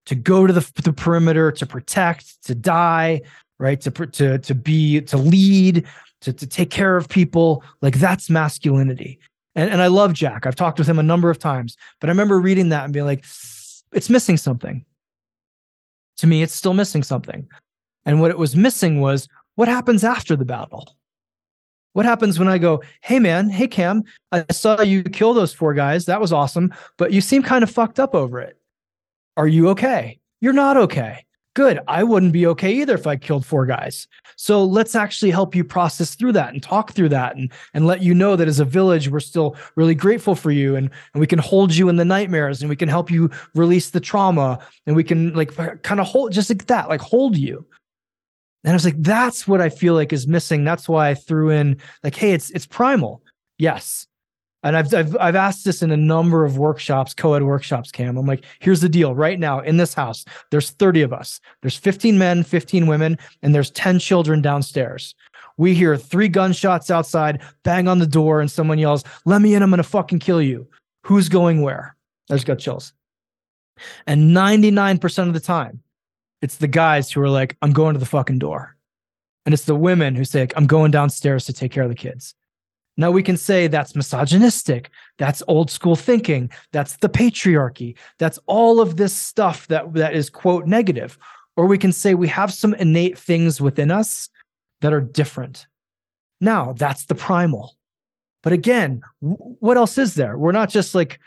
to 0.07 0.15
go 0.15 0.47
to 0.47 0.53
the, 0.53 0.71
the 0.83 0.93
perimeter, 0.93 1.51
to 1.53 1.67
protect, 1.67 2.43
to 2.45 2.55
die, 2.55 3.23
right? 3.63 3.81
To 3.81 3.91
to 3.91 4.39
to 4.39 4.55
be 4.55 5.01
to 5.03 5.17
lead, 5.17 5.87
to 6.23 6.33
to 6.33 6.47
take 6.47 6.71
care 6.71 6.97
of 6.97 7.09
people, 7.09 7.65
like 7.81 7.99
that's 7.99 8.29
masculinity. 8.29 9.21
And 9.55 9.71
and 9.71 9.81
I 9.81 9.87
love 9.87 10.13
Jack. 10.13 10.45
I've 10.45 10.57
talked 10.57 10.79
with 10.79 10.89
him 10.89 10.99
a 10.99 11.03
number 11.03 11.31
of 11.31 11.39
times, 11.39 11.77
but 12.01 12.11
I 12.11 12.13
remember 12.13 12.41
reading 12.41 12.71
that 12.71 12.85
and 12.85 12.93
being 12.93 13.07
like, 13.07 13.25
it's 13.93 14.11
missing 14.11 14.37
something. 14.37 14.85
To 16.19 16.27
me, 16.27 16.43
it's 16.43 16.55
still 16.55 16.75
missing 16.75 17.03
something. 17.03 17.49
And 18.05 18.21
what 18.21 18.33
it 18.33 18.39
was 18.39 18.57
missing 18.57 19.01
was 19.01 19.29
what 19.55 19.69
happens 19.69 20.03
after 20.03 20.35
the 20.35 20.45
battle. 20.45 20.97
What 21.93 22.07
happens 22.07 22.39
when 22.39 22.49
I 22.49 22.59
go, 22.59 22.83
hey 23.03 23.21
man, 23.21 23.49
hey 23.49 23.69
Cam, 23.69 24.03
I 24.33 24.45
saw 24.51 24.81
you 24.81 25.05
kill 25.05 25.35
those 25.35 25.55
four 25.55 25.73
guys. 25.73 26.07
That 26.07 26.21
was 26.21 26.33
awesome, 26.33 26.75
but 26.97 27.13
you 27.13 27.21
seem 27.21 27.43
kind 27.43 27.63
of 27.63 27.71
fucked 27.71 28.01
up 28.01 28.15
over 28.15 28.41
it. 28.41 28.59
Are 29.37 29.47
you 29.47 29.69
okay? 29.69 30.19
You're 30.41 30.53
not 30.53 30.77
okay 30.77 31.25
good. 31.55 31.81
I 31.89 32.03
wouldn't 32.03 32.33
be 32.33 32.47
okay 32.49 32.73
either 32.73 32.95
if 32.95 33.07
I 33.07 33.17
killed 33.17 33.45
four 33.45 33.67
guys. 33.67 34.07
So 34.37 34.65
let's 34.65 34.95
actually 34.95 35.31
help 35.31 35.55
you 35.55 35.65
process 35.65 36.15
through 36.15 36.33
that 36.33 36.53
and 36.53 36.63
talk 36.63 36.93
through 36.93 37.11
that 37.11 37.37
and, 37.37 37.53
and 37.75 37.87
let 37.87 38.03
you 38.03 38.15
know 38.15 38.37
that 38.37 38.49
as 38.49 38.61
a 38.61 38.65
village, 38.65 39.09
we're 39.09 39.21
still 39.21 39.57
really 39.77 39.95
grateful 39.95 40.35
for 40.35 40.51
you 40.51 40.77
and, 40.77 40.91
and 41.15 41.21
we 41.21 41.27
can 41.27 41.39
hold 41.39 41.75
you 41.75 41.89
in 41.89 41.97
the 41.97 42.05
nightmares 42.05 42.63
and 42.63 42.69
we 42.69 42.77
can 42.77 42.89
help 42.89 43.11
you 43.11 43.31
release 43.55 43.91
the 43.91 44.01
trauma 44.01 44.59
and 44.87 44.97
we 44.97 45.05
can 45.05 45.33
like 45.35 45.55
kind 45.83 46.01
of 46.01 46.07
hold 46.07 46.33
just 46.33 46.51
like 46.51 46.67
that, 46.67 46.89
like 46.89 47.01
hold 47.01 47.37
you. 47.37 47.65
And 48.65 48.73
I 48.73 48.75
was 48.75 48.85
like, 48.85 49.01
that's 49.03 49.49
what 49.49 49.61
I 49.61 49.69
feel 49.69 49.95
like 49.95 50.13
is 50.13 50.27
missing. 50.27 50.65
That's 50.65 50.89
why 50.89 51.11
I 51.11 51.15
threw 51.15 51.51
in 51.51 51.79
like, 52.05 52.15
hey, 52.15 52.33
it's 52.33 52.51
it's 52.51 52.67
primal. 52.67 53.23
Yes. 53.59 54.07
And 54.63 54.77
I've, 54.77 54.95
I've 54.95 55.17
I've 55.19 55.37
asked 55.37 55.65
this 55.65 55.83
in 55.83 55.91
a 55.91 55.97
number 55.97 56.45
of 56.45 56.57
workshops, 56.57 57.15
co-ed 57.15 57.43
workshops, 57.43 57.91
Cam. 57.91 58.17
I'm 58.17 58.27
like, 58.27 58.45
here's 58.61 58.81
the 58.81 58.89
deal. 58.89 59.15
Right 59.15 59.39
now 59.39 59.61
in 59.61 59.77
this 59.77 59.95
house, 59.95 60.25
there's 60.51 60.71
30 60.71 61.03
of 61.03 61.13
us. 61.13 61.41
There's 61.63 61.77
15 61.77 62.17
men, 62.17 62.45
15 62.45 62.87
women, 62.87 63.19
and 63.43 63.55
there's 63.55 63.71
10 63.73 63.99
children 63.99 64.41
downstairs. 64.41 65.15
We 65.57 65.75
hear 65.75 65.97
three 65.97 66.29
gunshots 66.29 66.91
outside, 66.91 67.43
bang 67.65 67.89
on 67.89 67.99
the 67.99 68.07
door, 68.07 68.41
and 68.41 68.51
someone 68.51 68.79
yells, 68.79 69.05
Let 69.25 69.43
me 69.43 69.55
in, 69.55 69.63
I'm 69.63 69.71
gonna 69.71 69.83
fucking 69.83 70.21
kill 70.21 70.41
you. 70.41 70.69
Who's 71.05 71.29
going 71.29 71.63
where? 71.63 71.97
I 72.31 72.35
just 72.35 72.47
got 72.47 72.59
chills. 72.59 72.93
And 74.07 74.35
99% 74.37 75.29
of 75.29 75.35
the 75.35 75.41
time, 75.41 75.83
it's 76.41 76.57
the 76.57 76.69
guys 76.69 77.11
who 77.11 77.21
are 77.21 77.29
like, 77.29 77.57
I'm 77.63 77.73
going 77.73 77.95
to 77.95 78.01
the 78.01 78.07
fucking 78.07 78.39
door. 78.39 78.77
And 79.45 79.53
it's 79.53 79.65
the 79.65 79.75
women 79.75 80.15
who 80.15 80.25
say, 80.25 80.47
I'm 80.57 80.67
going 80.67 80.91
downstairs 80.91 81.45
to 81.47 81.53
take 81.53 81.73
care 81.73 81.83
of 81.83 81.89
the 81.89 81.95
kids. 81.95 82.35
Now 82.97 83.11
we 83.11 83.23
can 83.23 83.37
say 83.37 83.67
that's 83.67 83.97
misogynistic. 83.97 84.91
That's 85.19 85.43
old 85.49 85.71
school 85.71 85.97
thinking. 85.97 86.51
That's 86.73 86.97
the 86.99 87.09
patriarchy. 87.09 87.97
That's 88.19 88.39
all 88.47 88.81
of 88.81 88.97
this 88.97 89.17
stuff 89.17 89.67
that, 89.69 89.93
that 89.95 90.15
is, 90.15 90.29
quote, 90.29 90.67
negative. 90.67 91.19
Or 91.57 91.67
we 91.67 91.79
can 91.79 91.93
say 91.93 92.15
we 92.15 92.29
have 92.29 92.53
some 92.53 92.75
innate 92.75 93.19
things 93.19 93.61
within 93.61 93.91
us 93.91 94.29
that 94.81 94.93
are 94.93 95.01
different. 95.01 95.67
Now 96.41 96.73
that's 96.73 97.07
the 97.07 97.15
primal. 97.15 97.77
But 98.43 98.53
again, 98.53 99.03
what 99.21 99.77
else 99.77 99.97
is 99.99 100.15
there? 100.15 100.37
We're 100.37 100.53
not 100.53 100.69
just 100.69 100.95
like, 100.95 101.21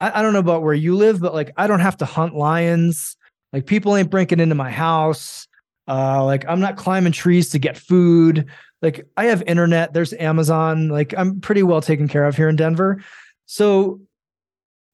I, 0.00 0.20
I 0.20 0.22
don't 0.22 0.32
know 0.32 0.38
about 0.38 0.62
where 0.62 0.74
you 0.74 0.96
live, 0.96 1.20
but 1.20 1.34
like, 1.34 1.52
I 1.56 1.66
don't 1.66 1.80
have 1.80 1.96
to 1.98 2.04
hunt 2.04 2.34
lions. 2.34 3.16
Like, 3.52 3.66
people 3.66 3.96
ain't 3.96 4.10
breaking 4.10 4.40
into 4.40 4.54
my 4.54 4.70
house. 4.70 5.46
Uh, 5.92 6.24
like, 6.24 6.46
I'm 6.48 6.60
not 6.60 6.76
climbing 6.76 7.12
trees 7.12 7.50
to 7.50 7.58
get 7.58 7.76
food. 7.76 8.46
Like, 8.80 9.06
I 9.18 9.26
have 9.26 9.42
internet, 9.46 9.92
there's 9.92 10.14
Amazon. 10.14 10.88
Like, 10.88 11.12
I'm 11.18 11.38
pretty 11.40 11.62
well 11.62 11.82
taken 11.82 12.08
care 12.08 12.24
of 12.24 12.34
here 12.34 12.48
in 12.48 12.56
Denver. 12.56 13.04
So, 13.44 14.00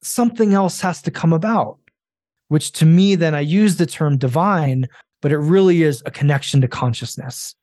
something 0.02 0.54
else 0.54 0.80
has 0.80 1.00
to 1.02 1.12
come 1.12 1.32
about, 1.32 1.78
which 2.48 2.72
to 2.72 2.84
me, 2.84 3.14
then 3.14 3.32
I 3.32 3.40
use 3.40 3.76
the 3.76 3.86
term 3.86 4.18
divine, 4.18 4.88
but 5.22 5.30
it 5.30 5.38
really 5.38 5.84
is 5.84 6.02
a 6.04 6.10
connection 6.10 6.60
to 6.62 6.68
consciousness. 6.68 7.54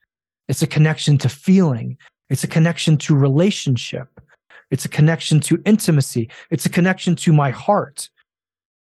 It's 0.48 0.62
a 0.62 0.68
connection 0.68 1.18
to 1.18 1.28
feeling. 1.28 1.98
It's 2.30 2.46
a 2.46 2.48
connection 2.48 2.98
to 3.00 3.18
relationship. 3.18 4.08
It's 4.72 4.86
a 4.86 4.90
connection 4.90 5.42
to 5.42 5.62
intimacy. 5.66 6.30
It's 6.52 6.66
a 6.66 6.70
connection 6.70 7.18
to 7.18 7.34
my 7.34 7.52
heart, 7.52 8.10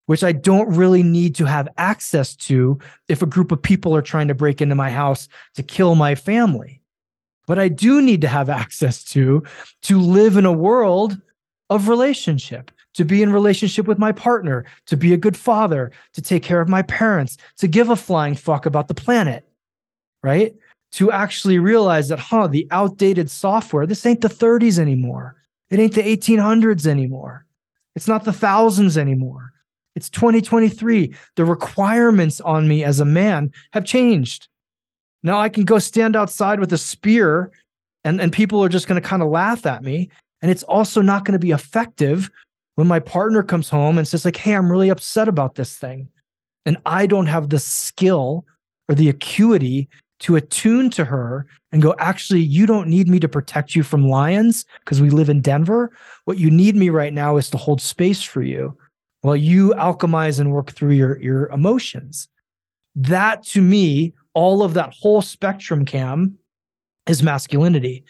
which 0.09 0.24
I 0.24 0.32
don't 0.32 0.74
really 0.74 1.02
need 1.02 1.34
to 1.34 1.44
have 1.44 1.68
access 1.76 2.34
to 2.36 2.78
if 3.09 3.20
a 3.20 3.26
group 3.26 3.52
of 3.52 3.61
people 3.61 3.94
are 3.94 4.02
trying 4.02 4.28
to 4.28 4.34
break 4.34 4.62
into 4.62 4.74
my 4.74 4.90
house 4.90 5.28
to 5.54 5.62
kill 5.62 5.94
my 5.94 6.14
family. 6.14 6.80
But 7.46 7.59
I 7.59 7.68
do 7.68 8.00
need 8.00 8.22
to 8.22 8.28
have 8.28 8.48
access 8.62 9.04
to 9.04 9.42
to 9.82 10.00
live 10.00 10.36
in 10.36 10.46
a 10.46 10.52
world 10.52 11.20
of 11.70 11.88
relationship, 11.88 12.70
to 12.94 13.04
be 13.04 13.22
in 13.22 13.32
relationship 13.32 13.86
with 13.86 13.98
my 13.98 14.12
partner, 14.12 14.64
to 14.86 14.96
be 14.96 15.12
a 15.12 15.18
good 15.18 15.36
father, 15.36 15.92
to 16.14 16.22
take 16.22 16.42
care 16.42 16.62
of 16.62 16.68
my 16.68 16.80
parents, 16.82 17.36
to 17.59 17.68
give 17.68 17.90
a 17.90 17.96
flying 17.96 18.34
fuck 18.34 18.64
about 18.64 18.88
the 18.88 18.94
planet. 18.94 19.44
Right? 20.22 20.54
to 20.90 21.12
actually 21.12 21.59
realize 21.59 22.09
that, 22.09 22.18
huh, 22.18 22.46
the 22.46 22.66
outdated 22.70 23.30
software, 23.30 23.86
this 23.86 24.06
ain't 24.06 24.20
the 24.20 24.28
30s 24.28 24.78
anymore. 24.78 25.36
It 25.70 25.78
ain't 25.78 25.94
the 25.94 26.02
1800s 26.02 26.86
anymore. 26.86 27.44
It's 27.94 28.09
not 28.09 28.24
the 28.24 28.32
thousands 28.32 28.96
anymore. 28.96 29.47
It's 29.99 30.11
2023. 30.11 31.12
The 31.34 31.44
requirements 31.44 32.40
on 32.40 32.68
me 32.68 32.84
as 32.84 33.01
a 33.01 33.05
man 33.05 33.51
have 33.72 33.84
changed. 33.84 34.46
Now 35.24 35.40
I 35.40 35.49
can 35.49 35.64
go 35.64 35.80
stand 35.80 36.14
outside 36.14 36.61
with 36.61 36.72
a 36.72 36.78
spear 36.78 37.51
and, 38.05 38.20
and 38.20 38.32
people 38.32 38.62
are 38.62 38.68
just 38.68 38.86
going 38.86 39.03
to 39.03 39.09
kind 39.09 39.22
of 39.22 39.28
laugh 39.28 39.66
at 39.66 39.82
me. 39.82 40.09
And 40.40 40.53
it's 40.53 40.62
also 40.62 41.03
not 41.03 41.24
going 41.24 41.32
to 41.32 41.44
be 41.44 41.51
effective 41.51 42.30
when 42.76 42.86
my 42.86 43.01
partner 43.01 43.42
comes 43.42 43.68
home 43.68 43.99
and 43.99 44.07
says, 44.07 44.24
like, 44.24 44.36
hey, 44.36 44.55
I'm 44.55 44.70
really 44.70 44.88
upset 44.88 45.26
about 45.26 45.57
this 45.57 45.76
thing. 45.76 46.09
And 46.64 46.76
I 46.86 47.07
don't 47.07 47.26
have 47.26 47.49
the 47.49 47.59
skill 47.59 48.46
or 48.88 48.94
the 48.94 49.09
acuity 49.09 49.88
to 50.20 50.36
attune 50.36 50.90
to 50.90 51.07
her 51.07 51.49
and 51.72 51.82
go, 51.82 51.96
actually, 51.99 52.42
you 52.42 52.66
don't 52.66 52.86
need 52.86 53.09
me 53.09 53.18
to 53.18 53.28
protect 53.28 53.74
you 53.74 53.82
from 53.82 54.07
lions 54.07 54.64
because 54.84 55.03
we 55.03 55.11
live 55.11 55.28
in 55.28 55.40
Denver. 55.40 55.90
What 56.24 56.38
you 56.38 56.53
need 56.53 56.76
me 56.76 56.88
right 56.88 57.12
now 57.12 57.36
is 57.36 57.51
to 57.51 57.57
hold 57.57 57.80
space 57.80 58.22
for 58.22 58.42
you 58.42 58.78
while 59.23 59.37
you 59.37 59.71
alchemize 59.77 60.41
and 60.41 60.53
work 60.53 60.73
through 60.73 60.93
your, 60.93 61.21
your 61.21 61.49
emotions. 61.49 62.29
That 62.95 63.43
to 63.49 63.62
me, 63.62 64.14
all 64.35 64.62
of 64.62 64.75
that 64.75 64.95
whole 64.95 65.23
spectrum 65.23 65.85
cam 65.85 66.39
is 67.07 67.23
masculinity. 67.23 68.05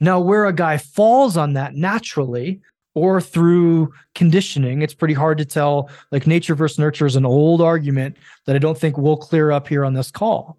Now, 0.00 0.20
where 0.20 0.46
a 0.46 0.52
guy 0.52 0.76
falls 0.76 1.36
on 1.36 1.54
that 1.54 1.74
naturally 1.74 2.60
or 2.94 3.20
through 3.20 3.92
conditioning, 4.14 4.82
it's 4.82 4.94
pretty 4.94 5.14
hard 5.14 5.38
to 5.38 5.44
tell. 5.44 5.90
Like 6.12 6.26
nature 6.26 6.54
versus 6.54 6.78
nurture 6.78 7.06
is 7.06 7.16
an 7.16 7.26
old 7.26 7.60
argument 7.60 8.16
that 8.46 8.54
I 8.54 8.58
don't 8.60 8.78
think 8.78 8.98
we'll 8.98 9.16
clear 9.16 9.50
up 9.50 9.68
here 9.68 9.84
on 9.84 9.94
this 9.94 10.10
call 10.10 10.58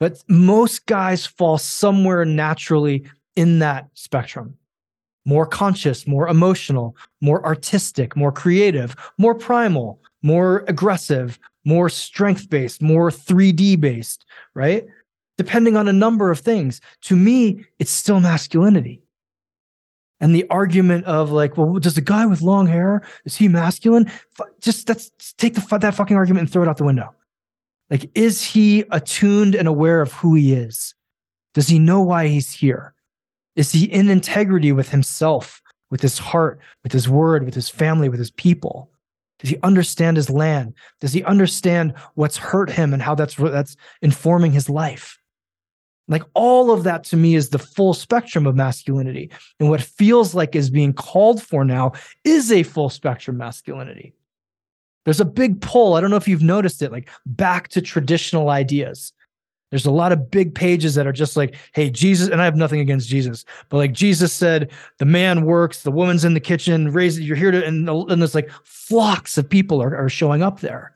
but 0.00 0.22
most 0.28 0.86
guys 0.86 1.24
fall 1.24 1.58
somewhere 1.58 2.24
naturally 2.24 3.04
in 3.36 3.58
that 3.60 3.88
spectrum 3.94 4.56
more 5.24 5.46
conscious, 5.46 6.06
more 6.06 6.28
emotional, 6.28 6.96
more 7.20 7.44
artistic, 7.44 8.16
more 8.16 8.32
creative, 8.32 8.94
more 9.18 9.34
primal, 9.34 10.00
more 10.22 10.64
aggressive, 10.68 11.38
more 11.64 11.88
strength 11.88 12.50
based, 12.50 12.82
more 12.82 13.10
3D 13.10 13.80
based, 13.80 14.24
right? 14.54 14.84
Depending 15.38 15.76
on 15.76 15.88
a 15.88 15.92
number 15.92 16.30
of 16.30 16.40
things. 16.40 16.80
To 17.02 17.16
me, 17.16 17.64
it's 17.78 17.90
still 17.90 18.20
masculinity. 18.20 19.02
And 20.20 20.34
the 20.34 20.48
argument 20.48 21.04
of 21.06 21.30
like, 21.30 21.56
well, 21.56 21.74
does 21.74 21.98
a 21.98 22.02
guy 22.02 22.24
with 22.24 22.40
long 22.40 22.66
hair 22.66 23.02
is 23.24 23.36
he 23.36 23.48
masculine? 23.48 24.10
Just 24.60 24.86
that's 24.86 25.10
take 25.34 25.54
the, 25.54 25.78
that 25.78 25.94
fucking 25.94 26.16
argument 26.16 26.42
and 26.42 26.52
throw 26.52 26.62
it 26.62 26.68
out 26.68 26.76
the 26.76 26.84
window. 26.84 27.14
Like, 27.90 28.10
is 28.14 28.42
he 28.42 28.84
attuned 28.90 29.54
and 29.54 29.68
aware 29.68 30.00
of 30.00 30.12
who 30.12 30.34
he 30.34 30.54
is? 30.54 30.94
Does 31.52 31.68
he 31.68 31.78
know 31.78 32.00
why 32.00 32.28
he's 32.28 32.50
here? 32.50 32.93
Is 33.56 33.72
he 33.72 33.84
in 33.84 34.08
integrity 34.08 34.72
with 34.72 34.90
himself, 34.90 35.62
with 35.90 36.02
his 36.02 36.18
heart, 36.18 36.60
with 36.82 36.92
his 36.92 37.08
word, 37.08 37.44
with 37.44 37.54
his 37.54 37.68
family, 37.68 38.08
with 38.08 38.18
his 38.18 38.30
people? 38.30 38.90
Does 39.38 39.50
he 39.50 39.58
understand 39.62 40.16
his 40.16 40.30
land? 40.30 40.74
Does 41.00 41.12
he 41.12 41.22
understand 41.24 41.94
what's 42.14 42.36
hurt 42.36 42.70
him 42.70 42.92
and 42.92 43.02
how 43.02 43.14
that's 43.14 43.34
that's 43.34 43.76
informing 44.02 44.52
his 44.52 44.70
life? 44.70 45.18
Like 46.06 46.22
all 46.34 46.70
of 46.70 46.84
that 46.84 47.04
to 47.04 47.16
me 47.16 47.34
is 47.34 47.48
the 47.48 47.58
full 47.58 47.94
spectrum 47.94 48.46
of 48.46 48.54
masculinity. 48.54 49.30
And 49.58 49.70
what 49.70 49.80
feels 49.80 50.34
like 50.34 50.54
is 50.54 50.68
being 50.68 50.92
called 50.92 51.42
for 51.42 51.64
now 51.64 51.92
is 52.24 52.52
a 52.52 52.62
full 52.62 52.90
spectrum 52.90 53.38
masculinity. 53.38 54.14
There's 55.04 55.20
a 55.20 55.26
big 55.26 55.60
pull. 55.60 55.94
I 55.94 56.00
don't 56.00 56.10
know 56.10 56.16
if 56.16 56.28
you've 56.28 56.42
noticed 56.42 56.82
it, 56.82 56.92
like 56.92 57.08
back 57.26 57.68
to 57.68 57.82
traditional 57.82 58.50
ideas. 58.50 59.12
There's 59.74 59.86
a 59.86 59.90
lot 59.90 60.12
of 60.12 60.30
big 60.30 60.54
pages 60.54 60.94
that 60.94 61.04
are 61.04 61.12
just 61.12 61.36
like, 61.36 61.56
hey, 61.72 61.90
Jesus, 61.90 62.28
and 62.28 62.40
I 62.40 62.44
have 62.44 62.54
nothing 62.54 62.78
against 62.78 63.08
Jesus, 63.08 63.44
but 63.70 63.78
like 63.78 63.90
Jesus 63.90 64.32
said, 64.32 64.70
the 65.00 65.04
man 65.04 65.44
works, 65.44 65.82
the 65.82 65.90
woman's 65.90 66.24
in 66.24 66.32
the 66.32 66.38
kitchen, 66.38 66.92
raise 66.92 67.18
you're 67.18 67.34
here 67.34 67.50
to, 67.50 67.66
and, 67.66 67.88
and 67.88 68.22
there's 68.22 68.36
like 68.36 68.52
flocks 68.62 69.36
of 69.36 69.50
people 69.50 69.82
are, 69.82 69.96
are 69.96 70.08
showing 70.08 70.44
up 70.44 70.60
there 70.60 70.94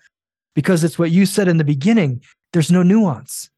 because 0.55 0.85
it's 0.85 0.97
what 0.97 1.11
you 1.11 1.27
said 1.27 1.49
in 1.49 1.57
the 1.57 1.65
beginning. 1.65 2.23
There's 2.53 2.71
no 2.71 2.85
nuance. 2.85 3.51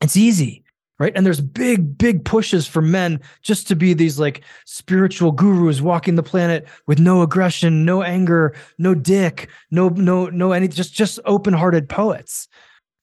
It's 0.00 0.16
easy 0.16 0.62
right 1.00 1.12
and 1.16 1.26
there's 1.26 1.40
big 1.40 1.98
big 1.98 2.24
pushes 2.24 2.68
for 2.68 2.82
men 2.82 3.20
just 3.42 3.66
to 3.66 3.74
be 3.74 3.94
these 3.94 4.18
like 4.18 4.42
spiritual 4.64 5.32
gurus 5.32 5.80
walking 5.80 6.14
the 6.14 6.22
planet 6.22 6.66
with 6.86 6.98
no 6.98 7.22
aggression 7.22 7.84
no 7.84 8.02
anger 8.02 8.54
no 8.78 8.94
dick 8.94 9.48
no 9.70 9.88
no 9.88 10.26
no 10.26 10.52
any 10.52 10.68
just 10.68 10.92
just 10.92 11.18
open-hearted 11.24 11.88
poets 11.88 12.48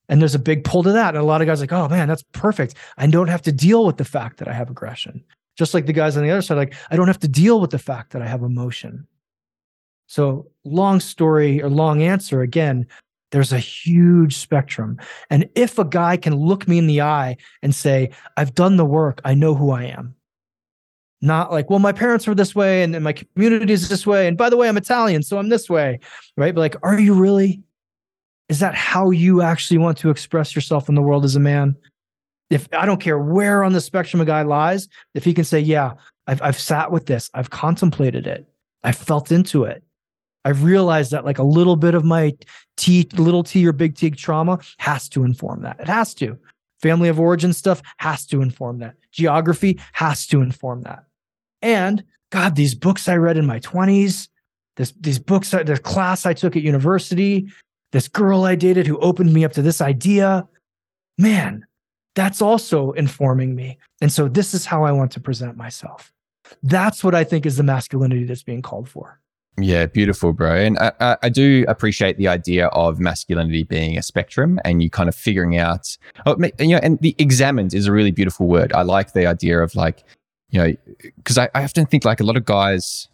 and 0.10 0.22
there's 0.22 0.36
a 0.36 0.40
big 0.40 0.64
pull 0.64 0.84
to 0.84 0.92
that 0.92 1.16
and 1.16 1.18
a 1.18 1.26
lot 1.26 1.42
of 1.42 1.48
guys 1.48 1.62
like 1.62 1.72
oh 1.72 1.88
man 1.88 2.08
that's 2.08 2.24
perfect 2.32 2.76
i 2.98 3.08
don't 3.08 3.28
have 3.28 3.42
to 3.42 3.52
deal 3.52 3.86
with 3.86 3.98
the 3.98 4.06
fact 4.06 4.38
that 4.38 4.48
i 4.48 4.54
have 4.54 4.70
aggression 4.70 5.24
just 5.58 5.74
like 5.74 5.86
the 5.86 5.94
guys 5.94 6.18
on 6.18 6.24
the 6.24 6.30
other 6.30 6.42
side 6.42 6.56
like 6.56 6.76
i 6.92 6.96
don't 6.96 7.08
have 7.08 7.20
to 7.20 7.28
deal 7.28 7.60
with 7.60 7.72
the 7.72 7.80
fact 7.80 8.12
that 8.12 8.22
i 8.22 8.28
have 8.28 8.44
emotion 8.44 9.08
so 10.08 10.48
long 10.64 11.00
story 11.00 11.62
or 11.62 11.70
long 11.70 12.02
answer 12.02 12.42
again 12.42 12.86
there's 13.36 13.52
a 13.52 13.60
huge 13.60 14.38
spectrum. 14.38 14.98
And 15.30 15.50
if 15.56 15.78
a 15.78 15.84
guy 15.84 16.16
can 16.16 16.36
look 16.36 16.70
me 16.70 16.78
in 16.78 16.88
the 16.88 17.02
eye 17.02 17.36
and 17.62 17.76
say, 17.76 18.12
I've 18.38 18.56
done 18.56 18.78
the 18.78 18.86
work, 18.86 19.20
I 19.26 19.34
know 19.34 19.54
who 19.54 19.72
I 19.72 19.84
am. 19.84 20.16
Not 21.22 21.52
like, 21.52 21.70
well, 21.70 21.80
my 21.80 21.92
parents 21.92 22.28
were 22.28 22.36
this 22.36 22.56
way 22.56 22.82
and, 22.82 22.96
and 22.96 23.04
my 23.04 23.12
community 23.12 23.74
is 23.74 23.90
this 23.90 24.08
way. 24.08 24.28
And 24.28 24.38
by 24.38 24.50
the 24.50 24.56
way, 24.56 24.70
I'm 24.70 24.78
Italian, 24.78 25.22
so 25.22 25.38
I'm 25.38 25.50
this 25.50 25.70
way. 25.70 26.00
Right. 26.38 26.56
But 26.56 26.62
like, 26.62 26.76
are 26.82 26.98
you 26.98 27.14
really? 27.14 27.62
Is 28.50 28.60
that 28.60 28.76
how 28.76 29.10
you 29.10 29.42
actually 29.42 29.80
want 29.80 29.98
to 30.00 30.10
express 30.10 30.56
yourself 30.56 30.90
in 30.90 30.96
the 30.96 31.02
world 31.02 31.26
as 31.26 31.36
a 31.36 31.40
man? 31.40 31.76
If 32.50 32.68
I 32.74 32.86
don't 32.86 33.02
care 33.02 33.18
where 33.18 33.64
on 33.64 33.74
the 33.74 33.82
spectrum 33.82 34.22
a 34.22 34.26
guy 34.26 34.44
lies, 34.44 34.88
if 35.16 35.24
he 35.24 35.34
can 35.34 35.46
say, 35.46 35.60
Yeah, 35.60 35.94
I've 36.28 36.42
I've 36.42 36.60
sat 36.60 36.92
with 36.92 37.08
this, 37.08 37.30
I've 37.34 37.50
contemplated 37.50 38.28
it, 38.28 38.48
I've 38.84 38.98
felt 38.98 39.32
into 39.32 39.64
it, 39.64 39.84
I've 40.46 40.64
realized 40.64 41.12
that 41.12 41.26
like 41.26 41.40
a 41.40 41.44
little 41.44 41.76
bit 41.76 41.96
of 41.96 42.06
my 42.06 42.34
T, 42.78 43.10
little 43.14 43.44
T 43.44 43.66
or 43.68 43.74
big 43.74 43.96
T 43.96 44.12
trauma 44.12 44.60
has 44.78 45.10
to 45.10 45.24
inform 45.24 45.64
that. 45.64 45.80
It 45.80 45.88
has 45.88 46.14
to. 46.16 46.38
Family 46.82 47.10
of 47.10 47.20
origin 47.20 47.52
stuff 47.52 47.82
has 47.98 48.28
to 48.28 48.44
inform 48.44 48.78
that. 48.80 48.94
Geography 49.12 49.80
has 49.94 50.28
to 50.28 50.42
inform 50.42 50.84
that. 50.84 51.04
And 51.64 52.04
God, 52.32 52.56
these 52.56 52.76
books 52.76 53.10
I 53.10 53.16
read 53.16 53.38
in 53.38 53.46
my 53.46 53.60
20s, 53.60 54.28
this, 54.78 54.94
these 55.00 55.18
books, 55.18 55.52
uh, 55.54 55.64
the 55.64 55.80
class 55.80 56.28
I 56.28 56.34
took 56.34 56.56
at 56.56 56.62
university, 56.62 57.52
this 57.96 58.10
girl 58.10 58.44
I 58.44 58.56
dated 58.56 58.88
who 58.88 59.00
opened 59.00 59.34
me 59.34 59.46
up 59.46 59.54
to 59.54 59.62
this 59.62 59.80
idea, 59.80 60.46
man, 61.18 61.66
that's 62.14 62.42
also 62.42 62.92
informing 62.92 63.56
me. 63.56 63.78
And 64.02 64.12
so 64.12 64.28
this 64.28 64.54
is 64.54 64.66
how 64.66 64.84
I 64.84 64.92
want 64.92 65.14
to 65.14 65.22
present 65.22 65.56
myself. 65.56 66.12
That's 66.62 67.06
what 67.06 67.16
I 67.16 67.24
think 67.24 67.46
is 67.46 67.56
the 67.56 67.64
masculinity 67.64 68.26
that's 68.26 68.44
being 68.44 68.62
called 68.62 68.90
for. 68.90 69.22
Yeah, 69.58 69.86
beautiful, 69.86 70.34
bro. 70.34 70.56
And 70.56 70.78
I, 70.78 71.16
I, 71.24 71.30
do 71.30 71.64
appreciate 71.70 72.18
the 72.18 72.28
idea 72.28 72.68
of 72.68 73.00
masculinity 73.00 73.64
being 73.64 73.98
a 73.98 74.02
spectrum 74.02 74.60
and 74.66 74.84
you 74.84 74.90
kind 74.90 75.08
of 75.08 75.16
figuring 75.16 75.58
out, 75.58 75.98
oh, 76.26 76.36
you 76.60 76.68
know, 76.68 76.82
and 76.84 77.00
the 77.00 77.16
examined 77.18 77.74
is 77.74 77.88
a 77.88 77.94
really 77.94 78.12
beautiful 78.12 78.46
word. 78.46 78.74
I 78.74 78.82
like 78.82 79.14
the 79.14 79.26
idea 79.26 79.62
of 79.62 79.74
like, 79.74 80.04
you 80.50 80.60
know, 80.60 80.76
because 81.16 81.38
I, 81.38 81.50
I 81.56 81.64
often 81.64 81.86
think 81.86 82.04
like 82.04 82.20
a 82.20 82.26
lot 82.26 82.36
of 82.36 82.44
guys 82.44 83.08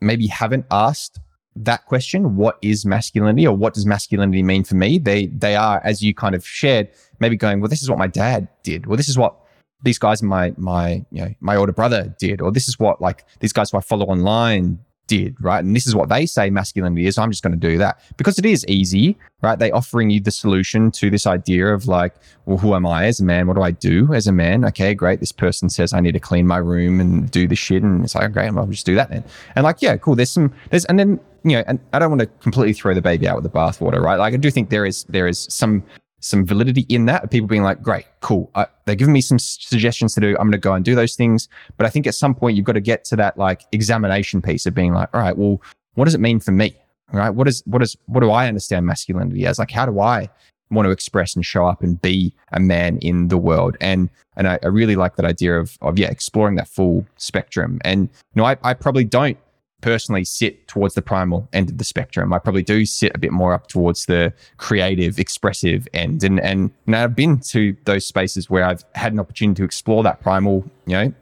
maybe 0.00 0.26
haven't 0.26 0.64
asked 0.70 1.20
that 1.56 1.86
question, 1.86 2.36
what 2.36 2.58
is 2.62 2.84
masculinity 2.84 3.46
or 3.46 3.56
what 3.56 3.74
does 3.74 3.86
masculinity 3.86 4.42
mean 4.42 4.64
for 4.64 4.74
me? 4.74 4.98
They, 4.98 5.26
they 5.26 5.54
are, 5.56 5.80
as 5.84 6.02
you 6.02 6.14
kind 6.14 6.34
of 6.34 6.46
shared, 6.46 6.88
maybe 7.20 7.36
going, 7.36 7.60
well, 7.60 7.68
this 7.68 7.82
is 7.82 7.88
what 7.88 7.98
my 7.98 8.08
dad 8.08 8.48
did. 8.62 8.86
Well, 8.86 8.96
this 8.96 9.08
is 9.08 9.16
what 9.16 9.36
these 9.82 9.98
guys, 9.98 10.22
my, 10.22 10.52
my, 10.56 11.04
you 11.10 11.22
know, 11.22 11.34
my 11.40 11.56
older 11.56 11.72
brother 11.72 12.14
did, 12.18 12.40
or 12.40 12.50
this 12.50 12.68
is 12.68 12.78
what 12.78 13.00
like 13.00 13.24
these 13.40 13.52
guys 13.52 13.70
who 13.70 13.78
I 13.78 13.82
follow 13.82 14.06
online 14.06 14.78
did, 15.06 15.36
right? 15.40 15.64
And 15.64 15.74
this 15.74 15.86
is 15.86 15.94
what 15.94 16.08
they 16.08 16.26
say 16.26 16.50
masculinity 16.50 17.06
is. 17.06 17.18
I'm 17.18 17.30
just 17.30 17.42
going 17.42 17.58
to 17.58 17.68
do 17.68 17.78
that 17.78 18.00
because 18.16 18.38
it 18.38 18.46
is 18.46 18.64
easy, 18.66 19.16
right? 19.42 19.58
They 19.58 19.70
offering 19.70 20.10
you 20.10 20.20
the 20.20 20.30
solution 20.30 20.90
to 20.92 21.10
this 21.10 21.26
idea 21.26 21.72
of 21.72 21.86
like, 21.86 22.14
well, 22.46 22.58
who 22.58 22.74
am 22.74 22.86
I 22.86 23.06
as 23.06 23.20
a 23.20 23.24
man? 23.24 23.46
What 23.46 23.56
do 23.56 23.62
I 23.62 23.70
do 23.70 24.12
as 24.14 24.26
a 24.26 24.32
man? 24.32 24.64
Okay, 24.66 24.94
great. 24.94 25.20
This 25.20 25.32
person 25.32 25.68
says 25.68 25.92
I 25.92 26.00
need 26.00 26.12
to 26.12 26.20
clean 26.20 26.46
my 26.46 26.58
room 26.58 27.00
and 27.00 27.30
do 27.30 27.46
the 27.46 27.56
shit, 27.56 27.82
and 27.82 28.04
it's 28.04 28.14
like, 28.14 28.32
great, 28.32 28.50
I'll 28.52 28.66
just 28.66 28.86
do 28.86 28.94
that 28.94 29.10
then. 29.10 29.24
And 29.56 29.64
like, 29.64 29.82
yeah, 29.82 29.96
cool. 29.96 30.14
There's 30.14 30.30
some, 30.30 30.52
there's, 30.70 30.84
and 30.86 30.98
then 30.98 31.20
you 31.44 31.58
know, 31.58 31.64
and 31.66 31.78
I 31.92 31.98
don't 31.98 32.10
want 32.10 32.20
to 32.20 32.26
completely 32.40 32.72
throw 32.72 32.94
the 32.94 33.02
baby 33.02 33.28
out 33.28 33.36
with 33.36 33.44
the 33.44 33.50
bathwater, 33.50 34.00
right? 34.00 34.16
Like, 34.16 34.32
I 34.32 34.38
do 34.38 34.50
think 34.50 34.70
there 34.70 34.86
is 34.86 35.04
there 35.04 35.26
is 35.26 35.46
some 35.50 35.82
some 36.24 36.46
validity 36.46 36.86
in 36.88 37.04
that. 37.04 37.22
Of 37.22 37.30
people 37.30 37.46
being 37.46 37.62
like, 37.62 37.82
great, 37.82 38.06
cool. 38.20 38.50
I, 38.54 38.66
they're 38.86 38.94
giving 38.94 39.12
me 39.12 39.20
some 39.20 39.38
suggestions 39.38 40.14
to 40.14 40.20
do. 40.20 40.30
I'm 40.30 40.46
going 40.46 40.52
to 40.52 40.58
go 40.58 40.72
and 40.72 40.84
do 40.84 40.94
those 40.94 41.14
things. 41.14 41.48
But 41.76 41.86
I 41.86 41.90
think 41.90 42.06
at 42.06 42.14
some 42.14 42.34
point 42.34 42.56
you've 42.56 42.64
got 42.64 42.72
to 42.72 42.80
get 42.80 43.04
to 43.06 43.16
that 43.16 43.36
like 43.36 43.62
examination 43.72 44.40
piece 44.40 44.64
of 44.64 44.74
being 44.74 44.94
like, 44.94 45.10
all 45.12 45.20
right, 45.20 45.36
well, 45.36 45.60
what 45.94 46.06
does 46.06 46.14
it 46.14 46.20
mean 46.20 46.40
for 46.40 46.52
me? 46.52 46.74
Right? 47.12 47.30
What 47.30 47.46
is, 47.46 47.62
what 47.66 47.82
is, 47.82 47.96
what 48.06 48.20
do 48.20 48.30
I 48.30 48.48
understand 48.48 48.86
masculinity 48.86 49.46
as? 49.46 49.58
Like, 49.58 49.70
how 49.70 49.84
do 49.84 50.00
I 50.00 50.30
want 50.70 50.86
to 50.86 50.90
express 50.90 51.36
and 51.36 51.44
show 51.44 51.66
up 51.66 51.82
and 51.82 52.00
be 52.00 52.34
a 52.52 52.58
man 52.58 52.96
in 52.98 53.28
the 53.28 53.36
world? 53.36 53.76
And, 53.82 54.08
and 54.36 54.48
I, 54.48 54.58
I 54.62 54.68
really 54.68 54.96
like 54.96 55.16
that 55.16 55.26
idea 55.26 55.60
of, 55.60 55.76
of, 55.82 55.98
yeah, 55.98 56.08
exploring 56.08 56.56
that 56.56 56.68
full 56.68 57.06
spectrum. 57.16 57.80
And, 57.84 58.08
you 58.34 58.40
know, 58.40 58.44
I, 58.46 58.56
I 58.62 58.72
probably 58.72 59.04
don't 59.04 59.36
personally 59.84 60.24
sit 60.24 60.66
towards 60.66 60.94
the 60.94 61.02
primal 61.02 61.46
end 61.52 61.68
of 61.68 61.76
the 61.76 61.84
spectrum. 61.84 62.32
I 62.32 62.38
probably 62.38 62.62
do 62.62 62.86
sit 62.86 63.12
a 63.14 63.18
bit 63.18 63.32
more 63.32 63.52
up 63.52 63.66
towards 63.66 64.06
the 64.06 64.32
creative, 64.56 65.18
expressive 65.18 65.86
end. 65.92 66.24
And 66.24 66.40
and, 66.40 66.70
and 66.86 66.96
I've 66.96 67.14
been 67.14 67.38
to 67.50 67.76
those 67.84 68.06
spaces 68.06 68.48
where 68.48 68.64
I've 68.64 68.82
had 68.94 69.12
an 69.12 69.20
opportunity 69.20 69.58
to 69.58 69.64
explore 69.64 70.02
that 70.02 70.22
primal, 70.22 70.64
you 70.86 70.94
know, 70.94 71.14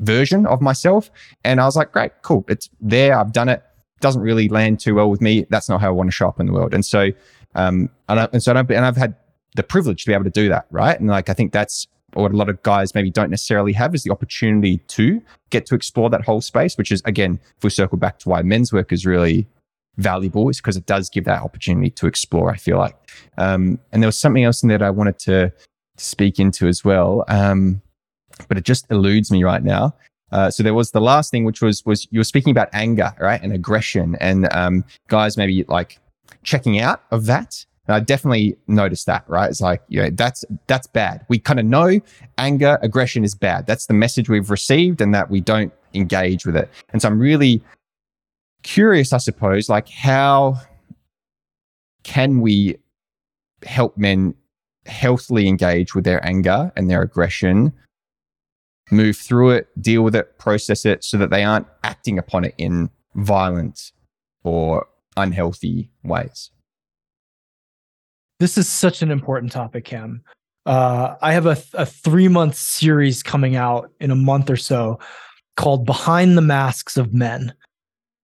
version 0.00 0.46
of 0.46 0.60
myself. 0.60 1.12
And 1.44 1.60
I 1.60 1.64
was 1.64 1.76
like, 1.76 1.92
great, 1.92 2.10
cool. 2.22 2.44
It's 2.48 2.68
there. 2.80 3.16
I've 3.16 3.32
done 3.32 3.48
it. 3.48 3.62
Doesn't 4.00 4.22
really 4.22 4.48
land 4.48 4.80
too 4.80 4.96
well 4.96 5.08
with 5.08 5.20
me. 5.20 5.46
That's 5.48 5.68
not 5.68 5.80
how 5.80 5.86
I 5.86 5.92
want 5.92 6.08
to 6.08 6.12
show 6.12 6.26
up 6.26 6.40
in 6.40 6.46
the 6.46 6.52
world. 6.52 6.74
And 6.74 6.84
so, 6.84 7.12
um, 7.54 7.88
and, 8.08 8.18
I, 8.18 8.28
and 8.32 8.42
so, 8.42 8.52
I 8.52 8.58
and 8.58 8.84
I've 8.84 8.96
had 8.96 9.14
the 9.54 9.62
privilege 9.62 10.02
to 10.02 10.10
be 10.10 10.14
able 10.14 10.24
to 10.24 10.30
do 10.30 10.48
that, 10.48 10.66
right? 10.72 10.98
And 10.98 11.08
like, 11.08 11.28
I 11.28 11.34
think 11.34 11.52
that's 11.52 11.86
or 12.14 12.22
what 12.22 12.32
a 12.32 12.36
lot 12.36 12.48
of 12.48 12.62
guys 12.62 12.94
maybe 12.94 13.10
don't 13.10 13.30
necessarily 13.30 13.72
have 13.72 13.94
is 13.94 14.02
the 14.02 14.10
opportunity 14.10 14.78
to 14.88 15.22
get 15.50 15.66
to 15.66 15.74
explore 15.74 16.10
that 16.10 16.24
whole 16.24 16.40
space, 16.40 16.76
which 16.76 16.92
is 16.92 17.02
again, 17.04 17.38
if 17.56 17.64
we 17.64 17.70
circle 17.70 17.98
back 17.98 18.18
to 18.20 18.28
why 18.28 18.42
men's 18.42 18.72
work 18.72 18.92
is 18.92 19.06
really 19.06 19.46
valuable, 19.96 20.48
is 20.48 20.58
because 20.58 20.76
it 20.76 20.86
does 20.86 21.10
give 21.10 21.24
that 21.24 21.42
opportunity 21.42 21.90
to 21.90 22.06
explore. 22.06 22.50
I 22.50 22.56
feel 22.56 22.78
like, 22.78 22.96
um, 23.38 23.78
and 23.92 24.02
there 24.02 24.08
was 24.08 24.18
something 24.18 24.44
else 24.44 24.62
in 24.62 24.68
there 24.68 24.78
that 24.78 24.84
I 24.84 24.90
wanted 24.90 25.18
to, 25.20 25.52
speak 25.96 26.38
into 26.38 26.66
as 26.66 26.84
well, 26.84 27.24
um, 27.28 27.80
but 28.48 28.58
it 28.58 28.64
just 28.64 28.90
eludes 28.90 29.30
me 29.30 29.44
right 29.44 29.62
now. 29.62 29.94
Uh, 30.30 30.50
so 30.50 30.62
there 30.62 30.74
was 30.74 30.90
the 30.92 31.00
last 31.00 31.30
thing, 31.30 31.44
which 31.44 31.60
was 31.60 31.84
was 31.84 32.08
you 32.10 32.18
were 32.18 32.24
speaking 32.24 32.50
about 32.50 32.68
anger, 32.72 33.12
right, 33.20 33.42
and 33.42 33.52
aggression, 33.52 34.16
and 34.20 34.50
um, 34.52 34.84
guys 35.08 35.36
maybe 35.36 35.64
like 35.68 35.98
checking 36.42 36.80
out 36.80 37.02
of 37.10 37.26
that 37.26 37.64
and 37.88 37.96
I 37.96 38.00
definitely 38.00 38.56
noticed 38.68 39.06
that, 39.06 39.24
right? 39.28 39.50
It's 39.50 39.60
like, 39.60 39.82
you 39.88 40.02
know, 40.02 40.10
that's 40.10 40.44
that's 40.68 40.86
bad. 40.86 41.26
We 41.28 41.38
kind 41.38 41.58
of 41.58 41.66
know 41.66 42.00
anger, 42.38 42.78
aggression 42.80 43.24
is 43.24 43.34
bad. 43.34 43.66
That's 43.66 43.86
the 43.86 43.94
message 43.94 44.28
we've 44.28 44.50
received 44.50 45.00
and 45.00 45.12
that 45.14 45.30
we 45.30 45.40
don't 45.40 45.72
engage 45.92 46.46
with 46.46 46.56
it. 46.56 46.70
And 46.92 47.02
so 47.02 47.08
I'm 47.08 47.18
really 47.18 47.60
curious, 48.62 49.12
I 49.12 49.18
suppose, 49.18 49.68
like 49.68 49.88
how 49.88 50.60
can 52.04 52.40
we 52.40 52.76
help 53.64 53.96
men 53.96 54.34
healthily 54.86 55.48
engage 55.48 55.94
with 55.94 56.04
their 56.04 56.24
anger 56.24 56.70
and 56.76 56.88
their 56.88 57.02
aggression, 57.02 57.72
move 58.92 59.16
through 59.16 59.50
it, 59.50 59.68
deal 59.80 60.02
with 60.02 60.14
it, 60.14 60.38
process 60.38 60.84
it 60.84 61.02
so 61.02 61.18
that 61.18 61.30
they 61.30 61.42
aren't 61.42 61.66
acting 61.82 62.16
upon 62.16 62.44
it 62.44 62.54
in 62.58 62.90
violent 63.16 63.90
or 64.44 64.86
unhealthy 65.16 65.90
ways? 66.04 66.50
This 68.42 68.58
is 68.58 68.68
such 68.68 69.02
an 69.02 69.12
important 69.12 69.52
topic, 69.52 69.84
Cam. 69.84 70.20
Uh, 70.66 71.14
I 71.22 71.32
have 71.32 71.46
a, 71.46 71.56
a 71.74 71.86
three 71.86 72.26
month 72.26 72.56
series 72.56 73.22
coming 73.22 73.54
out 73.54 73.92
in 74.00 74.10
a 74.10 74.16
month 74.16 74.50
or 74.50 74.56
so 74.56 74.98
called 75.56 75.86
Behind 75.86 76.36
the 76.36 76.42
Masks 76.42 76.96
of 76.96 77.14
Men. 77.14 77.54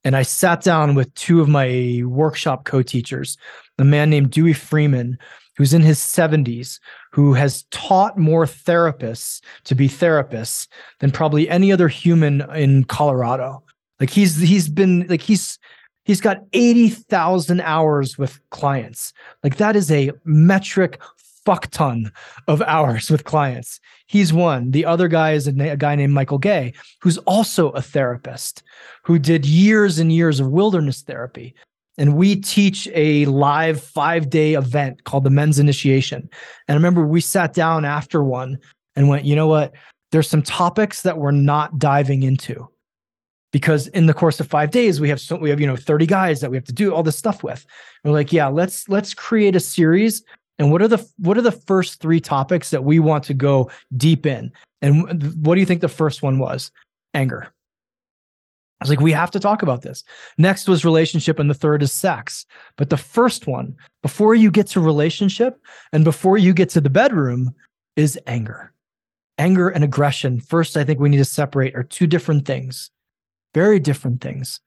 And 0.03 0.17
I 0.17 0.23
sat 0.23 0.61
down 0.61 0.97
with 0.97 1.15
two 1.15 1.41
of 1.41 1.49
my 1.49 2.03
workshop 2.05 2.65
co 2.65 2.83
teachers, 2.83 3.39
a 3.79 3.85
man 3.85 4.11
named 4.11 4.33
Dewey 4.33 4.55
Freeman, 4.55 5.19
who's 5.57 5.73
in 5.73 5.83
his 5.83 6.01
70s, 6.01 6.81
who 7.13 7.33
has 7.35 7.63
taught 7.71 8.19
more 8.19 8.45
therapists 8.45 9.41
to 9.67 9.77
be 9.77 9.89
therapists 9.89 10.67
than 10.99 11.13
probably 11.13 11.49
any 11.49 11.71
other 11.71 11.87
human 11.87 12.41
in 12.57 12.83
Colorado. 12.83 13.63
Like 14.01 14.11
he's 14.11 14.37
he's 14.41 14.69
been 14.69 15.07
like 15.07 15.23
he's 15.23 15.61
He's 16.09 16.23
got 16.23 16.43
80,000 16.55 17.61
hours 17.61 18.17
with 18.17 18.41
clients. 18.49 19.13
Like 19.45 19.59
that 19.59 19.77
is 19.77 19.91
a 19.91 20.11
metric 20.25 20.99
fuck 21.45 21.71
ton 21.71 22.11
of 22.47 22.63
hours 22.63 23.11
with 23.11 23.25
clients. 23.25 23.79
He's 24.07 24.33
one. 24.33 24.71
The 24.71 24.87
other 24.87 25.07
guy 25.07 25.33
is 25.33 25.47
a, 25.47 25.51
a, 25.51 25.77
guy 25.77 25.97
named 25.97 26.15
Michael 26.15 26.39
Gay, 26.39 26.73
who's 27.03 27.19
also 27.19 27.71
a 27.73 27.83
therapist 27.83 28.63
who 29.05 29.19
did 29.19 29.45
years 29.45 29.99
and 29.99 30.11
years 30.11 30.41
of 30.41 30.49
wilderness 30.49 31.03
therapy. 31.03 31.55
And 31.99 32.17
we 32.17 32.37
teach 32.37 32.89
a 32.95 33.27
live 33.27 33.79
five 33.83 34.31
day 34.31 34.55
event 34.55 35.05
called 35.05 35.25
the 35.25 35.31
Men's 35.31 35.59
Initiation. 35.59 36.21
And 36.69 36.75
I 36.75 36.75
remember 36.75 37.07
we 37.07 37.21
sat 37.21 37.53
down 37.53 37.85
after 37.85 38.25
one 38.25 38.57
and 38.97 39.11
went, 39.11 39.27
you 39.27 39.37
know 39.37 39.47
what? 39.47 39.75
There's 40.11 40.31
some 40.31 40.43
topics 40.43 41.03
that 41.03 41.19
we're 41.19 41.33
not 41.33 41.79
diving 41.79 42.23
into 42.23 42.67
because 43.53 43.87
in 43.89 44.07
the 44.07 44.15
course 44.15 44.41
of 44.41 44.47
five 44.47 44.71
days 44.71 45.01
we 45.01 45.09
have 45.09 45.21
so 45.21 45.37
we 45.37 45.51
have 45.51 45.61
you 45.61 45.67
know 45.67 45.77
30 45.77 46.07
guys 46.07 46.41
that 46.41 46.51
we 46.51 46.57
have 46.57 46.65
to 46.65 46.73
do 46.73 46.95
all 46.95 47.03
this 47.03 47.17
stuff 47.17 47.43
with. 47.43 47.65
And 48.03 48.13
we're 48.13 48.19
like 48.19 48.33
yeah 48.33 48.49
let's 48.49 48.89
let's 48.89 49.15
create 49.15 49.57
a 49.57 49.61
series. 49.61 50.23
And 50.59 50.73
what 50.73 50.83
are 50.83 50.89
the 50.89 51.07
what 51.19 51.39
are 51.39 51.43
the 51.43 51.53
first 51.53 52.01
three 52.01 52.21
topics 52.21 52.71
that 52.71 52.85
we 52.85 52.99
want 52.99 53.25
to 53.25 53.35
go 53.35 53.71
deep 53.97 54.27
in? 54.27 54.53
And 54.83 55.23
what 55.45 55.55
do 55.55 55.61
you 55.61 55.67
think 55.67 55.81
the 55.81 55.89
first 55.89 56.23
one 56.23 56.39
was? 56.39 56.71
Anger. 57.15 57.53
I 58.81 58.85
was 58.85 58.91
like, 58.91 59.01
we 59.01 59.11
have 59.11 59.33
to 59.33 59.41
talk 59.41 59.63
about 59.63 59.83
this. 59.83 60.05
Next 60.37 60.69
was 60.69 60.85
relationship, 60.85 61.41
and 61.41 61.51
the 61.51 61.55
third 61.55 61.83
is 61.83 61.93
sex. 61.93 62.47
But 62.77 62.91
the 62.91 62.97
first 62.97 63.49
one, 63.49 63.75
before 64.03 64.37
you 64.37 64.53
get 64.53 64.69
to 64.69 64.81
relationship 64.81 65.61
and 65.93 66.05
before 66.05 66.39
you 66.39 66.53
get 66.53 66.69
to 66.71 66.81
the 66.81 66.91
bedroom, 66.91 67.53
is 67.97 68.17
anger. 68.29 68.73
Anger 69.37 69.69
and 69.69 69.83
aggression, 69.83 70.39
first, 70.39 70.77
I 70.77 70.85
think 70.85 71.01
we 71.01 71.09
need 71.09 71.17
to 71.17 71.25
separate, 71.25 71.75
are 71.75 71.83
two 71.83 72.07
different 72.07 72.47
things 72.47 72.91
very 73.55 73.79
different 73.79 74.21
things. 74.21 74.61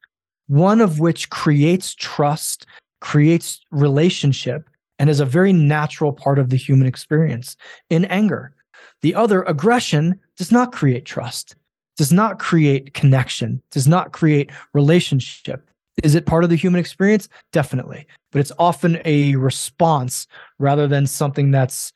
One 0.48 0.82
of 0.82 1.00
which 1.00 1.30
creates 1.30 1.96
trust, 1.96 2.66
creates 3.00 3.62
relationship, 3.72 4.70
and 5.00 5.10
is 5.10 5.20
a 5.20 5.26
very 5.26 5.54
natural 5.54 6.14
part 6.14 6.38
of 6.40 6.50
the 6.50 6.58
human 6.58 6.88
experience 6.88 7.56
in 7.90 8.06
anger. 8.06 8.54
The 9.02 9.16
other, 9.16 9.44
aggression, 9.44 10.20
does 10.38 10.52
not 10.52 10.72
create 10.72 11.06
trust, 11.06 11.56
does 11.98 12.12
not 12.12 12.38
create 12.38 12.94
connection, 12.94 13.62
does 13.72 13.88
not 13.88 14.12
create 14.12 14.52
relationship. 14.74 15.68
Is 16.04 16.16
it 16.16 16.26
part 16.26 16.44
of 16.44 16.50
the 16.50 16.56
human 16.56 16.80
experience? 16.80 17.30
Definitely. 17.52 18.06
But 18.32 18.40
it's 18.40 18.52
often 18.60 19.00
a 19.06 19.36
response 19.36 20.28
rather 20.60 20.88
than 20.88 21.08
something 21.08 21.52
that's 21.52 21.92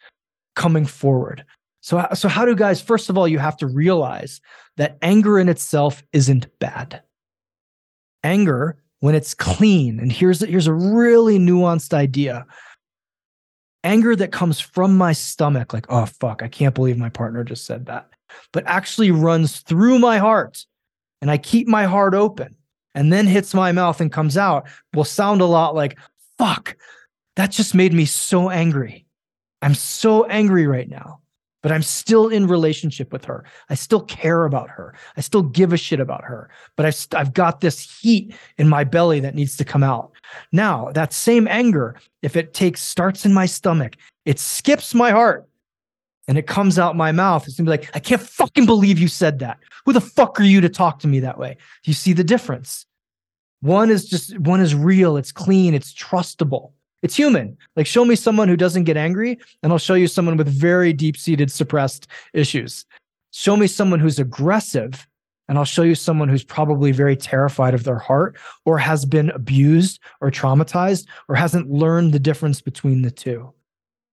coming 0.55 0.85
forward. 0.85 1.45
So, 1.85 2.03
so 2.15 2.27
how 2.27 2.45
do 2.45 2.55
guys, 2.55 2.81
first 2.81 3.11
of 3.11 3.17
all, 3.17 3.27
you 3.27 3.37
have 3.37 3.57
to 3.57 3.67
realize 3.67 4.41
that 4.77 4.97
anger 5.03 5.37
in 5.37 5.47
itself 5.47 6.01
isn't 6.13 6.47
bad. 6.57 7.03
Anger, 8.23 8.81
when 9.01 9.13
it's 9.13 9.35
clean, 9.35 9.99
and 9.99 10.11
here's, 10.11 10.39
here's 10.43 10.65
a 10.65 10.73
really 10.73 11.37
nuanced 11.37 11.93
idea 11.93 12.47
anger 13.83 14.15
that 14.15 14.31
comes 14.31 14.59
from 14.59 14.97
my 14.97 15.13
stomach, 15.13 15.73
like, 15.73 15.85
oh, 15.89 16.07
fuck, 16.07 16.41
I 16.41 16.47
can't 16.47 16.73
believe 16.73 16.97
my 16.97 17.09
partner 17.09 17.43
just 17.43 17.67
said 17.67 17.85
that, 17.85 18.09
but 18.51 18.63
actually 18.65 19.11
runs 19.11 19.59
through 19.59 19.99
my 19.99 20.17
heart 20.17 20.65
and 21.21 21.29
I 21.29 21.37
keep 21.37 21.67
my 21.67 21.83
heart 21.83 22.15
open 22.15 22.55
and 22.95 23.13
then 23.13 23.27
hits 23.27 23.53
my 23.53 23.71
mouth 23.71 24.01
and 24.01 24.11
comes 24.11 24.37
out 24.37 24.67
will 24.95 25.03
sound 25.03 25.39
a 25.39 25.45
lot 25.45 25.75
like, 25.75 25.99
fuck, 26.39 26.77
that 27.35 27.51
just 27.51 27.75
made 27.75 27.93
me 27.93 28.05
so 28.05 28.49
angry. 28.49 29.05
I'm 29.61 29.75
so 29.75 30.23
angry 30.25 30.65
right 30.65 30.89
now, 30.89 31.19
but 31.65 31.71
I'm 31.71 31.81
still 31.81 32.27
in 32.27 32.45
relationship 32.45 33.11
with 33.11 33.25
her. 33.25 33.43
I 33.71 33.73
still 33.73 34.01
care 34.01 34.45
about 34.45 34.69
her. 34.69 34.93
I 35.17 35.21
still 35.21 35.41
give 35.41 35.73
a 35.73 35.77
shit 35.77 35.99
about 35.99 36.23
her, 36.23 36.47
but 36.75 36.85
I've, 36.85 37.07
I've 37.15 37.33
got 37.33 37.61
this 37.61 37.99
heat 37.99 38.35
in 38.59 38.69
my 38.69 38.83
belly 38.83 39.19
that 39.21 39.33
needs 39.33 39.57
to 39.57 39.65
come 39.65 39.81
out. 39.81 40.11
Now, 40.51 40.91
that 40.91 41.11
same 41.11 41.47
anger, 41.47 41.95
if 42.21 42.35
it 42.35 42.53
takes, 42.53 42.83
starts 42.83 43.25
in 43.25 43.33
my 43.33 43.47
stomach, 43.47 43.95
it 44.25 44.37
skips 44.37 44.93
my 44.93 45.09
heart 45.09 45.49
and 46.27 46.37
it 46.37 46.45
comes 46.45 46.77
out 46.77 46.95
my 46.95 47.11
mouth, 47.11 47.47
it's 47.47 47.57
gonna 47.57 47.65
be 47.65 47.77
like, 47.77 47.89
I 47.95 47.99
can't 47.99 48.21
fucking 48.21 48.67
believe 48.67 48.99
you 48.99 49.07
said 49.07 49.39
that. 49.39 49.57
Who 49.87 49.93
the 49.93 50.01
fuck 50.01 50.39
are 50.39 50.43
you 50.43 50.61
to 50.61 50.69
talk 50.69 50.99
to 50.99 51.07
me 51.07 51.19
that 51.21 51.39
way? 51.39 51.57
Do 51.81 51.89
you 51.89 51.95
see 51.95 52.13
the 52.13 52.23
difference? 52.23 52.85
One 53.61 53.89
is 53.89 54.05
just, 54.05 54.37
one 54.37 54.61
is 54.61 54.75
real, 54.75 55.17
it's 55.17 55.31
clean, 55.31 55.73
it's 55.73 55.91
trustable. 55.95 56.73
It's 57.05 57.15
human. 57.15 57.57
Like, 57.75 57.87
show 57.87 58.03
me 58.03 58.15
someone 58.15 58.47
who 58.47 58.57
doesn't 58.57 58.83
get 58.83 58.97
angry, 58.97 59.39
and 59.63 59.71
I'll 59.71 59.77
show 59.77 59.93
you 59.93 60.07
someone 60.07 60.35
with 60.35 60.47
very 60.47 60.91
deep 60.91 61.15
seated 61.15 61.51
suppressed 61.51 62.07
issues. 62.33 62.85
Show 63.31 63.55
me 63.55 63.67
someone 63.67 63.99
who's 63.99 64.19
aggressive, 64.19 65.07
and 65.47 65.57
I'll 65.57 65.65
show 65.65 65.83
you 65.83 65.95
someone 65.95 66.27
who's 66.27 66.43
probably 66.43 66.91
very 66.91 67.15
terrified 67.15 67.73
of 67.73 67.83
their 67.83 67.99
heart 67.99 68.35
or 68.65 68.77
has 68.77 69.05
been 69.05 69.29
abused 69.29 69.99
or 70.19 70.31
traumatized 70.31 71.05
or 71.29 71.35
hasn't 71.35 71.69
learned 71.69 72.13
the 72.13 72.19
difference 72.19 72.59
between 72.59 73.03
the 73.03 73.11
two. 73.11 73.53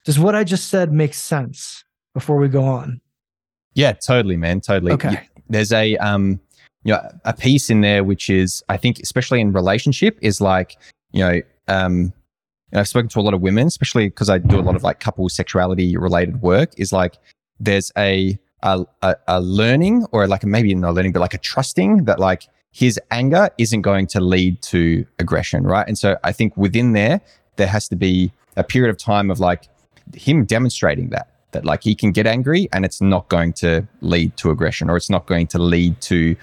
Does 0.04 0.18
what 0.20 0.34
I 0.34 0.44
just 0.44 0.68
said 0.68 0.92
make 0.92 1.14
sense? 1.14 1.84
before 2.14 2.36
we 2.36 2.48
go 2.48 2.64
on? 2.64 3.00
Yeah, 3.74 3.92
totally, 3.92 4.36
man. 4.36 4.60
Totally. 4.60 4.92
Okay. 4.92 5.28
There's 5.48 5.72
a 5.72 5.96
um, 5.98 6.40
you 6.84 6.92
know, 6.92 7.00
a 7.24 7.32
piece 7.32 7.70
in 7.70 7.80
there 7.80 8.04
which 8.04 8.28
is, 8.28 8.62
I 8.68 8.76
think, 8.76 8.98
especially 9.00 9.40
in 9.40 9.52
relationship, 9.52 10.18
is 10.20 10.40
like, 10.40 10.76
you 11.12 11.20
know, 11.20 11.40
um, 11.68 12.12
I've 12.72 12.88
spoken 12.88 13.08
to 13.10 13.20
a 13.20 13.22
lot 13.22 13.34
of 13.34 13.40
women, 13.40 13.66
especially 13.66 14.08
because 14.08 14.30
I 14.30 14.38
do 14.38 14.58
a 14.58 14.62
lot 14.62 14.76
of 14.76 14.82
like 14.82 15.00
couple 15.00 15.28
sexuality 15.28 15.96
related 15.96 16.42
work. 16.42 16.70
Is 16.76 16.92
like 16.92 17.18
there's 17.60 17.92
a 17.96 18.38
a, 18.62 18.86
a, 19.26 19.40
learning 19.40 20.06
or 20.12 20.26
like 20.28 20.44
maybe 20.44 20.74
not 20.74 20.94
learning, 20.94 21.12
but 21.12 21.20
like 21.20 21.34
a 21.34 21.38
trusting 21.38 22.04
that 22.04 22.20
like 22.20 22.46
his 22.70 22.98
anger 23.10 23.50
isn't 23.58 23.82
going 23.82 24.06
to 24.06 24.20
lead 24.20 24.62
to 24.62 25.04
aggression, 25.18 25.64
right? 25.64 25.86
And 25.86 25.98
so 25.98 26.16
I 26.22 26.32
think 26.32 26.56
within 26.56 26.92
there, 26.92 27.20
there 27.56 27.66
has 27.66 27.88
to 27.88 27.96
be 27.96 28.32
a 28.56 28.64
period 28.64 28.90
of 28.90 28.98
time 28.98 29.30
of 29.30 29.40
like 29.40 29.68
him 30.14 30.44
demonstrating 30.44 31.10
that 31.10 31.28
that 31.52 31.64
like 31.66 31.82
he 31.82 31.94
can 31.94 32.12
get 32.12 32.26
angry 32.26 32.68
and 32.72 32.84
it's 32.84 33.00
not 33.00 33.28
going 33.28 33.52
to 33.52 33.86
lead 34.00 34.34
to 34.38 34.50
aggression 34.50 34.88
or 34.88 34.96
it's 34.96 35.10
not 35.10 35.26
going 35.26 35.46
to 35.46 35.58
lead 35.58 36.00
to 36.00 36.34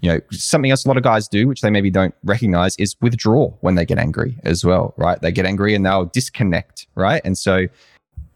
you 0.00 0.10
know 0.10 0.20
something 0.30 0.70
else 0.70 0.84
a 0.84 0.88
lot 0.88 0.96
of 0.96 1.02
guys 1.02 1.28
do 1.28 1.48
which 1.48 1.60
they 1.60 1.70
maybe 1.70 1.90
don't 1.90 2.14
recognize 2.24 2.76
is 2.76 2.96
withdraw 3.00 3.48
when 3.60 3.74
they 3.74 3.84
get 3.84 3.98
angry 3.98 4.38
as 4.44 4.64
well 4.64 4.94
right 4.96 5.20
they 5.22 5.32
get 5.32 5.46
angry 5.46 5.74
and 5.74 5.86
they'll 5.86 6.06
disconnect 6.06 6.86
right 6.94 7.22
and 7.24 7.38
so 7.38 7.66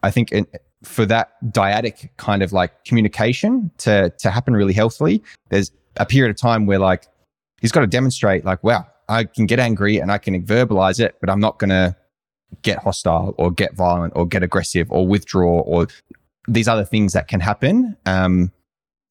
i 0.03 0.11
think 0.11 0.33
in, 0.33 0.47
for 0.83 1.05
that 1.05 1.33
dyadic 1.53 2.09
kind 2.17 2.43
of 2.43 2.53
like 2.53 2.85
communication 2.85 3.71
to 3.79 4.11
to 4.19 4.31
happen 4.31 4.55
really 4.55 4.73
healthily 4.73 5.23
there's 5.51 5.71
a 5.97 6.07
period 6.07 6.31
of 6.31 6.37
time 6.37 6.67
where 6.67 6.79
like 6.79 7.07
he's 7.61 7.73
got 7.73 7.81
to 7.81 7.87
demonstrate 7.87 8.45
like 8.45 8.63
wow 8.65 8.87
i 9.09 9.25
can 9.25 9.47
get 9.47 9.59
angry 9.59 9.99
and 9.99 10.11
i 10.11 10.19
can 10.19 10.43
verbalize 10.43 10.99
it 10.99 11.17
but 11.21 11.29
i'm 11.29 11.41
not 11.41 11.59
going 11.59 11.71
to 11.71 11.95
get 12.63 12.79
hostile 12.79 13.35
or 13.39 13.51
get 13.51 13.75
violent 13.75 14.13
or 14.17 14.27
get 14.27 14.43
aggressive 14.43 14.91
or 14.91 15.07
withdraw 15.07 15.61
or 15.61 15.87
these 16.49 16.69
other 16.69 16.85
things 16.85 17.13
that 17.13 17.29
can 17.29 17.41
happen. 17.41 17.97
Um, 18.07 18.53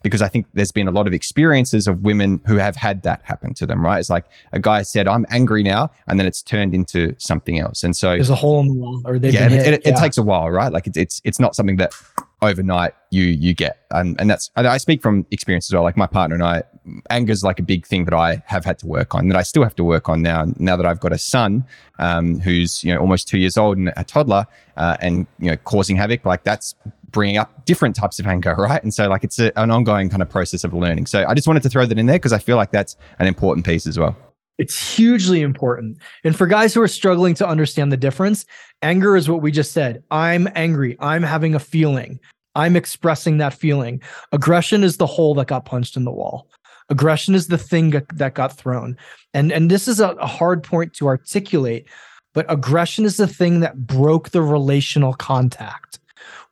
because 0.01 0.21
I 0.21 0.29
think 0.29 0.45
there's 0.53 0.71
been 0.71 0.87
a 0.87 0.91
lot 0.91 1.07
of 1.07 1.13
experiences 1.13 1.87
of 1.87 2.01
women 2.03 2.41
who 2.45 2.55
have 2.55 2.75
had 2.75 3.03
that 3.03 3.21
happen 3.23 3.53
to 3.55 3.65
them, 3.65 3.83
right? 3.83 3.99
It's 3.99 4.09
like 4.09 4.25
a 4.53 4.59
guy 4.59 4.81
said, 4.83 5.07
I'm 5.07 5.25
angry 5.29 5.61
now, 5.61 5.91
and 6.07 6.19
then 6.19 6.25
it's 6.25 6.41
turned 6.41 6.73
into 6.73 7.13
something 7.17 7.59
else. 7.59 7.83
And 7.83 7.95
so 7.95 8.11
there's 8.11 8.29
a 8.29 8.35
hole 8.35 8.61
in 8.61 8.67
the 8.67 8.73
wall, 8.73 9.01
or 9.05 9.19
they 9.19 9.31
yeah, 9.31 9.47
it, 9.47 9.51
it, 9.51 9.81
yeah. 9.85 9.93
it, 9.93 9.97
takes 9.97 10.17
a 10.17 10.23
while, 10.23 10.49
right? 10.49 10.71
Like 10.71 10.87
it's, 10.87 10.97
it's, 10.97 11.21
it's 11.25 11.39
not 11.39 11.55
something 11.55 11.75
that 11.77 11.93
overnight 12.41 12.93
you, 13.11 13.23
you 13.23 13.53
get. 13.53 13.85
And, 13.91 14.19
and 14.19 14.29
that's, 14.29 14.49
I 14.55 14.77
speak 14.77 15.01
from 15.01 15.25
experience 15.31 15.69
as 15.69 15.73
well. 15.73 15.83
Like 15.83 15.97
my 15.97 16.07
partner 16.07 16.35
and 16.35 16.43
I, 16.43 16.63
anger 17.09 17.31
is 17.31 17.43
like 17.43 17.59
a 17.59 17.63
big 17.63 17.85
thing 17.85 18.05
that 18.05 18.13
I 18.13 18.41
have 18.45 18.65
had 18.65 18.79
to 18.79 18.87
work 18.87 19.13
on, 19.15 19.27
that 19.29 19.37
I 19.37 19.43
still 19.43 19.63
have 19.63 19.75
to 19.75 19.83
work 19.83 20.09
on 20.09 20.21
now, 20.21 20.45
now 20.57 20.75
that 20.75 20.85
I've 20.85 20.99
got 20.99 21.11
a 21.11 21.17
son 21.17 21.65
um, 21.99 22.39
who's, 22.39 22.83
you 22.83 22.93
know, 22.93 22.99
almost 22.99 23.27
two 23.27 23.37
years 23.37 23.57
old 23.57 23.77
and 23.77 23.91
a 23.97 24.03
toddler 24.03 24.47
uh, 24.77 24.97
and, 25.01 25.27
you 25.39 25.51
know, 25.51 25.57
causing 25.57 25.95
havoc. 25.95 26.25
Like 26.25 26.43
that's 26.43 26.75
bringing 27.11 27.37
up 27.37 27.65
different 27.65 27.95
types 27.95 28.19
of 28.19 28.27
anger, 28.27 28.55
right? 28.57 28.81
And 28.83 28.93
so, 28.93 29.07
like, 29.07 29.23
it's 29.23 29.39
a, 29.39 29.57
an 29.59 29.71
ongoing 29.71 30.09
kind 30.09 30.21
of 30.21 30.29
process 30.29 30.63
of 30.63 30.73
learning. 30.73 31.07
So, 31.07 31.25
I 31.27 31.33
just 31.33 31.47
wanted 31.47 31.63
to 31.63 31.69
throw 31.69 31.85
that 31.85 31.97
in 31.97 32.05
there 32.05 32.17
because 32.17 32.33
I 32.33 32.39
feel 32.39 32.57
like 32.57 32.71
that's 32.71 32.95
an 33.19 33.27
important 33.27 33.65
piece 33.65 33.87
as 33.87 33.97
well. 33.97 34.15
It's 34.59 34.95
hugely 34.95 35.41
important. 35.41 35.97
And 36.25 36.35
for 36.35 36.45
guys 36.45 36.73
who 36.73 36.81
are 36.81 36.87
struggling 36.87 37.33
to 37.35 37.47
understand 37.47 37.91
the 37.91 37.97
difference, 37.97 38.45
anger 38.81 39.15
is 39.15 39.29
what 39.29 39.41
we 39.41 39.51
just 39.51 39.71
said. 39.71 40.03
I'm 40.11 40.49
angry. 40.53 40.97
I'm 40.99 41.23
having 41.23 41.55
a 41.55 41.59
feeling. 41.59 42.19
I'm 42.55 42.75
expressing 42.75 43.37
that 43.37 43.53
feeling. 43.53 44.01
Aggression 44.33 44.83
is 44.83 44.97
the 44.97 45.05
hole 45.05 45.33
that 45.35 45.47
got 45.47 45.63
punched 45.63 45.95
in 45.95 46.03
the 46.03 46.11
wall. 46.11 46.49
Aggression 46.89 47.35
is 47.35 47.47
the 47.47 47.57
thing 47.57 48.01
that 48.13 48.33
got 48.33 48.57
thrown. 48.57 48.97
And 49.33 49.51
and 49.51 49.71
this 49.71 49.87
is 49.87 50.01
a, 50.01 50.09
a 50.09 50.27
hard 50.27 50.63
point 50.63 50.93
to 50.95 51.07
articulate, 51.07 51.87
but 52.33 52.45
aggression 52.51 53.05
is 53.05 53.15
the 53.15 53.27
thing 53.27 53.61
that 53.61 53.87
broke 53.87 54.31
the 54.31 54.41
relational 54.41 55.13
contact. 55.13 55.99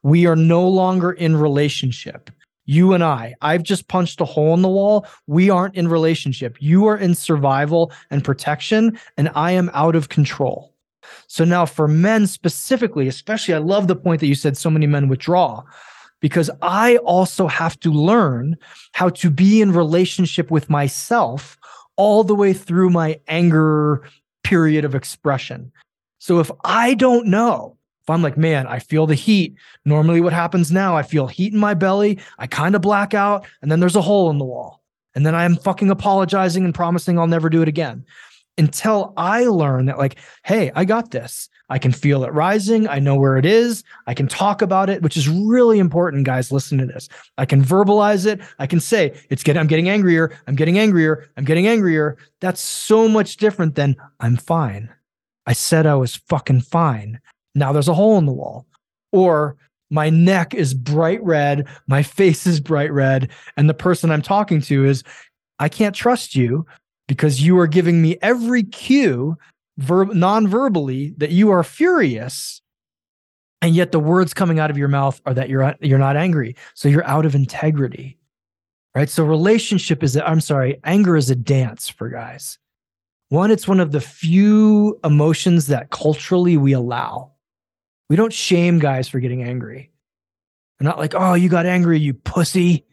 We 0.04 0.28
are 0.28 0.36
no 0.36 0.66
longer 0.66 1.12
in 1.12 1.36
relationship. 1.36 2.30
You 2.68 2.94
and 2.94 3.04
I, 3.04 3.34
I've 3.42 3.64
just 3.64 3.88
punched 3.88 4.22
a 4.22 4.26
hole 4.26 4.54
in 4.54 4.62
the 4.62 4.70
wall. 4.70 5.08
We 5.26 5.50
aren't 5.50 5.76
in 5.76 5.88
relationship. 5.88 6.58
You 6.60 6.86
are 6.86 6.98
in 6.98 7.16
survival 7.16 7.92
and 8.12 8.24
protection, 8.24 9.00
and 9.18 9.32
I 9.34 9.52
am 9.54 9.72
out 9.74 9.96
of 9.96 10.10
control. 10.10 10.74
So 11.28 11.46
now 11.46 11.66
for 11.66 11.88
men 11.88 12.28
specifically, 12.28 13.08
especially, 13.08 13.54
I 13.54 13.60
love 13.60 13.88
the 13.88 13.96
point 13.96 14.20
that 14.20 14.28
you 14.28 14.36
said 14.36 14.58
so 14.58 14.70
many 14.70 14.86
men 14.86 15.08
withdraw 15.08 15.64
because 16.20 16.50
I 16.62 16.98
also 16.98 17.48
have 17.48 17.80
to 17.82 17.92
learn 17.92 18.58
how 18.92 19.10
to 19.10 19.30
be 19.30 19.62
in 19.62 19.72
relationship 19.72 20.52
with 20.52 20.70
myself 20.70 21.58
all 21.96 22.24
the 22.24 22.36
way 22.36 22.54
through 22.54 22.90
my 22.90 23.20
anger 23.28 24.04
period 24.44 24.84
of 24.84 24.96
expression. 24.96 25.72
So 26.20 26.40
if 26.40 26.52
I 26.66 26.96
don't 26.96 27.28
know 27.28 27.77
if 28.08 28.12
I'm 28.12 28.22
like, 28.22 28.38
man, 28.38 28.68
I 28.68 28.80
feel 28.80 29.06
the 29.06 29.16
heat. 29.16 29.58
Normally, 29.84 30.22
what 30.22 30.32
happens 30.32 30.72
now, 30.72 30.96
I 30.96 31.04
feel 31.04 31.28
heat 31.28 31.52
in 31.52 31.60
my 31.60 31.74
belly. 31.74 32.20
I 32.40 32.48
kind 32.48 32.74
of 32.74 32.82
black 32.82 33.14
out, 33.14 33.46
and 33.62 33.70
then 33.70 33.82
there's 33.82 33.98
a 33.98 34.02
hole 34.02 34.30
in 34.30 34.38
the 34.38 34.46
wall. 34.46 34.82
And 35.14 35.26
then 35.26 35.36
I'm 35.36 35.58
fucking 35.58 35.90
apologizing 35.90 36.64
and 36.64 36.74
promising 36.74 37.20
I'll 37.20 37.28
never 37.28 37.50
do 37.50 37.62
it 37.62 37.68
again 37.68 38.06
until 38.58 39.14
I 39.18 39.44
learn 39.44 39.88
that, 39.88 39.98
like, 39.98 40.16
hey, 40.46 40.72
I 40.74 40.86
got 40.86 41.12
this. 41.12 41.50
I 41.70 41.80
can 41.80 41.92
feel 41.92 42.24
it 42.24 42.32
rising. 42.32 42.88
I 42.88 43.00
know 43.00 43.16
where 43.16 43.36
it 43.36 43.46
is. 43.46 43.84
I 44.06 44.14
can 44.14 44.30
talk 44.30 44.62
about 44.62 44.90
it, 44.90 45.02
which 45.02 45.18
is 45.18 45.28
really 45.28 45.80
important, 45.80 46.24
guys. 46.24 46.50
Listen 46.50 46.78
to 46.78 46.86
this. 46.86 47.10
I 47.38 47.46
can 47.46 47.62
verbalize 47.62 48.26
it. 48.26 48.40
I 48.58 48.68
can 48.68 48.80
say, 48.80 49.20
it's 49.30 49.44
getting, 49.44 49.60
I'm 49.60 49.68
getting 49.68 49.90
angrier. 49.90 50.32
I'm 50.48 50.56
getting 50.56 50.80
angrier. 50.80 51.28
I'm 51.36 51.44
getting 51.44 51.68
angrier. 51.68 52.16
That's 52.40 52.62
so 52.62 53.10
much 53.10 53.36
different 53.36 53.76
than 53.76 53.98
I'm 54.22 54.38
fine. 54.38 54.90
I 55.46 55.52
said 55.52 55.86
I 55.86 55.96
was 55.96 56.16
fucking 56.16 56.62
fine. 56.62 57.20
Now 57.58 57.72
there's 57.72 57.88
a 57.88 57.94
hole 57.94 58.18
in 58.18 58.26
the 58.26 58.32
wall. 58.32 58.66
Or 59.12 59.58
my 59.90 60.10
neck 60.10 60.54
is 60.54 60.74
bright 60.74 61.24
red, 61.24 61.68
my 61.88 62.04
face 62.04 62.46
is 62.46 62.60
bright 62.60 62.92
red, 62.92 63.30
and 63.56 63.70
the 63.70 63.74
person 63.74 64.12
I'm 64.12 64.22
talking 64.22 64.62
to 64.64 64.86
is, 64.86 65.04
I 65.60 65.70
can't 65.70 65.96
trust 65.96 66.36
you 66.36 66.66
because 67.08 67.42
you 67.42 67.58
are 67.60 67.68
giving 67.68 68.02
me 68.02 68.18
every 68.22 68.64
cue 68.64 69.38
verb 69.78 70.14
non-verbally 70.14 71.14
that 71.18 71.32
you 71.32 71.50
are 71.52 71.64
furious 71.64 72.62
and 73.62 73.76
yet 73.76 73.92
the 73.92 74.00
words 74.00 74.34
coming 74.34 74.60
out 74.60 74.70
of 74.70 74.78
your 74.78 74.88
mouth 74.88 75.20
are 75.26 75.34
that 75.34 75.50
you're 75.50 75.76
you're 75.82 75.98
not 75.98 76.16
angry. 76.16 76.56
So 76.76 76.90
you're 76.90 77.06
out 77.06 77.26
of 77.26 77.34
integrity 77.34 78.18
right? 78.98 79.12
So 79.12 79.24
relationship 79.24 80.02
is 80.02 80.18
i'm 80.18 80.42
sorry 80.42 80.80
anger 80.84 81.16
is 81.16 81.30
a 81.30 81.36
dance 81.36 81.88
for 81.88 82.10
guys. 82.10 82.58
One 83.30 83.52
it's 83.52 83.68
one 83.68 83.80
of 83.80 83.92
the 83.92 84.02
few 84.02 85.00
emotions 85.04 85.68
that 85.68 85.92
culturally 85.92 86.58
we 86.58 86.74
allow 86.74 87.32
we 88.10 88.16
don't 88.16 88.34
shame 88.34 88.80
guys 88.80 89.08
for 89.08 89.20
getting 89.20 89.44
angry. 89.44 89.92
We're 90.80 90.86
not 90.86 90.98
like, 90.98 91.14
oh, 91.16 91.34
you 91.34 91.50
got 91.50 91.66
angry, 91.66 92.00
you 92.00 92.14
pussy. 92.14 92.86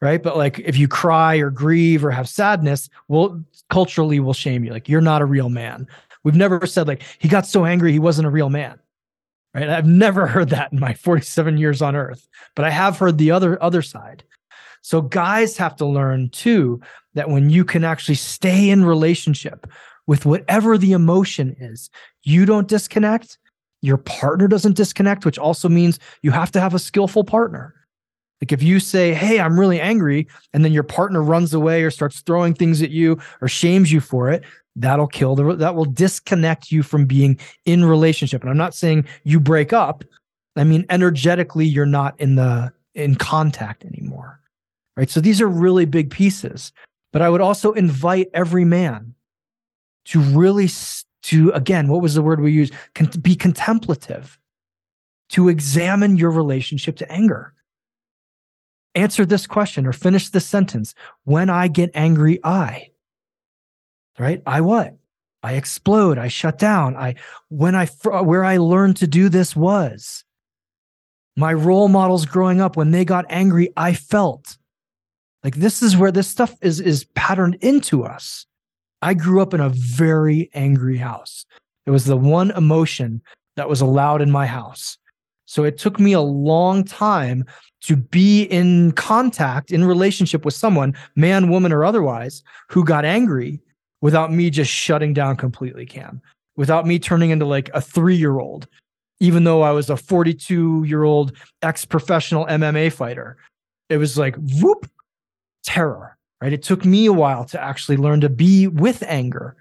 Right. 0.00 0.22
But 0.22 0.36
like 0.36 0.58
if 0.58 0.76
you 0.76 0.86
cry 0.86 1.36
or 1.36 1.50
grieve 1.50 2.04
or 2.04 2.10
have 2.10 2.28
sadness, 2.28 2.90
well, 3.08 3.42
culturally 3.70 4.20
we'll 4.20 4.34
shame 4.34 4.62
you. 4.62 4.70
Like 4.70 4.88
you're 4.88 5.00
not 5.00 5.22
a 5.22 5.26
real 5.26 5.48
man. 5.48 5.86
We've 6.24 6.34
never 6.34 6.66
said 6.66 6.86
like 6.86 7.02
he 7.18 7.28
got 7.28 7.46
so 7.46 7.64
angry 7.64 7.92
he 7.92 7.98
wasn't 7.98 8.26
a 8.26 8.30
real 8.30 8.50
man. 8.50 8.78
Right. 9.54 9.68
I've 9.68 9.86
never 9.86 10.26
heard 10.26 10.50
that 10.50 10.72
in 10.72 10.80
my 10.80 10.92
47 10.94 11.56
years 11.56 11.80
on 11.80 11.96
earth, 11.96 12.28
but 12.54 12.66
I 12.66 12.70
have 12.70 12.98
heard 12.98 13.16
the 13.16 13.30
other 13.30 13.62
other 13.62 13.80
side. 13.80 14.24
So 14.82 15.00
guys 15.00 15.56
have 15.56 15.76
to 15.76 15.86
learn 15.86 16.28
too 16.28 16.82
that 17.14 17.30
when 17.30 17.48
you 17.48 17.64
can 17.64 17.84
actually 17.84 18.16
stay 18.16 18.68
in 18.68 18.84
relationship 18.84 19.66
with 20.06 20.26
whatever 20.26 20.76
the 20.76 20.92
emotion 20.92 21.56
is, 21.58 21.88
you 22.22 22.44
don't 22.44 22.68
disconnect 22.68 23.38
your 23.84 23.98
partner 23.98 24.48
doesn't 24.48 24.76
disconnect, 24.76 25.24
which 25.24 25.38
also 25.38 25.68
means 25.68 25.98
you 26.22 26.30
have 26.30 26.50
to 26.52 26.60
have 26.60 26.74
a 26.74 26.78
skillful 26.78 27.22
partner. 27.22 27.74
Like 28.40 28.50
if 28.50 28.62
you 28.62 28.80
say, 28.80 29.12
Hey, 29.12 29.40
I'm 29.40 29.60
really 29.60 29.80
angry, 29.80 30.26
and 30.52 30.64
then 30.64 30.72
your 30.72 30.82
partner 30.82 31.22
runs 31.22 31.52
away 31.52 31.82
or 31.82 31.90
starts 31.90 32.20
throwing 32.20 32.54
things 32.54 32.82
at 32.82 32.90
you 32.90 33.18
or 33.40 33.48
shames 33.48 33.92
you 33.92 34.00
for 34.00 34.30
it, 34.30 34.42
that'll 34.74 35.06
kill 35.06 35.36
the, 35.36 35.54
that 35.56 35.74
will 35.74 35.84
disconnect 35.84 36.72
you 36.72 36.82
from 36.82 37.04
being 37.04 37.38
in 37.66 37.84
relationship. 37.84 38.40
And 38.42 38.50
I'm 38.50 38.56
not 38.56 38.74
saying 38.74 39.06
you 39.22 39.38
break 39.38 39.72
up. 39.72 40.02
I 40.56 40.64
mean, 40.64 40.86
energetically, 40.88 41.66
you're 41.66 41.86
not 41.86 42.18
in 42.18 42.36
the, 42.36 42.72
in 42.94 43.16
contact 43.16 43.84
anymore. 43.84 44.40
Right. 44.96 45.10
So 45.10 45.20
these 45.20 45.40
are 45.40 45.48
really 45.48 45.84
big 45.84 46.10
pieces. 46.10 46.72
But 47.12 47.22
I 47.22 47.28
would 47.28 47.40
also 47.40 47.72
invite 47.72 48.30
every 48.34 48.64
man 48.64 49.14
to 50.06 50.20
really, 50.20 50.68
to 51.24 51.50
again, 51.52 51.88
what 51.88 52.02
was 52.02 52.14
the 52.14 52.22
word 52.22 52.40
we 52.40 52.52
use? 52.52 52.70
Con- 52.94 53.10
be 53.20 53.34
contemplative, 53.34 54.38
to 55.30 55.48
examine 55.48 56.16
your 56.16 56.30
relationship 56.30 56.96
to 56.96 57.10
anger. 57.10 57.54
Answer 58.94 59.26
this 59.26 59.46
question 59.46 59.86
or 59.86 59.92
finish 59.92 60.28
this 60.28 60.46
sentence. 60.46 60.94
When 61.24 61.50
I 61.50 61.68
get 61.68 61.90
angry, 61.94 62.38
I, 62.44 62.90
right? 64.18 64.42
I 64.46 64.60
what? 64.60 64.96
I 65.42 65.54
explode. 65.54 66.16
I 66.16 66.28
shut 66.28 66.58
down. 66.58 66.96
I, 66.96 67.16
when 67.48 67.74
I, 67.74 67.86
where 67.86 68.44
I 68.44 68.58
learned 68.58 68.98
to 68.98 69.06
do 69.06 69.28
this 69.28 69.56
was 69.56 70.24
my 71.36 71.52
role 71.52 71.88
models 71.88 72.24
growing 72.24 72.60
up. 72.60 72.76
When 72.76 72.92
they 72.92 73.04
got 73.04 73.26
angry, 73.28 73.70
I 73.76 73.94
felt 73.94 74.56
like 75.42 75.56
this 75.56 75.82
is 75.82 75.96
where 75.96 76.12
this 76.12 76.28
stuff 76.28 76.54
is, 76.62 76.80
is 76.80 77.04
patterned 77.14 77.56
into 77.56 78.04
us. 78.04 78.46
I 79.04 79.12
grew 79.12 79.42
up 79.42 79.52
in 79.52 79.60
a 79.60 79.68
very 79.68 80.48
angry 80.54 80.96
house. 80.96 81.44
It 81.84 81.90
was 81.90 82.06
the 82.06 82.16
one 82.16 82.52
emotion 82.52 83.20
that 83.56 83.68
was 83.68 83.82
allowed 83.82 84.22
in 84.22 84.30
my 84.30 84.46
house. 84.46 84.96
So 85.44 85.62
it 85.62 85.76
took 85.76 86.00
me 86.00 86.14
a 86.14 86.22
long 86.22 86.84
time 86.84 87.44
to 87.82 87.96
be 87.96 88.44
in 88.44 88.92
contact, 88.92 89.70
in 89.72 89.84
relationship 89.84 90.42
with 90.42 90.54
someone, 90.54 90.96
man, 91.16 91.50
woman, 91.50 91.70
or 91.70 91.84
otherwise, 91.84 92.42
who 92.70 92.82
got 92.82 93.04
angry 93.04 93.60
without 94.00 94.32
me 94.32 94.48
just 94.48 94.70
shutting 94.70 95.12
down 95.12 95.36
completely, 95.36 95.84
Cam, 95.84 96.22
without 96.56 96.86
me 96.86 96.98
turning 96.98 97.28
into 97.28 97.44
like 97.44 97.68
a 97.74 97.82
three 97.82 98.16
year 98.16 98.38
old, 98.38 98.66
even 99.20 99.44
though 99.44 99.60
I 99.60 99.72
was 99.72 99.90
a 99.90 99.98
42 99.98 100.84
year 100.84 101.02
old 101.02 101.36
ex 101.60 101.84
professional 101.84 102.46
MMA 102.46 102.90
fighter. 102.90 103.36
It 103.90 103.98
was 103.98 104.16
like, 104.16 104.34
whoop, 104.36 104.90
terror, 105.62 106.16
right? 106.44 106.52
It 106.52 106.62
took 106.62 106.84
me 106.84 107.06
a 107.06 107.12
while 107.12 107.46
to 107.46 107.62
actually 107.62 107.96
learn 107.96 108.20
to 108.20 108.28
be 108.28 108.66
with 108.66 109.02
anger, 109.04 109.56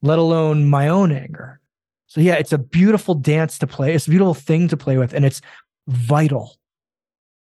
let 0.00 0.20
alone 0.20 0.70
my 0.70 0.86
own 0.86 1.10
anger. 1.10 1.60
So, 2.06 2.20
yeah, 2.20 2.34
it's 2.34 2.52
a 2.52 2.58
beautiful 2.58 3.16
dance 3.16 3.58
to 3.58 3.66
play. 3.66 3.94
It's 3.94 4.06
a 4.06 4.10
beautiful 4.10 4.34
thing 4.34 4.68
to 4.68 4.76
play 4.76 4.96
with. 4.96 5.12
And 5.12 5.24
it's 5.24 5.42
vital 5.88 6.56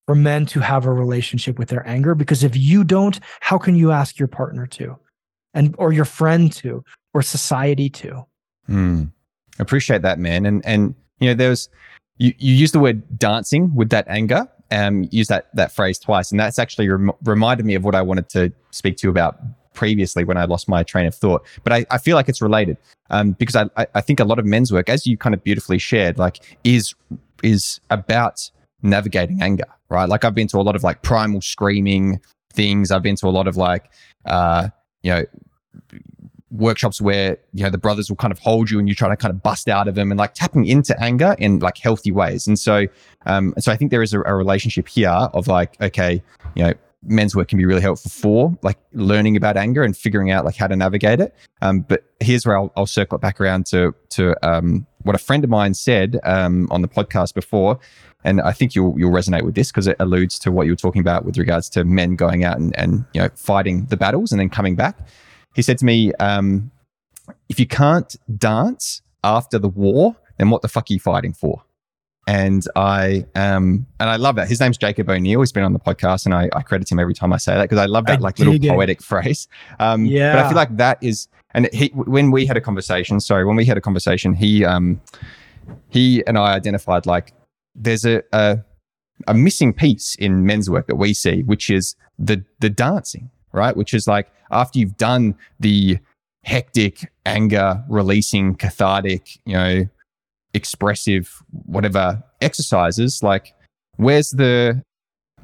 for 0.06 0.16
men 0.16 0.46
to 0.46 0.62
have 0.62 0.86
a 0.86 0.94
relationship 0.94 1.60
with 1.60 1.68
their 1.68 1.86
anger 1.86 2.16
because 2.16 2.42
if 2.42 2.56
you 2.56 2.86
don't 2.86 3.20
how 3.42 3.58
can 3.58 3.76
you 3.76 3.92
ask 3.92 4.18
your 4.18 4.28
partner 4.28 4.66
to 4.66 4.98
and 5.54 5.76
or 5.78 5.94
your 5.94 6.06
friend 6.06 6.52
to 6.52 6.84
or 7.14 7.22
society 7.22 7.90
to 7.90 8.26
mm. 8.68 9.12
appreciate 9.60 10.02
that 10.02 10.18
man 10.18 10.48
and 10.48 10.66
and 10.66 10.96
you 11.20 11.28
know 11.28 11.36
there's 11.36 11.70
you 12.18 12.34
you 12.40 12.56
use 12.56 12.72
the 12.72 12.80
word 12.80 13.04
dancing 13.20 13.72
with 13.76 13.90
that 13.90 14.08
anger 14.08 14.48
um 14.72 15.08
use 15.12 15.28
that 15.28 15.48
that 15.54 15.72
phrase 15.72 16.00
twice 16.00 16.32
and 16.32 16.40
that's 16.40 16.60
actually 16.60 16.88
rem- 16.90 17.12
reminded 17.24 17.66
me 17.66 17.76
of 17.76 17.84
what 17.84 17.96
i 17.96 18.02
wanted 18.02 18.30
to 18.30 18.52
speak 18.72 18.98
to 18.98 19.08
you 19.08 19.12
about 19.12 19.40
previously 19.74 20.24
when 20.24 20.38
i 20.38 20.46
lost 20.46 20.68
my 20.68 20.84
train 20.84 21.06
of 21.06 21.16
thought 21.16 21.46
but 21.64 21.72
i, 21.72 21.86
I 21.90 21.98
feel 21.98 22.16
like 22.16 22.28
it's 22.28 22.42
related 22.42 22.78
um 23.10 23.32
because 23.32 23.56
I, 23.56 23.88
I 23.96 24.02
think 24.02 24.20
a 24.20 24.26
lot 24.26 24.40
of 24.40 24.46
men's 24.46 24.72
work 24.72 24.90
as 24.90 25.08
you 25.08 25.18
kind 25.18 25.34
of 25.34 25.44
beautifully 25.44 25.78
shared 25.78 26.18
like 26.18 26.58
is 26.64 26.94
is 27.44 27.80
about 27.90 28.50
navigating 28.82 29.42
anger, 29.42 29.66
right? 29.90 30.08
Like 30.08 30.24
I've 30.24 30.36
been 30.36 30.48
to 30.50 30.58
a 30.58 30.62
lot 30.62 30.76
of 30.76 30.84
like 30.84 31.02
primal 31.02 31.42
screaming 31.42 32.20
things. 32.54 32.92
I've 32.92 33.04
been 33.04 33.16
to 33.18 33.28
a 33.28 33.30
lot 33.30 33.48
of 33.48 33.58
like, 33.58 33.90
uh, 34.26 34.70
you 35.04 35.12
know, 35.12 35.26
workshops 36.52 37.00
where 37.00 37.38
you 37.54 37.64
know 37.64 37.70
the 37.70 37.78
brothers 37.78 38.10
will 38.10 38.18
kind 38.18 38.32
of 38.32 38.40
hold 38.40 38.70
you 38.70 38.80
and 38.80 38.90
you 38.90 38.96
try 38.96 39.10
to 39.10 39.16
kind 39.16 39.34
of 39.34 39.42
bust 39.44 39.68
out 39.70 39.88
of 39.88 39.96
them 39.96 40.12
and 40.12 40.18
like 40.18 40.34
tapping 40.34 40.66
into 40.66 41.00
anger 41.02 41.36
in 41.38 41.60
like 41.60 41.78
healthy 41.78 42.12
ways. 42.12 42.48
And 42.48 42.58
so 42.58 42.88
um 43.26 43.54
so 43.60 43.72
i 43.72 43.76
think 43.76 43.92
there 43.92 44.02
is 44.02 44.14
a, 44.14 44.22
a 44.22 44.36
relationship 44.36 44.88
here 44.88 45.10
of 45.10 45.48
like 45.48 45.80
okay 45.82 46.24
you 46.56 46.64
know 46.64 46.74
men's 47.04 47.36
work 47.36 47.48
can 47.48 47.58
be 47.58 47.66
really 47.66 47.82
helpful 47.82 48.12
for 48.12 48.58
like 48.62 48.78
learning 48.94 49.38
about 49.38 49.56
anger 49.56 49.84
and 49.84 49.96
figuring 49.96 50.32
out 50.32 50.44
like 50.44 50.56
how 50.56 50.68
to 50.68 50.76
navigate 50.76 51.20
it. 51.20 51.34
Um 51.62 51.82
but 51.82 52.04
here's 52.20 52.46
where 52.46 52.58
i'll, 52.58 52.72
I'll 52.76 52.86
circle 52.86 53.18
it 53.18 53.22
back 53.22 53.40
around 53.40 53.66
to 53.68 53.96
to 54.10 54.36
um 54.48 54.86
what 55.04 55.16
a 55.16 55.20
friend 55.20 55.44
of 55.44 55.50
mine 55.50 55.74
said 55.74 56.20
um 56.24 56.68
on 56.72 56.82
the 56.82 56.88
podcast 56.88 57.34
before. 57.34 57.80
And 58.26 58.42
I 58.42 58.52
think 58.52 58.76
you'll 58.76 59.00
you'll 59.00 59.12
resonate 59.12 59.44
with 59.44 59.56
this 59.56 59.72
because 59.72 59.88
it 59.88 59.96
alludes 60.00 60.40
to 60.40 60.52
what 60.52 60.66
you 60.66 60.74
were 60.74 60.78
talking 60.78 61.00
about 61.00 61.24
with 61.24 61.38
regards 61.38 61.70
to 61.70 61.86
men 61.86 62.16
going 62.16 62.44
out 62.44 62.58
and, 62.58 62.76
and 62.78 63.06
you 63.14 63.22
know 63.22 63.30
fighting 63.36 63.86
the 63.86 63.98
battles 63.98 64.32
and 64.32 64.40
then 64.40 64.50
coming 64.50 64.76
back. 64.76 64.98
He 65.56 65.62
said 65.62 65.78
to 65.80 65.86
me, 65.86 66.14
um, 66.20 66.72
"If 67.50 67.60
you 67.60 67.68
can't 67.68 68.16
dance 68.38 69.02
after 69.24 69.60
the 69.60 69.70
war, 69.70 70.16
then 70.38 70.50
what 70.50 70.62
the 70.62 70.68
fuck 70.68 70.90
are 70.90 70.94
you 70.94 71.00
fighting 71.00 71.34
for?" 71.34 71.64
And 72.28 72.64
I 72.76 73.26
um 73.34 73.88
and 74.00 74.10
I 74.10 74.18
love 74.18 74.36
that. 74.36 74.48
His 74.48 74.60
name's 74.60 74.78
Jacob 74.78 75.10
O'Neill. 75.10 75.40
He's 75.42 75.52
been 75.52 75.64
on 75.64 75.74
the 75.74 75.80
podcast, 75.80 76.26
and 76.26 76.34
I, 76.36 76.50
I 76.54 76.62
credit 76.62 76.92
him 76.92 77.00
every 77.00 77.16
time 77.16 77.34
I 77.34 77.38
say 77.38 77.56
that 77.56 77.64
because 77.64 77.80
I 77.80 77.88
love 77.88 78.06
that 78.06 78.20
I 78.20 78.22
like 78.22 78.38
little 78.38 78.60
poetic 78.60 79.02
phrase. 79.02 79.48
Um, 79.80 80.06
yeah. 80.06 80.36
But 80.36 80.46
I 80.46 80.48
feel 80.48 80.56
like 80.56 80.78
that 80.78 81.00
is, 81.02 81.28
and 81.56 81.68
he 81.74 81.88
when 81.96 82.30
we 82.30 82.46
had 82.46 82.56
a 82.56 82.62
conversation. 82.62 83.20
Sorry, 83.20 83.46
when 83.46 83.56
we 83.56 83.66
had 83.66 83.78
a 83.78 83.82
conversation, 83.82 84.34
he 84.34 84.64
um 84.64 85.02
he 85.90 86.24
and 86.28 86.38
I 86.38 86.54
identified 86.54 87.06
like 87.06 87.34
there's 87.76 88.06
a, 88.06 88.22
a, 88.34 88.60
a 89.28 89.34
missing 89.34 89.74
piece 89.74 90.16
in 90.16 90.46
men's 90.46 90.70
work 90.70 90.88
that 90.88 90.96
we 90.96 91.14
see, 91.14 91.44
which 91.44 91.70
is 91.70 91.96
the 92.18 92.44
the 92.60 92.70
dancing, 92.70 93.32
right? 93.52 93.76
Which 93.76 93.94
is 93.94 94.08
like 94.08 94.32
after 94.52 94.80
you've 94.80 94.98
done 94.98 95.36
the 95.60 96.00
hectic, 96.44 97.12
anger 97.26 97.84
releasing, 97.90 98.56
cathartic, 98.56 99.40
you 99.46 99.54
know, 99.54 99.86
expressive, 100.54 101.44
whatever 101.66 102.24
exercises, 102.42 103.22
like 103.22 103.54
where's 103.98 104.32
the 104.32 104.82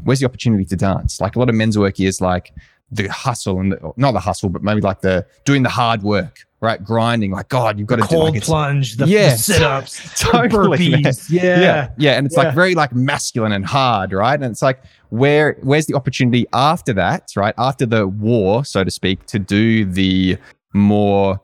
where's 0.04 0.20
the 0.20 0.26
opportunity 0.26 0.66
to 0.66 0.76
dance? 0.76 1.22
Like 1.22 1.36
a 1.36 1.40
lot 1.40 1.50
of 1.50 1.56
men's 1.56 1.78
work 1.78 2.00
is 2.00 2.22
like 2.22 2.54
the 2.92 3.08
hustle 3.08 3.60
and 3.60 3.72
the, 3.72 3.94
not 3.98 4.12
the 4.12 4.20
hustle, 4.20 4.50
but 4.50 4.64
maybe 4.64 4.82
like 4.82 5.02
the 5.02 5.26
doing 5.44 5.64
the 5.64 5.70
hard 5.70 6.04
work, 6.04 6.46
right? 6.62 6.84
Grinding, 6.84 7.32
like 7.32 7.50
God, 7.50 7.80
you've 7.80 7.88
got 7.88 7.98
the 7.98 8.04
to 8.04 8.08
cold 8.08 8.34
do 8.34 8.40
like 8.40 8.44
plunge, 8.44 8.98
the, 8.98 9.08
yeah, 9.08 9.30
the 9.32 9.38
sit-ups, 9.38 10.20
totally, 10.20 10.78
burpees, 10.78 11.30
yeah, 11.30 11.60
yeah, 11.60 11.90
yeah, 11.98 12.12
and 12.14 12.26
it's 12.26 12.38
yeah. 12.38 12.44
like 12.44 12.56
very 12.56 12.76
like 12.76 12.94
masculine 12.94 13.52
and 13.52 13.66
hard, 13.66 14.12
right? 14.14 14.36
And 14.36 14.46
it's 14.52 14.62
like 14.62 14.84
where 15.10 15.58
where's 15.62 15.88
the 15.88 15.96
opportunity 15.96 16.46
after 16.54 16.94
that, 16.94 17.32
right? 17.36 17.56
After 17.58 17.86
the 17.86 18.08
war, 18.08 18.64
so 18.66 18.84
to 18.84 18.92
speak, 18.92 19.26
to 19.28 19.40
do 19.40 19.86
the 19.86 20.38
more 20.74 21.40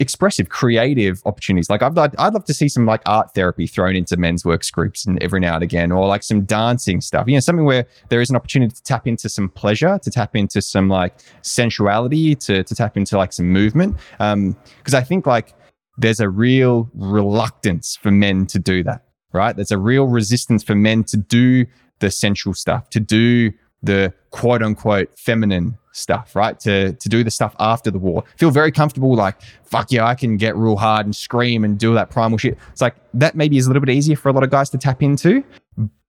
expressive, 0.00 0.48
creative 0.48 1.22
opportunities. 1.24 1.70
Like 1.70 1.82
I'd, 1.82 1.96
I'd 1.98 2.34
love 2.34 2.44
to 2.46 2.54
see 2.54 2.68
some 2.68 2.86
like 2.86 3.02
art 3.06 3.32
therapy 3.34 3.66
thrown 3.66 3.94
into 3.94 4.16
men's 4.16 4.44
works 4.44 4.70
groups 4.70 5.06
and 5.06 5.22
every 5.22 5.40
now 5.40 5.54
and 5.54 5.62
again, 5.62 5.92
or 5.92 6.06
like 6.06 6.22
some 6.22 6.44
dancing 6.44 7.00
stuff. 7.00 7.28
You 7.28 7.34
know, 7.34 7.40
something 7.40 7.64
where 7.64 7.86
there 8.08 8.20
is 8.20 8.30
an 8.30 8.36
opportunity 8.36 8.74
to 8.74 8.82
tap 8.82 9.06
into 9.06 9.28
some 9.28 9.48
pleasure, 9.48 9.98
to 10.02 10.10
tap 10.10 10.34
into 10.34 10.60
some 10.60 10.88
like 10.88 11.14
sensuality, 11.42 12.34
to 12.36 12.64
to 12.64 12.74
tap 12.74 12.96
into 12.96 13.16
like 13.16 13.32
some 13.32 13.46
movement. 13.46 13.96
Um, 14.18 14.56
because 14.78 14.94
I 14.94 15.02
think 15.02 15.26
like 15.26 15.54
there's 15.96 16.20
a 16.20 16.28
real 16.28 16.90
reluctance 16.94 17.96
for 17.96 18.10
men 18.10 18.46
to 18.46 18.58
do 18.58 18.82
that. 18.84 19.04
Right? 19.32 19.54
There's 19.54 19.72
a 19.72 19.78
real 19.78 20.06
resistance 20.06 20.62
for 20.62 20.74
men 20.74 21.04
to 21.04 21.16
do 21.16 21.66
the 22.00 22.10
sensual 22.10 22.54
stuff, 22.54 22.90
to 22.90 23.00
do 23.00 23.52
the 23.82 24.12
quote 24.30 24.62
unquote 24.62 25.16
feminine 25.18 25.78
stuff, 25.94 26.36
right? 26.36 26.58
To 26.60 26.92
to 26.92 27.08
do 27.08 27.24
the 27.24 27.30
stuff 27.30 27.54
after 27.58 27.90
the 27.90 27.98
war. 27.98 28.24
Feel 28.36 28.50
very 28.50 28.70
comfortable, 28.70 29.14
like, 29.14 29.40
fuck 29.64 29.90
yeah, 29.90 30.06
I 30.06 30.14
can 30.14 30.36
get 30.36 30.56
real 30.56 30.76
hard 30.76 31.06
and 31.06 31.16
scream 31.16 31.64
and 31.64 31.78
do 31.78 31.94
that 31.94 32.10
primal 32.10 32.36
shit. 32.36 32.58
It's 32.72 32.80
like 32.82 32.96
that 33.14 33.34
maybe 33.34 33.56
is 33.56 33.66
a 33.66 33.70
little 33.70 33.80
bit 33.80 33.94
easier 33.94 34.16
for 34.16 34.28
a 34.28 34.32
lot 34.32 34.42
of 34.42 34.50
guys 34.50 34.70
to 34.70 34.78
tap 34.78 35.02
into. 35.02 35.42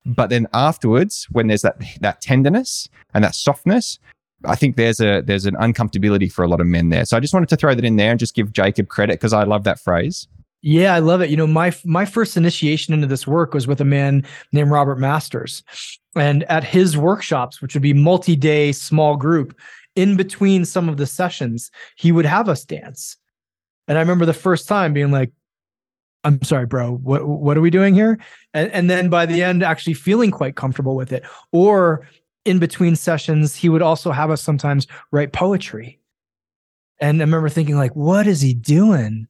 But 0.05 0.29
then 0.29 0.47
afterwards, 0.53 1.27
when 1.31 1.47
there's 1.47 1.61
that 1.61 1.81
that 2.01 2.21
tenderness 2.21 2.89
and 3.13 3.23
that 3.23 3.35
softness, 3.35 3.99
I 4.43 4.55
think 4.55 4.75
there's 4.75 4.99
a 4.99 5.21
there's 5.21 5.45
an 5.45 5.55
uncomfortability 5.55 6.31
for 6.31 6.43
a 6.43 6.47
lot 6.47 6.59
of 6.59 6.67
men 6.67 6.89
there. 6.89 7.05
So 7.05 7.15
I 7.15 7.19
just 7.19 7.33
wanted 7.33 7.49
to 7.49 7.55
throw 7.55 7.73
that 7.73 7.85
in 7.85 7.95
there 7.95 8.11
and 8.11 8.19
just 8.19 8.35
give 8.35 8.51
Jacob 8.51 8.89
credit 8.89 9.13
because 9.13 9.33
I 9.33 9.43
love 9.43 9.63
that 9.63 9.79
phrase. 9.79 10.27
Yeah, 10.67 10.95
I 10.95 10.99
love 10.99 11.21
it. 11.21 11.29
You 11.29 11.37
know, 11.37 11.45
my 11.45 11.71
my 11.85 12.05
first 12.05 12.35
initiation 12.35 12.91
into 12.91 13.05
this 13.05 13.27
work 13.27 13.53
was 13.53 13.67
with 13.67 13.79
a 13.79 13.85
man 13.85 14.25
named 14.51 14.71
Robert 14.71 14.97
Masters. 14.97 15.61
And 16.15 16.43
at 16.45 16.63
his 16.63 16.97
workshops, 16.97 17.61
which 17.61 17.75
would 17.75 17.83
be 17.83 17.93
multi-day 17.93 18.71
small 18.71 19.15
group, 19.15 19.55
in 19.95 20.17
between 20.17 20.65
some 20.65 20.89
of 20.89 20.97
the 20.97 21.05
sessions, 21.05 21.69
he 21.97 22.11
would 22.11 22.25
have 22.25 22.49
us 22.49 22.65
dance. 22.65 23.15
And 23.87 23.95
I 23.95 24.01
remember 24.01 24.25
the 24.25 24.33
first 24.33 24.67
time 24.67 24.91
being 24.91 25.11
like, 25.11 25.31
I'm 26.23 26.41
sorry, 26.41 26.65
bro, 26.65 26.95
what 26.95 27.27
what 27.27 27.57
are 27.57 27.61
we 27.61 27.69
doing 27.69 27.93
here? 27.93 28.17
And 28.55 28.71
and 28.71 28.89
then 28.89 29.07
by 29.09 29.27
the 29.27 29.43
end 29.43 29.61
actually 29.61 29.93
feeling 29.93 30.31
quite 30.31 30.55
comfortable 30.55 30.95
with 30.95 31.13
it. 31.13 31.23
Or 31.51 32.07
in 32.43 32.57
between 32.57 32.95
sessions, 32.95 33.55
he 33.55 33.69
would 33.69 33.83
also 33.83 34.11
have 34.11 34.31
us 34.31 34.41
sometimes 34.41 34.87
write 35.11 35.31
poetry. 35.31 35.99
And 36.99 37.21
I 37.21 37.25
remember 37.25 37.49
thinking, 37.49 37.75
like, 37.75 37.95
what 37.95 38.25
is 38.25 38.41
he 38.41 38.55
doing? 38.55 39.27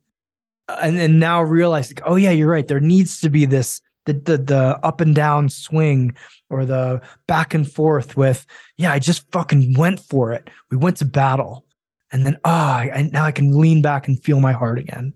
And 0.67 0.97
and 0.97 1.19
now 1.19 1.41
realize 1.41 1.89
like, 1.89 2.01
oh 2.05 2.15
yeah 2.15 2.31
you're 2.31 2.49
right. 2.49 2.67
There 2.67 2.79
needs 2.79 3.19
to 3.21 3.29
be 3.29 3.45
this 3.45 3.81
the, 4.05 4.13
the 4.13 4.37
the 4.37 4.79
up 4.83 5.01
and 5.01 5.15
down 5.15 5.49
swing 5.49 6.15
or 6.49 6.65
the 6.65 7.01
back 7.27 7.53
and 7.53 7.69
forth 7.69 8.15
with 8.15 8.45
yeah 8.77 8.91
i 8.91 8.99
just 8.99 9.29
fucking 9.31 9.73
went 9.73 9.99
for 9.99 10.31
it. 10.31 10.49
We 10.71 10.77
went 10.77 10.97
to 10.97 11.05
battle. 11.05 11.65
And 12.11 12.25
then 12.25 12.37
ah 12.45 12.85
oh, 12.93 13.01
now 13.11 13.25
i 13.25 13.31
can 13.31 13.59
lean 13.59 13.81
back 13.81 14.07
and 14.07 14.21
feel 14.23 14.39
my 14.39 14.53
heart 14.53 14.79
again. 14.79 15.13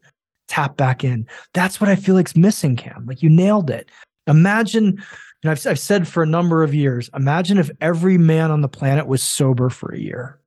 Tap 0.48 0.76
back 0.78 1.04
in. 1.04 1.28
That's 1.54 1.80
what 1.80 1.90
i 1.90 1.96
feel 1.96 2.16
like's 2.16 2.36
missing 2.36 2.76
cam. 2.76 3.06
Like 3.06 3.24
you 3.24 3.30
nailed 3.30 3.70
it. 3.70 3.90
Imagine 4.28 4.86
you 4.86 5.46
know 5.46 5.52
I've, 5.52 5.66
I've 5.66 5.80
said 5.80 6.08
for 6.08 6.24
a 6.24 6.28
number 6.28 6.64
of 6.64 6.74
years 6.74 7.10
imagine 7.16 7.58
if 7.58 7.72
every 7.82 8.18
man 8.18 8.52
on 8.52 8.62
the 8.62 8.68
planet 8.68 9.08
was 9.08 9.24
sober 9.24 9.70
for 9.70 9.94
a 9.94 10.00
year. 10.00 10.40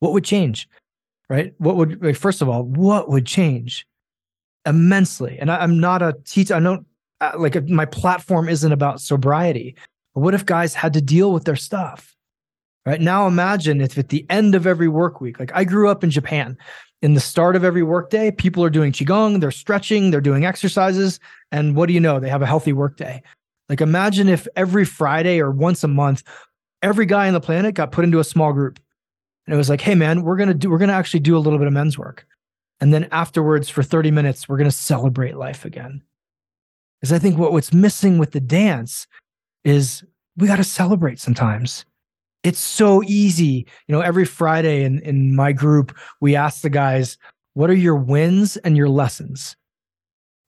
What 0.00 0.12
would 0.12 0.24
change 0.24 0.68
right 1.28 1.54
what 1.58 1.76
would 1.76 2.02
like, 2.02 2.16
first 2.16 2.42
of 2.42 2.48
all 2.48 2.64
what 2.64 3.08
would 3.08 3.26
change 3.26 3.86
immensely 4.66 5.38
and 5.38 5.50
I, 5.50 5.62
am 5.62 5.78
not 5.78 6.02
a 6.02 6.14
teacher 6.24 6.54
i 6.54 6.60
don't 6.60 6.86
uh, 7.24 7.32
like 7.38 7.68
my 7.68 7.84
platform 7.84 8.48
isn't 8.48 8.72
about 8.72 9.00
sobriety. 9.00 9.76
But 10.14 10.20
what 10.20 10.34
if 10.34 10.44
guys 10.44 10.74
had 10.74 10.92
to 10.94 11.00
deal 11.00 11.32
with 11.32 11.44
their 11.44 11.56
stuff? 11.56 12.14
Right 12.86 13.00
now, 13.00 13.26
imagine 13.26 13.80
if 13.80 13.96
at 13.96 14.10
the 14.10 14.26
end 14.28 14.54
of 14.54 14.66
every 14.66 14.88
work 14.88 15.20
week, 15.20 15.40
like 15.40 15.50
I 15.54 15.64
grew 15.64 15.88
up 15.88 16.04
in 16.04 16.10
Japan, 16.10 16.58
in 17.00 17.14
the 17.14 17.20
start 17.20 17.56
of 17.56 17.64
every 17.64 17.82
workday, 17.82 18.30
people 18.30 18.62
are 18.62 18.70
doing 18.70 18.92
qigong, 18.92 19.40
they're 19.40 19.50
stretching, 19.50 20.10
they're 20.10 20.20
doing 20.20 20.44
exercises, 20.44 21.18
and 21.50 21.76
what 21.76 21.86
do 21.86 21.94
you 21.94 22.00
know? 22.00 22.20
They 22.20 22.28
have 22.28 22.42
a 22.42 22.46
healthy 22.46 22.74
workday. 22.74 23.22
Like 23.70 23.80
imagine 23.80 24.28
if 24.28 24.46
every 24.54 24.84
Friday 24.84 25.40
or 25.40 25.50
once 25.50 25.82
a 25.82 25.88
month, 25.88 26.22
every 26.82 27.06
guy 27.06 27.26
on 27.26 27.32
the 27.32 27.40
planet 27.40 27.74
got 27.74 27.92
put 27.92 28.04
into 28.04 28.20
a 28.20 28.24
small 28.24 28.52
group, 28.52 28.78
and 29.46 29.54
it 29.54 29.56
was 29.56 29.68
like, 29.68 29.80
hey 29.80 29.94
man, 29.94 30.22
we're 30.22 30.36
gonna 30.36 30.54
do, 30.54 30.70
we're 30.70 30.78
gonna 30.78 30.92
actually 30.92 31.20
do 31.20 31.36
a 31.36 31.40
little 31.40 31.58
bit 31.58 31.68
of 31.68 31.72
men's 31.74 31.98
work, 31.98 32.26
and 32.80 32.92
then 32.92 33.08
afterwards 33.12 33.68
for 33.68 33.82
30 33.82 34.10
minutes, 34.10 34.48
we're 34.48 34.58
gonna 34.58 34.70
celebrate 34.70 35.36
life 35.36 35.64
again 35.64 36.02
Because 37.00 37.12
I 37.12 37.18
think 37.18 37.38
what, 37.38 37.52
what's 37.52 37.72
missing 37.72 38.18
with 38.18 38.32
the 38.32 38.40
dance 38.40 39.06
is 39.64 40.04
we 40.36 40.46
got 40.46 40.56
to 40.56 40.64
celebrate 40.64 41.20
sometimes. 41.20 41.84
It's 42.42 42.58
so 42.58 43.02
easy. 43.04 43.66
You 43.88 43.94
know, 43.94 44.00
every 44.00 44.24
Friday 44.26 44.84
in, 44.84 45.00
in 45.00 45.34
my 45.34 45.52
group, 45.52 45.96
we 46.20 46.36
ask 46.36 46.60
the 46.60 46.70
guys, 46.70 47.16
what 47.54 47.70
are 47.70 47.74
your 47.74 47.96
wins 47.96 48.56
and 48.58 48.76
your 48.76 48.88
lessons? 48.88 49.56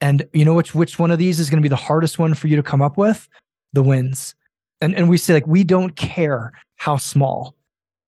And 0.01 0.29
you 0.35 0.45
know 0.45 0.53
which 0.55 0.75
which 0.75 0.99
one 0.99 1.11
of 1.11 1.19
these 1.19 1.41
is 1.41 1.49
to 1.49 1.61
be 1.61 1.69
the 1.69 1.77
hardest 1.77 2.19
one 2.19 2.35
for 2.35 2.49
you 2.49 2.57
to 2.57 2.63
come 2.63 2.83
up 2.83 2.99
with? 2.99 3.29
The 3.73 3.83
wins. 3.83 4.35
And 4.83 4.95
and 4.95 5.09
we 5.09 5.17
say 5.17 5.33
like 5.33 5.47
we 5.47 5.65
don't 5.65 5.97
care 5.97 6.53
how 6.77 6.99
small 6.99 7.55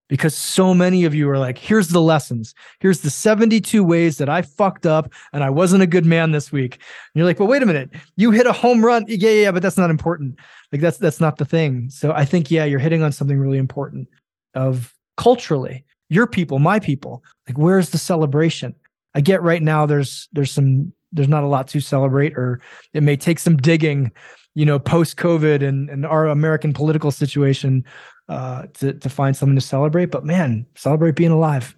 because 0.09 0.34
so 0.34 0.74
many 0.74 1.04
of 1.04 1.14
you 1.14 1.28
are 1.30 1.38
like, 1.38 1.59
here's 1.59 1.88
the 1.88 2.00
lessons. 2.00 2.54
Here's 2.80 3.00
the 3.00 3.11
72 3.11 3.84
ways 3.84 4.18
that 4.18 4.28
I 4.28 4.42
fucked 4.42 4.86
up 4.86 5.12
and 5.32 5.44
I 5.44 5.50
wasn't 5.50 5.82
a 5.82 5.86
good 5.86 6.06
man 6.06 6.32
this 6.32 6.50
week. 6.50 6.74
And 6.74 6.80
you're 7.14 7.26
like, 7.26 7.38
well, 7.38 7.48
wait 7.48 7.62
a 7.62 7.66
minute. 7.66 7.90
You 8.16 8.30
hit 8.30 8.46
a 8.46 8.52
home 8.52 8.84
run. 8.84 9.04
Yeah, 9.06 9.30
yeah, 9.30 9.42
yeah, 9.42 9.50
but 9.50 9.62
that's 9.62 9.76
not 9.76 9.90
important. 9.90 10.38
Like 10.72 10.80
that's 10.80 10.98
that's 10.98 11.20
not 11.20 11.36
the 11.36 11.44
thing. 11.44 11.90
So 11.90 12.12
I 12.12 12.24
think, 12.24 12.50
yeah, 12.50 12.64
you're 12.64 12.78
hitting 12.78 13.02
on 13.02 13.12
something 13.12 13.38
really 13.38 13.59
important 13.59 14.09
of 14.54 14.94
culturally, 15.16 15.84
your 16.09 16.26
people, 16.26 16.59
my 16.59 16.78
people. 16.78 17.22
Like, 17.46 17.59
where's 17.59 17.90
the 17.90 17.98
celebration? 17.98 18.74
I 19.14 19.20
get 19.20 19.42
right 19.42 19.62
now 19.62 19.86
there's 19.86 20.28
there's 20.32 20.50
some 20.50 20.92
there's 21.12 21.28
not 21.28 21.44
a 21.44 21.48
lot 21.48 21.68
to 21.68 21.80
celebrate, 21.80 22.36
or 22.36 22.61
it 22.92 23.02
may 23.02 23.16
take 23.16 23.38
some 23.38 23.56
digging, 23.56 24.12
you 24.54 24.66
know, 24.66 24.78
post 24.78 25.16
COVID 25.16 25.66
and, 25.66 25.88
and 25.88 26.04
our 26.04 26.26
American 26.26 26.72
political 26.72 27.11
situation 27.11 27.84
uh, 28.29 28.66
to 28.74 28.93
to 28.95 29.09
find 29.09 29.37
something 29.37 29.57
to 29.57 29.61
celebrate. 29.61 30.07
But 30.07 30.24
man, 30.24 30.66
celebrate 30.74 31.16
being 31.16 31.31
alive. 31.31 31.76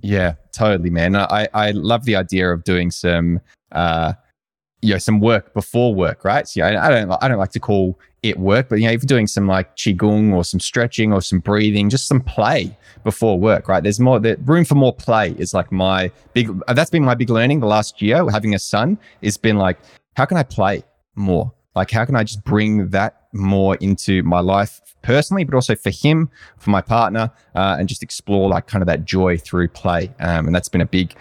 Yeah, 0.00 0.34
totally, 0.52 0.90
man. 0.90 1.16
I 1.16 1.48
I 1.54 1.70
love 1.72 2.04
the 2.04 2.16
idea 2.16 2.50
of 2.52 2.64
doing 2.64 2.90
some 2.90 3.40
uh, 3.72 4.14
you 4.82 4.92
know, 4.92 4.98
some 4.98 5.20
work 5.20 5.54
before 5.54 5.94
work, 5.94 6.24
right? 6.24 6.46
So 6.46 6.62
I, 6.64 6.90
don't 6.90 7.10
I 7.22 7.28
don't 7.28 7.38
like 7.38 7.52
to 7.52 7.60
call 7.60 7.98
it 8.24 8.38
work, 8.38 8.68
but 8.68 8.80
you 8.80 8.86
know, 8.86 8.92
if 8.92 9.02
you're 9.02 9.06
doing 9.06 9.28
some 9.28 9.46
like 9.46 9.76
qigong 9.76 10.32
or 10.32 10.44
some 10.44 10.58
stretching 10.58 11.12
or 11.12 11.22
some 11.22 11.38
breathing, 11.38 11.88
just 11.88 12.08
some 12.08 12.20
play 12.20 12.76
before 13.04 13.38
work, 13.38 13.68
right? 13.68 13.82
There's 13.82 14.00
more 14.00 14.18
the 14.18 14.36
room 14.44 14.64
for 14.64 14.74
more 14.74 14.92
play 14.92 15.34
is 15.38 15.54
like 15.54 15.70
my 15.70 16.10
big 16.34 16.50
that's 16.66 16.90
been 16.90 17.04
my 17.04 17.14
big 17.14 17.30
learning 17.30 17.60
the 17.60 17.66
last 17.66 18.02
year 18.02 18.28
having 18.30 18.54
a 18.54 18.58
son 18.58 18.98
has 19.22 19.36
been 19.36 19.56
like 19.56 19.78
how 20.16 20.24
can 20.24 20.36
I 20.36 20.42
play 20.42 20.82
more? 21.14 21.52
Like 21.76 21.90
how 21.90 22.04
can 22.04 22.16
I 22.16 22.24
just 22.24 22.44
bring 22.44 22.88
that 22.90 23.21
more 23.32 23.76
into 23.76 24.22
my 24.22 24.40
life 24.40 24.80
personally, 25.02 25.44
but 25.44 25.54
also 25.54 25.74
for 25.74 25.90
him, 25.90 26.30
for 26.58 26.70
my 26.70 26.80
partner, 26.80 27.30
uh, 27.54 27.76
and 27.78 27.88
just 27.88 28.02
explore 28.02 28.48
like 28.48 28.66
kind 28.66 28.82
of 28.82 28.86
that 28.86 29.04
joy 29.04 29.36
through 29.36 29.68
play. 29.68 30.12
Um, 30.20 30.46
and 30.46 30.54
that's 30.54 30.68
been 30.68 30.80
a 30.80 30.86
big. 30.86 31.14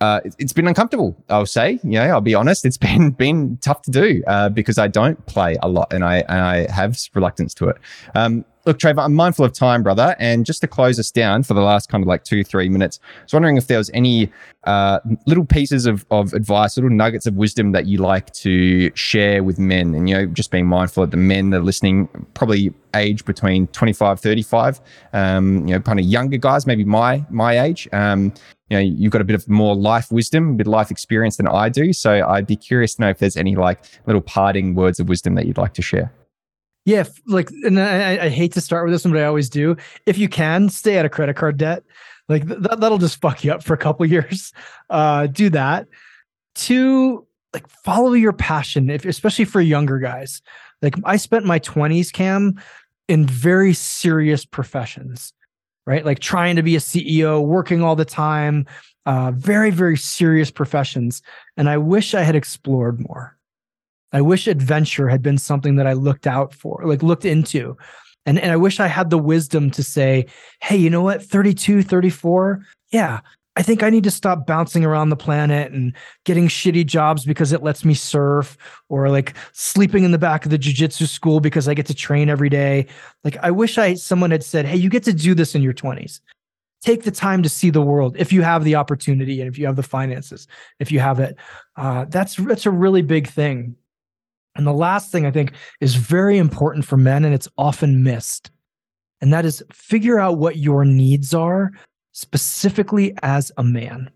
Uh, 0.00 0.20
it's 0.38 0.52
been 0.52 0.66
uncomfortable. 0.66 1.16
I'll 1.28 1.46
say, 1.46 1.78
you 1.82 1.92
know, 1.92 2.04
I'll 2.04 2.20
be 2.20 2.34
honest. 2.34 2.64
It's 2.64 2.76
been 2.88 3.10
been 3.10 3.58
tough 3.58 3.82
to 3.82 3.90
do 3.90 4.22
uh, 4.26 4.48
because 4.48 4.78
I 4.78 4.88
don't 4.88 5.24
play 5.26 5.56
a 5.62 5.68
lot, 5.68 5.92
and 5.92 6.04
I 6.04 6.18
and 6.28 6.40
I 6.40 6.70
have 6.70 6.98
reluctance 7.14 7.54
to 7.54 7.68
it. 7.68 7.76
Um, 8.14 8.44
look, 8.66 8.78
Trevor, 8.78 9.00
I'm 9.02 9.14
mindful 9.14 9.44
of 9.44 9.52
time, 9.52 9.82
brother. 9.82 10.16
And 10.18 10.46
just 10.46 10.60
to 10.62 10.66
close 10.66 10.98
us 10.98 11.10
down 11.10 11.42
for 11.42 11.54
the 11.54 11.60
last 11.60 11.88
kind 11.88 12.02
of 12.02 12.08
like 12.08 12.24
two, 12.24 12.42
three 12.44 12.68
minutes, 12.68 12.98
I 13.02 13.22
was 13.24 13.32
wondering 13.32 13.56
if 13.56 13.66
there 13.66 13.78
was 13.78 13.90
any 13.92 14.32
uh, 14.64 15.00
little 15.26 15.44
pieces 15.44 15.86
of, 15.86 16.06
of 16.10 16.32
advice, 16.32 16.76
little 16.76 16.90
nuggets 16.90 17.26
of 17.26 17.34
wisdom 17.34 17.72
that 17.72 17.86
you 17.86 17.98
like 17.98 18.32
to 18.34 18.94
share 18.96 19.44
with 19.44 19.58
men. 19.58 19.94
And, 19.94 20.08
you 20.08 20.14
know, 20.14 20.26
just 20.26 20.50
being 20.50 20.66
mindful 20.66 21.02
of 21.02 21.10
the 21.10 21.16
men 21.16 21.50
that 21.50 21.58
are 21.58 21.64
listening, 21.64 22.08
probably 22.32 22.72
age 22.94 23.24
between 23.24 23.66
25, 23.68 24.20
35, 24.20 24.80
um, 25.12 25.66
you 25.66 25.74
know, 25.74 25.80
kind 25.80 25.98
of 25.98 26.06
younger 26.06 26.38
guys, 26.38 26.66
maybe 26.66 26.84
my, 26.84 27.24
my 27.28 27.60
age. 27.60 27.86
Um, 27.92 28.32
you 28.70 28.78
know, 28.78 28.80
you've 28.80 29.12
got 29.12 29.20
a 29.20 29.24
bit 29.24 29.34
of 29.34 29.46
more 29.46 29.76
life 29.76 30.10
wisdom, 30.10 30.50
a 30.50 30.52
bit 30.54 30.66
of 30.66 30.72
life 30.72 30.90
experience 30.90 31.36
than 31.36 31.46
I 31.46 31.68
do. 31.68 31.92
So 31.92 32.26
I'd 32.26 32.46
be 32.46 32.56
curious 32.56 32.94
to 32.94 33.02
know 33.02 33.10
if 33.10 33.18
there's 33.18 33.36
any 33.36 33.56
like 33.56 33.84
little 34.06 34.22
parting 34.22 34.74
words 34.74 34.98
of 34.98 35.08
wisdom 35.08 35.34
that 35.34 35.44
you'd 35.46 35.58
like 35.58 35.74
to 35.74 35.82
share. 35.82 36.12
Yeah, 36.84 37.04
like, 37.26 37.50
and 37.50 37.80
I, 37.80 38.24
I, 38.24 38.28
hate 38.28 38.52
to 38.52 38.60
start 38.60 38.84
with 38.84 38.92
this 38.92 39.04
one, 39.04 39.12
but 39.14 39.22
I 39.22 39.24
always 39.24 39.48
do. 39.48 39.74
If 40.04 40.18
you 40.18 40.28
can, 40.28 40.68
stay 40.68 40.98
out 40.98 41.06
of 41.06 41.12
credit 41.12 41.34
card 41.34 41.56
debt. 41.56 41.82
Like 42.28 42.46
th- 42.46 42.60
that'll 42.60 42.98
just 42.98 43.20
fuck 43.20 43.42
you 43.42 43.52
up 43.52 43.62
for 43.62 43.72
a 43.72 43.78
couple 43.78 44.04
years. 44.10 44.52
Uh, 44.90 45.26
do 45.26 45.48
that. 45.50 45.88
Two, 46.54 47.26
like, 47.54 47.68
follow 47.68 48.12
your 48.12 48.34
passion, 48.34 48.90
if 48.90 49.04
especially 49.06 49.46
for 49.46 49.60
younger 49.60 49.98
guys. 49.98 50.42
Like, 50.82 50.94
I 51.04 51.16
spent 51.16 51.46
my 51.46 51.58
twenties, 51.58 52.12
Cam, 52.12 52.60
in 53.08 53.26
very 53.26 53.74
serious 53.74 54.44
professions, 54.44 55.32
right? 55.86 56.04
Like 56.04 56.18
trying 56.18 56.56
to 56.56 56.62
be 56.62 56.76
a 56.76 56.80
CEO, 56.80 57.44
working 57.44 57.82
all 57.82 57.96
the 57.96 58.04
time, 58.04 58.66
uh, 59.06 59.32
very, 59.34 59.70
very 59.70 59.96
serious 59.96 60.50
professions. 60.50 61.22
And 61.56 61.68
I 61.68 61.78
wish 61.78 62.14
I 62.14 62.22
had 62.22 62.36
explored 62.36 63.00
more. 63.00 63.36
I 64.14 64.20
wish 64.20 64.46
adventure 64.46 65.08
had 65.08 65.22
been 65.22 65.38
something 65.38 65.74
that 65.76 65.88
I 65.88 65.92
looked 65.92 66.26
out 66.26 66.54
for, 66.54 66.82
like 66.84 67.02
looked 67.02 67.24
into. 67.24 67.76
And, 68.24 68.38
and 68.38 68.52
I 68.52 68.56
wish 68.56 68.80
I 68.80 68.86
had 68.86 69.10
the 69.10 69.18
wisdom 69.18 69.70
to 69.72 69.82
say, 69.82 70.26
hey, 70.62 70.76
you 70.76 70.88
know 70.88 71.02
what? 71.02 71.22
32, 71.22 71.82
34, 71.82 72.64
yeah, 72.90 73.20
I 73.56 73.62
think 73.62 73.82
I 73.82 73.90
need 73.90 74.04
to 74.04 74.10
stop 74.10 74.46
bouncing 74.46 74.84
around 74.84 75.08
the 75.08 75.16
planet 75.16 75.72
and 75.72 75.94
getting 76.24 76.46
shitty 76.46 76.86
jobs 76.86 77.24
because 77.24 77.52
it 77.52 77.62
lets 77.62 77.84
me 77.84 77.94
surf 77.94 78.56
or 78.88 79.08
like 79.10 79.34
sleeping 79.52 80.04
in 80.04 80.12
the 80.12 80.18
back 80.18 80.44
of 80.44 80.50
the 80.50 80.58
jujitsu 80.58 81.06
school 81.06 81.40
because 81.40 81.68
I 81.68 81.74
get 81.74 81.86
to 81.86 81.94
train 81.94 82.28
every 82.28 82.48
day. 82.48 82.86
Like 83.24 83.36
I 83.42 83.50
wish 83.50 83.78
I 83.78 83.94
someone 83.94 84.32
had 84.32 84.42
said, 84.42 84.66
"Hey, 84.66 84.76
you 84.76 84.88
get 84.88 85.04
to 85.04 85.12
do 85.12 85.34
this 85.34 85.54
in 85.54 85.62
your 85.62 85.72
20s. 85.72 86.20
Take 86.82 87.04
the 87.04 87.12
time 87.12 87.44
to 87.44 87.48
see 87.48 87.70
the 87.70 87.80
world 87.80 88.16
if 88.18 88.32
you 88.32 88.42
have 88.42 88.64
the 88.64 88.74
opportunity 88.74 89.40
and 89.40 89.48
if 89.48 89.56
you 89.56 89.66
have 89.66 89.76
the 89.76 89.84
finances, 89.84 90.48
if 90.80 90.90
you 90.90 90.98
have 90.98 91.20
it." 91.20 91.36
Uh, 91.76 92.06
that's 92.06 92.34
that's 92.34 92.66
a 92.66 92.72
really 92.72 93.02
big 93.02 93.28
thing 93.28 93.76
and 94.56 94.66
the 94.66 94.72
last 94.72 95.10
thing 95.10 95.26
I 95.26 95.30
think 95.30 95.52
is 95.80 95.94
very 95.94 96.38
important 96.38 96.84
for 96.84 96.96
men, 96.96 97.24
and 97.24 97.34
it's 97.34 97.48
often 97.58 98.02
missed, 98.02 98.50
and 99.20 99.32
that 99.32 99.44
is 99.44 99.62
figure 99.72 100.18
out 100.18 100.38
what 100.38 100.56
your 100.56 100.84
needs 100.84 101.34
are 101.34 101.72
specifically 102.12 103.14
as 103.22 103.50
a 103.56 103.64
man. 103.64 104.10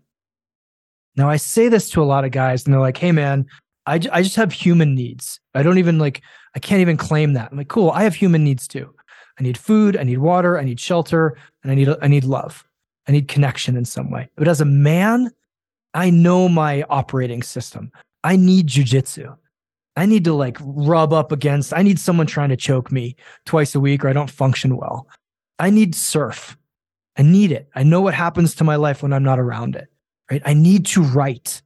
Now, 1.15 1.29
I 1.29 1.35
say 1.35 1.67
this 1.67 1.89
to 1.91 2.01
a 2.01 2.05
lot 2.05 2.23
of 2.23 2.31
guys, 2.31 2.63
and 2.63 2.73
they're 2.73 2.79
like, 2.79 2.97
hey, 2.97 3.11
man, 3.11 3.45
I, 3.85 3.99
j- 3.99 4.09
I 4.11 4.21
just 4.21 4.37
have 4.37 4.53
human 4.53 4.95
needs. 4.95 5.39
I 5.53 5.63
don't 5.63 5.77
even 5.77 5.99
like, 5.99 6.21
I 6.55 6.59
can't 6.59 6.81
even 6.81 6.95
claim 6.95 7.33
that. 7.33 7.51
I'm 7.51 7.57
like, 7.57 7.67
cool, 7.67 7.91
I 7.91 8.03
have 8.03 8.15
human 8.15 8.43
needs 8.43 8.67
too. 8.67 8.93
I 9.39 9.43
need 9.43 9.57
food, 9.57 9.97
I 9.97 10.03
need 10.03 10.19
water, 10.19 10.57
I 10.57 10.63
need 10.63 10.79
shelter, 10.79 11.37
and 11.63 11.71
I 11.71 11.75
need, 11.75 11.89
I 12.01 12.07
need 12.07 12.23
love. 12.23 12.63
I 13.07 13.11
need 13.11 13.27
connection 13.27 13.75
in 13.75 13.85
some 13.85 14.11
way. 14.11 14.29
But 14.35 14.47
as 14.47 14.61
a 14.61 14.65
man, 14.65 15.31
I 15.95 16.11
know 16.11 16.47
my 16.47 16.83
operating 16.83 17.41
system. 17.41 17.91
I 18.23 18.35
need 18.35 18.67
jujitsu. 18.67 19.35
I 19.99 20.05
need 20.05 20.23
to 20.23 20.33
like 20.33 20.57
rub 20.61 21.11
up 21.11 21.33
against, 21.33 21.73
I 21.73 21.81
need 21.81 21.99
someone 21.99 22.25
trying 22.25 22.47
to 22.49 22.55
choke 22.55 22.89
me 22.89 23.17
twice 23.45 23.75
a 23.75 23.81
week 23.81 24.05
or 24.05 24.07
I 24.07 24.13
don't 24.13 24.29
function 24.29 24.77
well. 24.77 25.09
I 25.59 25.71
need 25.71 25.93
surf. 25.93 26.57
I 27.17 27.21
need 27.21 27.51
it. 27.51 27.67
I 27.75 27.83
know 27.83 27.99
what 27.99 28.13
happens 28.13 28.55
to 28.55 28.63
my 28.63 28.77
life 28.77 29.03
when 29.03 29.11
I'm 29.11 29.23
not 29.23 29.39
around 29.39 29.75
it, 29.75 29.89
right? 30.31 30.41
I 30.45 30.53
need 30.53 30.85
to 30.85 31.03
write 31.03 31.61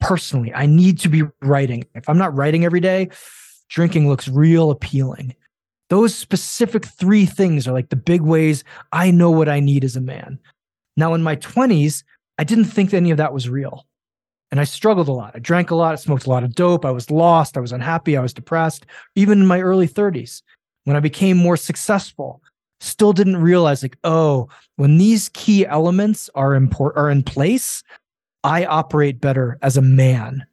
personally. 0.00 0.54
I 0.54 0.66
need 0.66 1.00
to 1.00 1.08
be 1.08 1.24
writing. 1.42 1.84
If 1.96 2.08
I'm 2.08 2.16
not 2.16 2.36
writing 2.36 2.64
every 2.64 2.78
day, 2.78 3.10
drinking 3.68 4.08
looks 4.08 4.28
real 4.28 4.70
appealing. 4.70 5.34
Those 5.90 6.14
specific 6.14 6.84
three 6.84 7.26
things 7.26 7.66
are 7.66 7.72
like 7.72 7.88
the 7.88 7.96
big 7.96 8.20
ways 8.20 8.62
I 8.92 9.10
know 9.10 9.32
what 9.32 9.48
I 9.48 9.58
need 9.58 9.82
as 9.82 9.96
a 9.96 10.00
man. 10.00 10.38
Now, 10.96 11.14
in 11.14 11.24
my 11.24 11.34
20s, 11.34 12.04
I 12.38 12.44
didn't 12.44 12.66
think 12.66 12.94
any 12.94 13.10
of 13.10 13.16
that 13.16 13.34
was 13.34 13.48
real. 13.48 13.84
And 14.54 14.60
I 14.60 14.64
struggled 14.64 15.08
a 15.08 15.12
lot. 15.12 15.32
I 15.34 15.40
drank 15.40 15.72
a 15.72 15.74
lot. 15.74 15.94
I 15.94 15.96
smoked 15.96 16.26
a 16.26 16.30
lot 16.30 16.44
of 16.44 16.54
dope. 16.54 16.84
I 16.84 16.92
was 16.92 17.10
lost. 17.10 17.56
I 17.56 17.60
was 17.60 17.72
unhappy. 17.72 18.16
I 18.16 18.20
was 18.20 18.32
depressed. 18.32 18.86
Even 19.16 19.40
in 19.40 19.48
my 19.48 19.60
early 19.60 19.88
30s, 19.88 20.42
when 20.84 20.94
I 20.94 21.00
became 21.00 21.36
more 21.36 21.56
successful, 21.56 22.40
still 22.78 23.12
didn't 23.12 23.38
realize 23.38 23.82
like, 23.82 23.98
oh, 24.04 24.48
when 24.76 24.96
these 24.96 25.28
key 25.30 25.66
elements 25.66 26.30
are 26.36 26.54
important 26.54 27.02
are 27.02 27.10
in 27.10 27.24
place, 27.24 27.82
I 28.44 28.64
operate 28.64 29.20
better 29.20 29.58
as 29.60 29.76
a 29.76 29.82
man. 29.82 30.46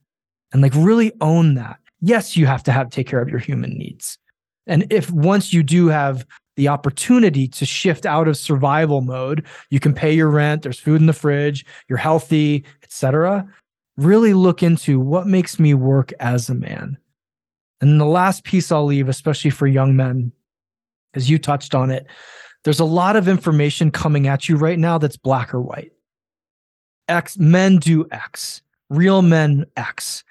And 0.52 0.64
like 0.64 0.74
really 0.74 1.12
own 1.22 1.54
that. 1.54 1.78
Yes, 2.00 2.36
you 2.36 2.48
have 2.48 2.64
to 2.64 2.72
have 2.72 2.90
take 2.90 3.06
care 3.06 3.22
of 3.22 3.30
your 3.30 3.38
human 3.38 3.78
needs. 3.78 4.18
And 4.66 4.92
if 4.92 5.12
once 5.12 5.54
you 5.54 5.62
do 5.62 5.90
have 5.90 6.26
the 6.56 6.68
opportunity 6.70 7.48
to 7.50 7.68
shift 7.68 8.08
out 8.08 8.28
of 8.28 8.36
survival 8.36 9.02
mode, 9.02 9.46
you 9.70 9.80
can 9.80 9.94
pay 9.94 10.12
your 10.12 10.30
rent, 10.30 10.64
there's 10.64 10.80
food 10.80 11.02
in 11.02 11.06
the 11.06 11.14
fridge, 11.14 11.68
you're 11.88 12.00
healthy, 12.00 12.66
etc. 12.82 13.48
Really 14.02 14.34
look 14.34 14.64
into 14.64 15.00
what 15.00 15.28
makes 15.28 15.60
me 15.60 15.76
work 15.76 16.12
as 16.20 16.50
a 16.50 16.56
man. 16.56 16.98
And 17.82 18.02
the 18.02 18.06
last 18.06 18.44
piece 18.44 18.72
I'll 18.72 18.86
leave, 18.86 19.08
especially 19.10 19.52
for 19.52 19.68
young 19.68 19.96
men, 19.96 20.32
as 21.14 21.30
you 21.30 21.38
touched 21.38 21.76
on 21.76 21.92
it, 21.92 22.08
there's 22.64 22.80
a 22.80 22.86
lot 22.86 23.16
of 23.16 23.28
information 23.28 23.92
coming 23.92 24.28
at 24.28 24.50
you 24.50 24.56
right 24.56 24.80
now 24.80 24.98
that's 24.98 25.18
black 25.18 25.54
or 25.54 25.62
white. 25.62 25.92
X 27.10 27.38
men 27.38 27.78
do 27.78 28.08
X, 28.12 28.64
real 28.90 29.22
men 29.22 29.66
X, 29.78 30.24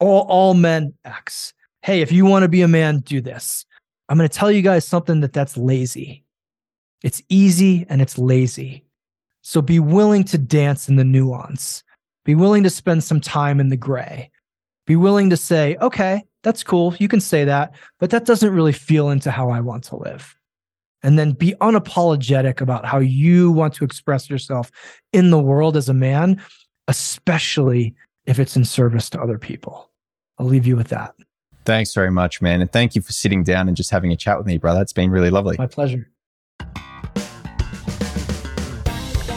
all, 0.00 0.26
all 0.28 0.52
men 0.52 0.92
X. 1.06 1.54
Hey, 1.80 2.02
if 2.02 2.12
you 2.12 2.26
want 2.26 2.42
to 2.42 2.48
be 2.48 2.60
a 2.60 2.68
man, 2.68 2.98
do 2.98 3.22
this. 3.22 3.64
I'm 4.10 4.18
going 4.18 4.28
to 4.28 4.38
tell 4.38 4.50
you 4.50 4.60
guys 4.60 4.86
something 4.86 5.20
that 5.20 5.32
that's 5.32 5.56
lazy. 5.56 6.24
It's 7.02 7.22
easy 7.30 7.86
and 7.88 8.02
it's 8.02 8.18
lazy. 8.18 8.84
So 9.40 9.62
be 9.62 9.80
willing 9.80 10.24
to 10.24 10.36
dance 10.36 10.90
in 10.90 10.96
the 10.96 11.04
nuance. 11.04 11.84
Be 12.24 12.34
willing 12.34 12.62
to 12.62 12.70
spend 12.70 13.04
some 13.04 13.20
time 13.20 13.60
in 13.60 13.68
the 13.68 13.76
gray. 13.76 14.30
Be 14.86 14.96
willing 14.96 15.30
to 15.30 15.36
say, 15.36 15.76
okay, 15.80 16.22
that's 16.42 16.62
cool. 16.62 16.94
You 16.98 17.08
can 17.08 17.20
say 17.20 17.44
that, 17.44 17.74
but 17.98 18.10
that 18.10 18.24
doesn't 18.24 18.52
really 18.52 18.72
feel 18.72 19.10
into 19.10 19.30
how 19.30 19.50
I 19.50 19.60
want 19.60 19.84
to 19.84 19.96
live. 19.96 20.36
And 21.02 21.18
then 21.18 21.32
be 21.32 21.54
unapologetic 21.60 22.60
about 22.60 22.86
how 22.86 22.98
you 22.98 23.50
want 23.50 23.74
to 23.74 23.84
express 23.84 24.30
yourself 24.30 24.70
in 25.12 25.30
the 25.30 25.40
world 25.40 25.76
as 25.76 25.88
a 25.88 25.94
man, 25.94 26.40
especially 26.88 27.94
if 28.26 28.38
it's 28.38 28.56
in 28.56 28.64
service 28.64 29.10
to 29.10 29.20
other 29.20 29.38
people. 29.38 29.90
I'll 30.38 30.46
leave 30.46 30.66
you 30.66 30.76
with 30.76 30.88
that. 30.88 31.14
Thanks 31.66 31.94
very 31.94 32.10
much, 32.10 32.42
man. 32.42 32.60
And 32.60 32.72
thank 32.72 32.94
you 32.94 33.02
for 33.02 33.12
sitting 33.12 33.42
down 33.42 33.68
and 33.68 33.76
just 33.76 33.90
having 33.90 34.12
a 34.12 34.16
chat 34.16 34.38
with 34.38 34.46
me, 34.46 34.58
brother. 34.58 34.82
It's 34.82 34.92
been 34.92 35.10
really 35.10 35.30
lovely. 35.30 35.56
My 35.58 35.66
pleasure. 35.66 36.10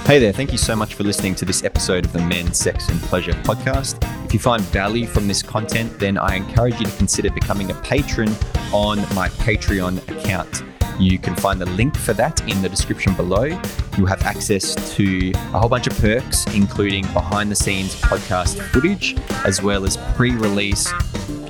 Hey 0.07 0.19
there, 0.19 0.31
thank 0.31 0.53
you 0.53 0.57
so 0.57 0.73
much 0.73 0.93
for 0.93 1.03
listening 1.03 1.35
to 1.35 1.43
this 1.43 1.65
episode 1.65 2.05
of 2.05 2.13
the 2.13 2.21
Men, 2.21 2.53
Sex 2.53 2.87
and 2.87 2.97
Pleasure 3.01 3.33
podcast. 3.43 3.97
If 4.23 4.33
you 4.33 4.39
find 4.39 4.63
value 4.63 5.05
from 5.05 5.27
this 5.27 5.43
content, 5.43 5.99
then 5.99 6.17
I 6.17 6.35
encourage 6.35 6.79
you 6.79 6.85
to 6.85 6.95
consider 6.95 7.29
becoming 7.29 7.71
a 7.71 7.73
patron 7.81 8.29
on 8.71 8.99
my 9.13 9.27
Patreon 9.27 9.97
account. 10.07 10.63
You 10.97 11.19
can 11.19 11.35
find 11.35 11.59
the 11.59 11.65
link 11.65 11.97
for 11.97 12.13
that 12.13 12.39
in 12.49 12.61
the 12.61 12.69
description 12.69 13.15
below. 13.15 13.59
You'll 13.97 14.07
have 14.07 14.23
access 14.23 14.75
to 14.95 15.33
a 15.35 15.59
whole 15.59 15.67
bunch 15.67 15.87
of 15.87 15.97
perks, 15.99 16.45
including 16.55 17.03
behind 17.11 17.51
the 17.51 17.55
scenes 17.55 17.93
podcast 17.99 18.61
footage, 18.71 19.17
as 19.43 19.61
well 19.61 19.83
as 19.83 19.97
pre 20.15 20.31
release 20.31 20.87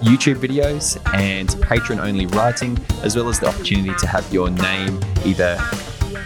YouTube 0.02 0.38
videos 0.38 0.98
and 1.14 1.56
patron 1.62 2.00
only 2.00 2.26
writing, 2.26 2.76
as 3.04 3.16
well 3.16 3.30
as 3.30 3.40
the 3.40 3.50
opportunity 3.50 3.94
to 4.00 4.08
have 4.08 4.34
your 4.34 4.50
name 4.50 5.00
either 5.26 5.60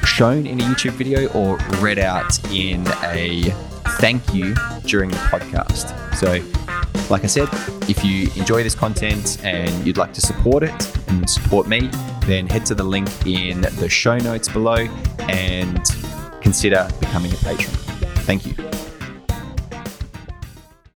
shown 0.05 0.45
in 0.45 0.59
a 0.59 0.63
YouTube 0.63 0.91
video 0.91 1.27
or 1.29 1.57
read 1.79 1.99
out 1.99 2.43
in 2.51 2.87
a 3.03 3.43
thank 3.99 4.33
you 4.33 4.55
during 4.85 5.09
the 5.09 5.17
podcast. 5.17 5.95
So, 6.15 6.33
like 7.09 7.23
I 7.23 7.27
said, 7.27 7.49
if 7.89 8.03
you 8.03 8.29
enjoy 8.35 8.63
this 8.63 8.75
content 8.75 9.43
and 9.43 9.85
you'd 9.85 9.97
like 9.97 10.13
to 10.13 10.21
support 10.21 10.63
it 10.63 10.97
and 11.09 11.29
support 11.29 11.67
me, 11.67 11.89
then 12.25 12.47
head 12.47 12.65
to 12.67 12.75
the 12.75 12.83
link 12.83 13.09
in 13.25 13.61
the 13.61 13.89
show 13.89 14.17
notes 14.17 14.47
below 14.47 14.87
and 15.19 15.83
consider 16.41 16.87
becoming 16.99 17.31
a 17.33 17.37
patron. 17.37 17.73
Thank 18.25 18.45
you. 18.45 18.80